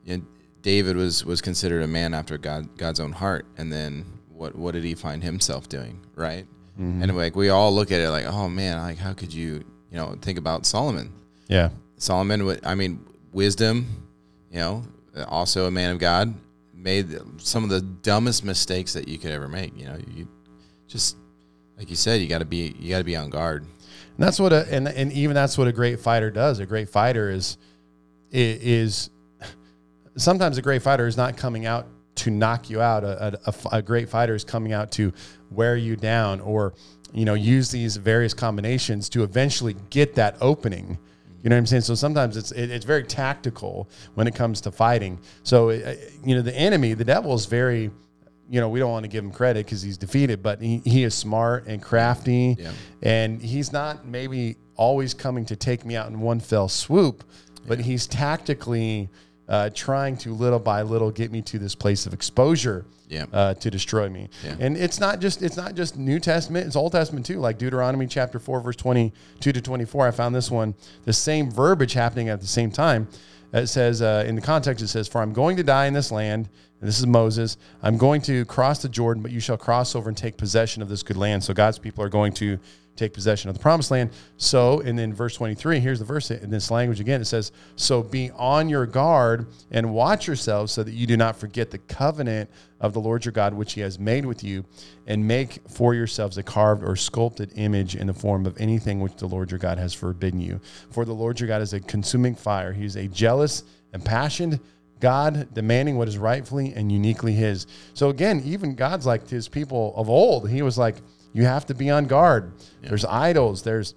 You 0.04 0.18
know, 0.18 0.24
David 0.62 0.96
was 0.96 1.24
was 1.26 1.42
considered 1.42 1.84
a 1.84 1.88
man 1.88 2.14
after 2.14 2.38
God 2.38 2.78
God's 2.78 3.00
own 3.00 3.12
heart, 3.12 3.46
and 3.58 3.72
then 3.72 4.06
what 4.30 4.56
what 4.56 4.74
did 4.74 4.84
he 4.84 4.96
find 4.96 5.22
himself 5.22 5.68
doing? 5.70 6.00
Right. 6.16 6.48
Mm-hmm. 6.80 7.04
And 7.04 7.18
like 7.18 7.36
we 7.36 7.50
all 7.50 7.74
look 7.74 7.92
at 7.92 8.00
it 8.00 8.10
like, 8.10 8.26
oh 8.26 8.48
man, 8.48 8.80
like 8.80 8.98
how 8.98 9.14
could 9.14 9.34
you, 9.34 9.64
you 9.92 9.98
know, 9.98 10.18
think 10.22 10.40
about 10.40 10.66
Solomon? 10.66 11.12
Yeah. 11.48 11.70
Solomon, 11.98 12.58
I 12.64 12.74
mean, 12.74 13.06
wisdom, 13.34 14.08
you 14.50 14.60
know, 14.60 14.84
also 15.28 15.68
a 15.68 15.72
man 15.72 15.92
of 15.92 16.00
God, 16.00 16.34
made 16.74 17.20
some 17.38 17.64
of 17.64 17.70
the 17.70 17.82
dumbest 17.82 18.44
mistakes 18.46 18.94
that 18.94 19.08
you 19.08 19.20
could 19.20 19.32
ever 19.32 19.50
make. 19.50 19.78
You 19.78 19.86
know, 19.86 19.98
you 20.10 20.28
just 20.88 21.18
like 21.82 21.90
you 21.90 21.96
said, 21.96 22.22
you 22.22 22.28
got 22.28 22.38
to 22.38 22.46
be 22.46 22.76
you 22.80 22.92
got 22.92 23.00
to 23.00 23.04
be 23.04 23.16
on 23.16 23.32
guard. 23.32 23.64
And 23.64 24.20
that's 24.20 24.40
what 24.40 24.54
a 24.54 24.72
and 24.72 24.88
and 24.88 25.12
even 25.14 25.34
that's 25.34 25.58
what 25.58 25.68
a 25.68 25.72
great 25.72 26.00
fighter 26.00 26.30
does. 26.30 26.60
A 26.60 26.66
great 26.68 26.90
fighter 26.90 27.32
is 27.32 27.58
is 28.32 29.10
sometimes 30.16 30.60
a 30.60 30.62
great 30.62 30.84
fighter 30.84 31.08
is 31.08 31.18
not 31.18 31.38
coming 31.38 31.66
out 31.66 31.88
to 32.18 32.30
knock 32.30 32.70
you 32.70 32.82
out. 32.82 33.04
A 33.72 33.82
great 33.82 34.10
fighter 34.10 34.36
is 34.36 34.44
coming 34.44 34.74
out 34.74 34.92
to 34.92 35.12
wear 35.50 35.76
you 35.76 35.96
down 35.96 36.40
or 36.42 36.76
you 37.14 37.26
know 37.26 37.34
use 37.34 37.72
these 37.72 37.98
various 37.98 38.36
combinations 38.36 39.10
to 39.10 39.24
eventually 39.24 39.76
get 39.90 40.14
that 40.14 40.36
opening. 40.40 41.00
You 41.42 41.50
know 41.50 41.56
what 41.56 41.62
I'm 41.62 41.66
saying? 41.66 41.82
So 41.82 41.96
sometimes 41.96 42.38
it's 42.38 42.52
it, 42.52 42.70
it's 42.70 42.86
very 42.86 43.06
tactical 43.06 43.90
when 44.14 44.28
it 44.28 44.36
comes 44.36 44.62
to 44.62 44.72
fighting. 44.72 45.20
So 45.42 45.72
uh, 45.72 45.96
you 46.24 46.36
know 46.36 46.44
the 46.44 46.56
enemy, 46.56 46.94
the 46.94 47.06
devil 47.06 47.34
is 47.34 47.48
very 47.48 47.90
you 48.52 48.60
know, 48.60 48.68
we 48.70 48.80
don't 48.80 48.92
want 48.92 49.04
to 49.04 49.08
give 49.10 49.24
him 49.24 49.32
credit 49.32 49.66
because 49.66 49.82
he's 49.82 49.98
defeated, 49.98 50.44
but 50.44 50.62
he, 50.62 50.82
he 50.84 51.04
is 51.04 51.16
smart 51.16 51.68
and 51.68 51.82
crafty. 51.82 52.58
Yeah. 52.60 52.72
And 53.02 53.42
he's 53.42 53.72
not 53.72 54.06
maybe 54.06 54.58
always 54.76 55.14
coming 55.14 55.46
to 55.46 55.56
take 55.56 55.86
me 55.86 55.96
out 55.96 56.10
in 56.10 56.20
one 56.20 56.42
fell 56.42 56.68
swoop, 56.68 57.24
but 57.66 57.80
he's 57.80 58.06
tactically 58.08 59.10
uh, 59.48 59.70
trying 59.74 60.18
to 60.18 60.34
little 60.34 60.60
by 60.60 60.82
little 60.82 61.12
get 61.12 61.32
me 61.32 61.42
to 61.44 61.58
this 61.60 61.76
place 61.76 62.06
of 62.06 62.14
exposure 62.14 62.86
Yeah. 63.08 63.26
uh, 63.32 63.54
to 63.56 63.70
destroy 63.72 64.10
me. 64.10 64.30
Yeah. 64.44 64.56
And 64.60 64.76
it's 64.78 65.00
not 65.00 65.20
just 65.22 65.42
it's 65.42 65.58
not 65.58 65.76
just 65.76 65.98
New 65.98 66.20
Testament; 66.20 66.68
it's 66.68 66.76
Old 66.76 66.92
Testament 66.92 67.26
too. 67.26 67.40
Like 67.40 67.58
Deuteronomy 67.58 68.08
chapter 68.08 68.38
four, 68.40 68.60
verse 68.62 68.76
twenty-two 68.76 69.52
to 69.54 69.62
twenty-four. 69.62 70.08
I 70.08 70.12
found 70.12 70.36
this 70.36 70.52
one 70.52 70.74
the 71.06 71.14
same 71.14 71.50
verbiage 71.52 71.94
happening 71.94 72.28
at 72.30 72.40
the 72.42 72.48
same 72.48 72.72
time. 72.72 73.08
It 73.54 73.68
says 73.68 74.02
uh, 74.02 74.24
in 74.28 74.36
the 74.36 74.42
context, 74.42 74.84
it 74.84 74.88
says, 74.88 75.08
"For 75.08 75.22
I'm 75.22 75.34
going 75.34 75.58
to 75.58 75.64
die 75.64 75.86
in 75.88 75.94
this 75.94 76.12
land." 76.12 76.50
And 76.80 76.88
this 76.88 77.00
is 77.00 77.06
Moses. 77.06 77.58
I'm 77.84 77.98
going 77.98 78.22
to 78.24 78.44
cross 78.46 78.82
the 78.82 78.90
Jordan, 78.90 79.22
but 79.22 79.32
you 79.32 79.40
shall 79.40 79.58
cross 79.58 79.96
over 79.96 80.10
and 80.10 80.18
take 80.18 80.38
possession 80.38 80.82
of 80.82 80.90
this 80.90 81.04
good 81.04 81.18
land. 81.18 81.44
So 81.44 81.54
God's 81.54 81.78
people 81.78 82.04
are 82.04 82.10
going 82.10 82.34
to 82.34 82.58
take 82.96 83.14
possession 83.14 83.50
of 83.50 83.56
the 83.56 83.62
promised 83.62 83.92
land. 83.92 84.12
So, 84.38 84.82
and 84.82 84.98
then 84.98 85.14
verse 85.14 85.36
23, 85.36 85.80
here's 85.80 86.00
the 86.00 86.06
verse 86.06 86.32
in 86.32 86.50
this 86.50 86.72
language 86.72 87.00
again. 87.00 87.22
It 87.22 87.26
says, 87.26 87.52
So 87.76 88.04
be 88.04 88.32
on 88.32 88.70
your 88.70 88.86
guard 88.86 89.48
and 89.72 89.94
watch 89.94 90.28
yourselves 90.28 90.72
so 90.72 90.84
that 90.84 90.94
you 90.94 91.08
do 91.08 91.18
not 91.18 91.36
forget 91.36 91.72
the 91.72 91.78
covenant 91.80 92.50
of 92.80 92.94
the 92.94 93.00
Lord 93.00 93.24
your 93.26 93.32
God, 93.32 93.54
which 93.54 93.74
he 93.74 93.82
has 93.82 94.00
made 94.00 94.26
with 94.26 94.44
you, 94.44 94.66
and 95.08 95.26
make 95.26 95.60
for 95.68 95.94
yourselves 95.94 96.38
a 96.38 96.44
carved 96.44 96.84
or 96.84 96.96
sculpted 96.96 97.52
image 97.56 97.96
in 97.96 98.08
the 98.08 98.14
form 98.14 98.46
of 98.46 98.60
anything 98.60 99.00
which 99.00 99.16
the 99.16 99.28
Lord 99.28 99.52
your 99.52 99.60
God 99.60 99.78
has 99.78 99.94
forbidden 99.94 100.40
you. 100.40 100.60
For 100.90 101.06
the 101.06 101.14
Lord 101.14 101.40
your 101.40 101.48
God 101.48 101.62
is 101.62 101.74
a 101.74 101.80
consuming 101.80 102.36
fire. 102.36 102.74
He 102.74 102.86
is 102.86 102.96
a 102.96 103.08
jealous, 103.08 103.64
impassioned, 103.94 104.60
God 105.00 105.54
demanding 105.54 105.98
what 105.98 106.08
is 106.08 106.18
rightfully 106.18 106.74
and 106.74 106.92
uniquely 106.92 107.34
His. 107.34 107.68
So 107.94 108.10
again, 108.10 108.42
even 108.46 108.76
God's 108.76 109.06
like 109.06 109.28
His 109.28 109.48
people 109.48 109.94
of 109.98 110.10
old. 110.10 110.50
He 110.50 110.62
was 110.62 110.78
like, 110.78 110.98
you 111.34 111.46
have 111.46 111.66
to 111.68 111.74
be 111.74 111.90
on 111.90 112.06
guard. 112.06 112.54
There's 112.82 113.06
idols. 113.06 113.64
There's 113.64 113.96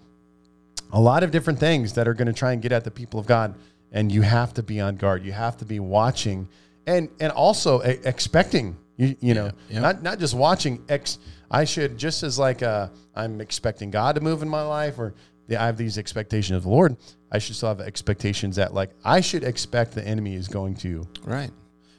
a 0.92 1.00
lot 1.00 1.22
of 1.22 1.30
different 1.30 1.58
things 1.58 1.94
that 1.94 2.06
are 2.06 2.14
going 2.14 2.26
to 2.26 2.32
try 2.32 2.52
and 2.52 2.62
get 2.62 2.72
at 2.72 2.84
the 2.84 2.90
people 2.90 3.18
of 3.18 3.26
God, 3.26 3.56
and 3.92 4.10
you 4.10 4.22
have 4.22 4.54
to 4.54 4.62
be 4.62 4.80
on 4.80 4.96
guard. 4.96 5.24
You 5.24 5.32
have 5.32 5.56
to 5.58 5.64
be 5.64 5.80
watching, 5.80 6.48
and 6.86 7.08
and 7.20 7.32
also 7.32 7.82
e- 7.82 7.98
expecting. 8.04 8.76
You 8.96 9.16
you 9.20 9.34
know, 9.34 9.50
yeah. 9.68 9.80
not 9.80 10.02
not 10.02 10.18
just 10.18 10.34
watching. 10.34 10.84
Ex, 10.88 11.18
I 11.50 11.64
should 11.64 11.98
just 11.98 12.22
as 12.22 12.38
like 12.38 12.62
uh, 12.62 12.88
I'm 13.14 13.40
expecting 13.40 13.90
God 13.90 14.14
to 14.14 14.20
move 14.20 14.42
in 14.42 14.48
my 14.48 14.62
life, 14.62 14.98
or 14.98 15.14
the, 15.48 15.60
I 15.60 15.66
have 15.66 15.76
these 15.76 15.98
expectations 15.98 16.56
of 16.56 16.62
the 16.62 16.68
Lord. 16.68 16.96
I 17.32 17.38
should 17.38 17.56
still 17.56 17.70
have 17.70 17.80
expectations 17.80 18.56
that 18.56 18.72
like 18.72 18.90
I 19.04 19.20
should 19.20 19.42
expect 19.42 19.92
the 19.92 20.06
enemy 20.06 20.36
is 20.36 20.46
going 20.46 20.76
to 20.76 20.88
Right. 21.24 21.50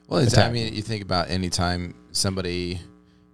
Well, 0.08 0.26
I 0.38 0.52
mean, 0.52 0.74
you 0.74 0.84
think 0.84 1.02
about 1.02 1.30
any 1.30 1.50
time 1.50 1.96
somebody 2.12 2.80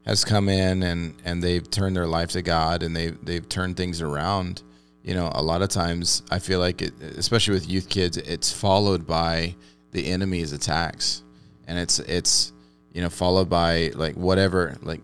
has 0.05 0.25
come 0.25 0.49
in 0.49 0.83
and 0.83 1.15
and 1.23 1.43
they've 1.43 1.69
turned 1.69 1.95
their 1.95 2.07
life 2.07 2.31
to 2.31 2.41
God 2.41 2.83
and 2.83 2.95
they 2.95 3.09
they've 3.09 3.47
turned 3.47 3.77
things 3.77 4.01
around. 4.01 4.63
You 5.03 5.15
know, 5.15 5.31
a 5.33 5.41
lot 5.41 5.61
of 5.61 5.69
times 5.69 6.21
I 6.29 6.39
feel 6.39 6.59
like 6.59 6.81
it, 6.81 6.93
especially 7.01 7.55
with 7.55 7.69
youth 7.69 7.89
kids, 7.89 8.17
it's 8.17 8.51
followed 8.51 9.07
by 9.07 9.55
the 9.91 10.07
enemy's 10.07 10.53
attacks, 10.53 11.23
and 11.67 11.79
it's 11.79 11.99
it's 11.99 12.53
you 12.93 13.01
know 13.01 13.09
followed 13.09 13.49
by 13.49 13.91
like 13.95 14.15
whatever. 14.15 14.77
Like 14.81 15.01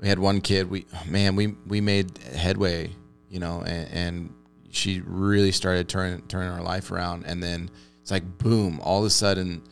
we 0.00 0.08
had 0.08 0.18
one 0.18 0.40
kid, 0.40 0.70
we 0.70 0.86
oh, 0.94 1.10
man, 1.10 1.36
we 1.36 1.48
we 1.66 1.80
made 1.80 2.18
headway, 2.18 2.90
you 3.28 3.40
know, 3.40 3.62
and, 3.66 3.90
and 3.92 4.34
she 4.70 5.02
really 5.04 5.52
started 5.52 5.88
turning 5.88 6.22
turning 6.28 6.50
our 6.50 6.62
life 6.62 6.90
around, 6.90 7.24
and 7.26 7.42
then 7.42 7.70
it's 8.00 8.10
like 8.10 8.38
boom, 8.38 8.80
all 8.82 9.00
of 9.00 9.06
a 9.06 9.10
sudden 9.10 9.62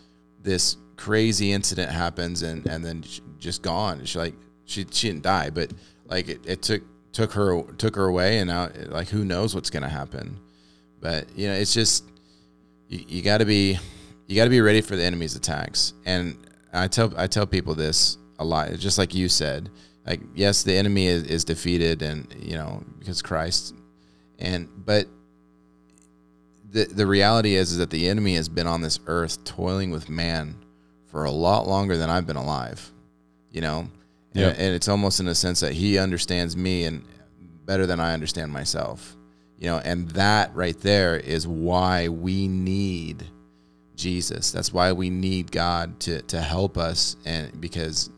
this 0.42 0.76
crazy 0.96 1.52
incident 1.52 1.90
happens 1.90 2.42
and 2.42 2.66
and 2.66 2.84
then 2.84 3.02
just 3.38 3.62
gone 3.62 4.04
she 4.04 4.16
like 4.18 4.34
she 4.64 4.86
she 4.90 5.08
didn't 5.08 5.22
die 5.22 5.50
but 5.50 5.72
like 6.06 6.28
it, 6.28 6.40
it 6.46 6.62
took 6.62 6.82
took 7.14 7.32
her 7.32 7.62
took 7.78 7.96
her 7.96 8.06
away 8.06 8.38
and 8.38 8.48
now 8.48 8.68
like 8.88 9.08
who 9.08 9.24
knows 9.24 9.54
what's 9.54 9.70
gonna 9.70 9.88
happen. 9.88 10.38
But 11.00 11.26
you 11.36 11.48
know 11.48 11.54
it's 11.54 11.72
just 11.72 12.04
you, 12.88 13.04
you 13.06 13.22
got 13.22 13.38
to 13.38 13.44
be 13.44 13.78
you 14.26 14.36
got 14.36 14.44
to 14.44 14.50
be 14.50 14.60
ready 14.60 14.80
for 14.80 14.96
the 14.96 15.04
enemy's 15.04 15.36
attacks. 15.36 15.94
And 16.04 16.36
i 16.72 16.88
tell 16.88 17.12
i 17.16 17.26
tell 17.26 17.46
people 17.46 17.74
this 17.74 18.18
a 18.38 18.44
lot 18.44 18.72
just 18.74 18.98
like 18.98 19.14
you 19.14 19.28
said. 19.28 19.70
Like 20.06 20.20
yes 20.34 20.64
the 20.64 20.74
enemy 20.74 21.06
is, 21.06 21.22
is 21.24 21.44
defeated 21.44 22.02
and 22.02 22.32
you 22.38 22.56
know 22.56 22.82
because 22.98 23.22
christ. 23.22 23.74
And 24.38 24.68
but 24.84 25.06
the 26.70 26.84
the 26.86 27.06
reality 27.06 27.54
is, 27.54 27.70
is 27.70 27.78
that 27.78 27.90
the 27.90 28.08
enemy 28.08 28.34
has 28.34 28.48
been 28.48 28.66
on 28.66 28.82
this 28.82 28.98
earth 29.06 29.44
toiling 29.44 29.92
with 29.92 30.08
man 30.08 30.56
for 31.06 31.24
a 31.24 31.30
lot 31.30 31.68
longer 31.68 31.96
than 31.96 32.10
I've 32.10 32.26
been 32.26 32.36
alive. 32.36 32.90
You 33.52 33.60
know, 33.60 33.88
Yeah. 34.34 34.48
and, 34.48 34.58
and 34.58 34.74
it's 34.74 34.88
almost 34.88 35.20
in 35.20 35.28
a 35.28 35.34
sense 35.34 35.60
that 35.60 35.72
he 35.72 35.98
understands 35.98 36.56
me 36.56 36.84
and 36.84 37.04
better 37.64 37.86
than 37.86 38.00
I 38.00 38.12
understand 38.12 38.52
myself. 38.52 39.16
You 39.58 39.68
know, 39.68 39.78
and 39.78 40.10
that 40.10 40.54
right 40.54 40.78
there 40.80 41.16
is 41.16 41.46
why 41.46 42.08
we 42.08 42.48
need 42.48 43.24
Jesus. 43.96 44.50
That's 44.50 44.72
why 44.72 44.92
we 44.92 45.08
need 45.08 45.50
God 45.52 46.00
to 46.00 46.20
to 46.22 46.40
help 46.40 46.76
us, 46.76 47.16
and 47.24 47.60
because 47.60 48.10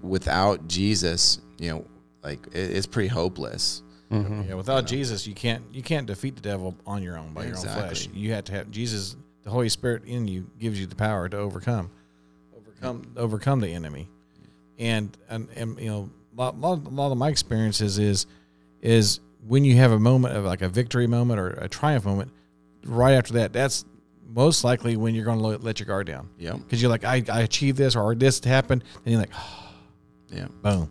without 0.00 0.68
Jesus, 0.68 1.40
you 1.58 1.70
know, 1.70 1.84
like 2.22 2.46
it, 2.52 2.70
it's 2.70 2.86
pretty 2.86 3.08
hopeless. 3.08 3.82
Mm-hmm. 4.10 4.42
Yeah, 4.48 4.54
without 4.54 4.86
Jesus, 4.86 5.26
you 5.26 5.34
can't 5.34 5.62
you 5.72 5.82
can't 5.82 6.06
defeat 6.06 6.36
the 6.36 6.42
devil 6.42 6.76
on 6.86 7.02
your 7.02 7.18
own 7.18 7.32
by 7.32 7.44
your 7.44 7.56
own 7.56 7.62
flesh. 7.62 8.08
You 8.12 8.32
have 8.32 8.44
to 8.44 8.52
have 8.52 8.70
Jesus, 8.70 9.16
the 9.42 9.50
Holy 9.50 9.68
Spirit 9.68 10.04
in 10.04 10.26
you 10.26 10.50
gives 10.58 10.80
you 10.80 10.86
the 10.86 10.96
power 10.96 11.28
to 11.28 11.36
overcome, 11.36 11.90
overcome, 12.56 13.12
overcome 13.16 13.60
the 13.60 13.72
enemy. 13.72 14.08
And 14.80 15.16
and, 15.28 15.48
and 15.54 15.78
you 15.78 15.90
know, 15.90 16.10
a 16.36 16.40
lot, 16.40 16.54
a 16.54 16.90
lot 16.90 17.12
of 17.12 17.18
my 17.18 17.28
experiences 17.28 17.98
is 17.98 18.26
is 18.82 19.20
when 19.46 19.64
you 19.64 19.76
have 19.76 19.92
a 19.92 19.98
moment 19.98 20.36
of 20.36 20.44
like 20.44 20.62
a 20.62 20.68
victory 20.68 21.06
moment 21.06 21.38
or 21.38 21.50
a 21.50 21.68
triumph 21.68 22.04
moment, 22.04 22.32
right 22.84 23.12
after 23.12 23.34
that, 23.34 23.52
that's 23.52 23.84
most 24.26 24.64
likely 24.64 24.96
when 24.96 25.14
you're 25.14 25.24
going 25.24 25.38
to 25.38 25.64
let 25.64 25.78
your 25.78 25.86
guard 25.86 26.06
down. 26.06 26.28
Yep. 26.38 26.56
Because 26.58 26.80
you're 26.80 26.90
like, 26.90 27.04
I, 27.04 27.22
I 27.30 27.40
achieved 27.40 27.76
this 27.78 27.96
or 27.96 28.14
this 28.14 28.42
happened, 28.44 28.84
and 29.04 29.12
you're 29.12 29.20
like, 29.20 29.32
oh. 29.34 29.66
Yeah. 30.32 30.46
boom. 30.62 30.90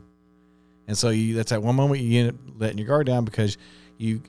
And 0.87 0.97
so 0.97 1.09
you 1.09 1.35
that's 1.35 1.51
that 1.51 1.61
one 1.61 1.75
moment 1.75 2.01
you 2.01 2.19
end 2.19 2.29
up 2.29 2.35
letting 2.57 2.77
your 2.77 2.87
guard 2.87 3.07
down 3.07 3.23
because 3.23 3.57
you 3.97 4.21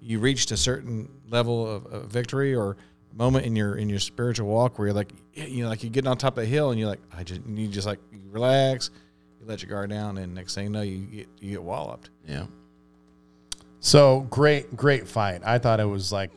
you 0.00 0.18
reached 0.18 0.50
a 0.50 0.56
certain 0.56 1.08
level 1.28 1.66
of, 1.66 1.86
of 1.86 2.06
victory 2.06 2.54
or 2.54 2.76
moment 3.14 3.46
in 3.46 3.56
your 3.56 3.76
in 3.76 3.88
your 3.88 3.98
spiritual 3.98 4.48
walk 4.48 4.78
where 4.78 4.88
you're 4.88 4.94
like 4.94 5.12
you 5.34 5.62
know 5.62 5.68
like 5.68 5.82
you're 5.82 5.90
getting 5.90 6.08
on 6.08 6.18
top 6.18 6.36
of 6.36 6.44
the 6.44 6.48
hill 6.48 6.70
and 6.70 6.78
you're 6.78 6.88
like 6.88 7.00
I 7.16 7.22
just 7.22 7.40
you 7.46 7.68
just 7.68 7.86
like 7.86 8.00
relax, 8.30 8.90
let 9.48 9.62
your 9.62 9.70
guard 9.70 9.90
down, 9.90 10.18
and 10.18 10.34
next 10.34 10.54
thing 10.54 10.64
you 10.64 10.70
know 10.70 10.82
you 10.82 10.98
get 10.98 11.28
you 11.40 11.50
get 11.52 11.62
walloped. 11.62 12.10
Yeah. 12.26 12.44
So 13.80 14.20
great, 14.30 14.76
great 14.76 15.06
fight. 15.06 15.42
I 15.44 15.58
thought 15.58 15.80
it 15.80 15.84
was 15.84 16.12
like, 16.12 16.30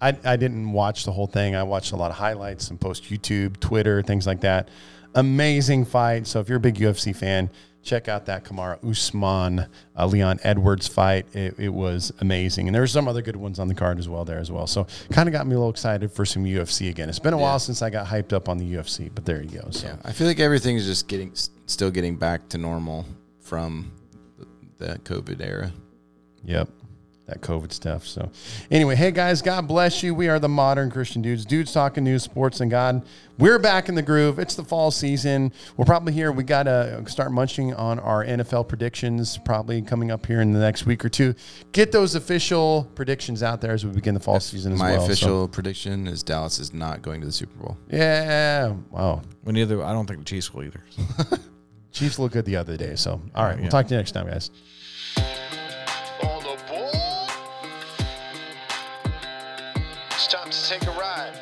I, 0.00 0.16
I 0.24 0.36
didn't 0.36 0.72
watch 0.72 1.04
the 1.04 1.12
whole 1.12 1.26
thing. 1.26 1.54
I 1.56 1.62
watched 1.62 1.92
a 1.92 1.96
lot 1.96 2.10
of 2.10 2.16
highlights 2.16 2.70
and 2.70 2.80
post 2.80 3.04
YouTube, 3.04 3.58
Twitter, 3.60 4.02
things 4.02 4.26
like 4.26 4.40
that. 4.42 4.68
Amazing 5.14 5.86
fight. 5.86 6.26
So 6.26 6.40
if 6.40 6.48
you're 6.48 6.58
a 6.58 6.60
big 6.60 6.74
UFC 6.76 7.14
fan, 7.16 7.50
check 7.82 8.08
out 8.08 8.26
that 8.26 8.44
Kamaru 8.44 8.78
Usman 8.90 9.66
uh, 9.98 10.06
Leon 10.06 10.38
Edwards 10.42 10.86
fight. 10.86 11.26
It, 11.34 11.58
it 11.58 11.68
was 11.70 12.12
amazing, 12.20 12.68
and 12.68 12.74
there 12.74 12.82
were 12.82 12.86
some 12.86 13.08
other 13.08 13.22
good 13.22 13.36
ones 13.36 13.58
on 13.58 13.68
the 13.68 13.74
card 13.74 13.98
as 13.98 14.08
well 14.08 14.24
there 14.24 14.38
as 14.38 14.50
well. 14.52 14.66
So 14.66 14.86
kind 15.10 15.28
of 15.28 15.32
got 15.32 15.46
me 15.46 15.54
a 15.54 15.58
little 15.58 15.70
excited 15.70 16.12
for 16.12 16.24
some 16.26 16.44
UFC 16.44 16.90
again. 16.90 17.08
It's 17.08 17.18
been 17.18 17.34
a 17.34 17.38
while 17.38 17.58
since 17.58 17.80
I 17.82 17.88
got 17.90 18.06
hyped 18.06 18.32
up 18.34 18.48
on 18.48 18.58
the 18.58 18.74
UFC, 18.74 19.10
but 19.14 19.24
there 19.24 19.42
you 19.42 19.60
go. 19.60 19.68
So 19.70 19.88
Yeah. 19.88 19.96
I 20.04 20.12
feel 20.12 20.26
like 20.26 20.40
everything's 20.40 20.84
just 20.86 21.08
getting 21.08 21.30
s- 21.32 21.50
still 21.72 21.90
getting 21.90 22.16
back 22.16 22.48
to 22.50 22.58
normal 22.58 23.04
from 23.40 23.92
the, 24.38 24.46
the 24.86 24.98
COVID 25.00 25.40
era. 25.44 25.72
Yep. 26.44 26.68
That 27.26 27.40
COVID 27.40 27.72
stuff. 27.72 28.04
So, 28.04 28.32
anyway, 28.68 28.96
hey 28.96 29.12
guys, 29.12 29.42
God 29.42 29.68
bless 29.68 30.02
you. 30.02 30.12
We 30.12 30.28
are 30.28 30.40
the 30.40 30.48
modern 30.48 30.90
Christian 30.90 31.22
dudes, 31.22 31.44
dudes 31.44 31.72
talking 31.72 32.02
news, 32.02 32.24
sports, 32.24 32.58
and 32.60 32.68
God. 32.68 33.06
We're 33.38 33.60
back 33.60 33.88
in 33.88 33.94
the 33.94 34.02
groove. 34.02 34.40
It's 34.40 34.56
the 34.56 34.64
fall 34.64 34.90
season. 34.90 35.52
We're 35.76 35.84
probably 35.84 36.12
here. 36.12 36.32
We 36.32 36.42
got 36.42 36.64
to 36.64 37.04
start 37.06 37.30
munching 37.30 37.74
on 37.74 38.00
our 38.00 38.24
NFL 38.24 38.66
predictions, 38.66 39.38
probably 39.38 39.82
coming 39.82 40.10
up 40.10 40.26
here 40.26 40.40
in 40.40 40.52
the 40.52 40.58
next 40.58 40.84
week 40.84 41.04
or 41.04 41.08
two. 41.08 41.36
Get 41.70 41.92
those 41.92 42.16
official 42.16 42.90
predictions 42.96 43.44
out 43.44 43.60
there 43.60 43.72
as 43.72 43.86
we 43.86 43.92
begin 43.92 44.14
the 44.14 44.20
fall 44.20 44.40
season 44.40 44.72
as 44.72 44.80
My 44.80 44.90
well. 44.92 45.00
So- 45.02 45.06
official 45.06 45.48
prediction 45.48 46.08
is 46.08 46.24
Dallas 46.24 46.58
is 46.58 46.74
not 46.74 47.02
going 47.02 47.20
to 47.20 47.26
the 47.26 47.32
Super 47.32 47.56
Bowl. 47.56 47.76
yeah. 47.88 48.74
Wow. 48.90 49.22
When 49.44 49.54
neither 49.54 49.80
I 49.84 49.92
don't 49.92 50.06
think 50.06 50.18
the 50.18 50.24
Chiefs 50.24 50.52
will 50.52 50.64
either. 50.64 50.80
Chiefs 51.92 52.18
look 52.18 52.32
good 52.32 52.44
the 52.44 52.56
other 52.56 52.76
day. 52.76 52.96
So, 52.96 53.20
all 53.34 53.44
right. 53.44 53.56
We'll 53.56 53.64
Yeah. 53.64 53.70
talk 53.70 53.86
to 53.86 53.94
you 53.94 53.98
next 53.98 54.12
time, 54.12 54.26
guys. 54.26 54.50
On 56.22 56.42
the 56.42 56.56
board. 56.68 57.30
It's 60.12 60.26
time 60.26 60.50
to 60.50 60.68
take 60.68 60.82
a 60.86 60.90
ride 60.92 61.32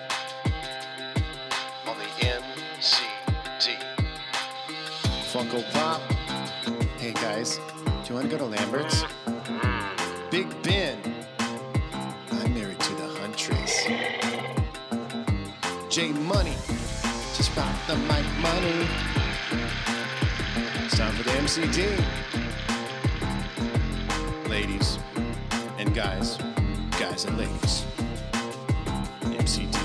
on 1.87 1.97
the 1.99 2.27
MCD. 2.27 3.77
Funko 5.33 5.63
Pop. 5.73 6.01
Hey 6.99 7.13
guys, 7.13 7.57
do 7.57 8.09
you 8.09 8.15
want 8.17 8.29
to 8.31 8.37
go 8.37 8.39
to 8.39 8.45
Lambert's? 8.45 9.05
Big 10.31 10.49
Ben. 10.63 10.99
I'm 12.33 12.53
married 12.55 12.81
to 12.81 12.95
the 12.95 13.09
Huntress. 13.21 13.85
J 15.89 16.09
Money. 16.13 16.55
Just 17.37 17.55
pop 17.55 17.75
the 17.87 17.97
mic 17.97 18.25
money. 18.41 18.87
MCD. 21.39 21.97
Ladies 24.49 24.99
and 25.79 25.95
guys, 25.95 26.39
guys 26.99 27.25
and 27.25 27.39
ladies. 27.39 27.87
MCD. 29.23 29.80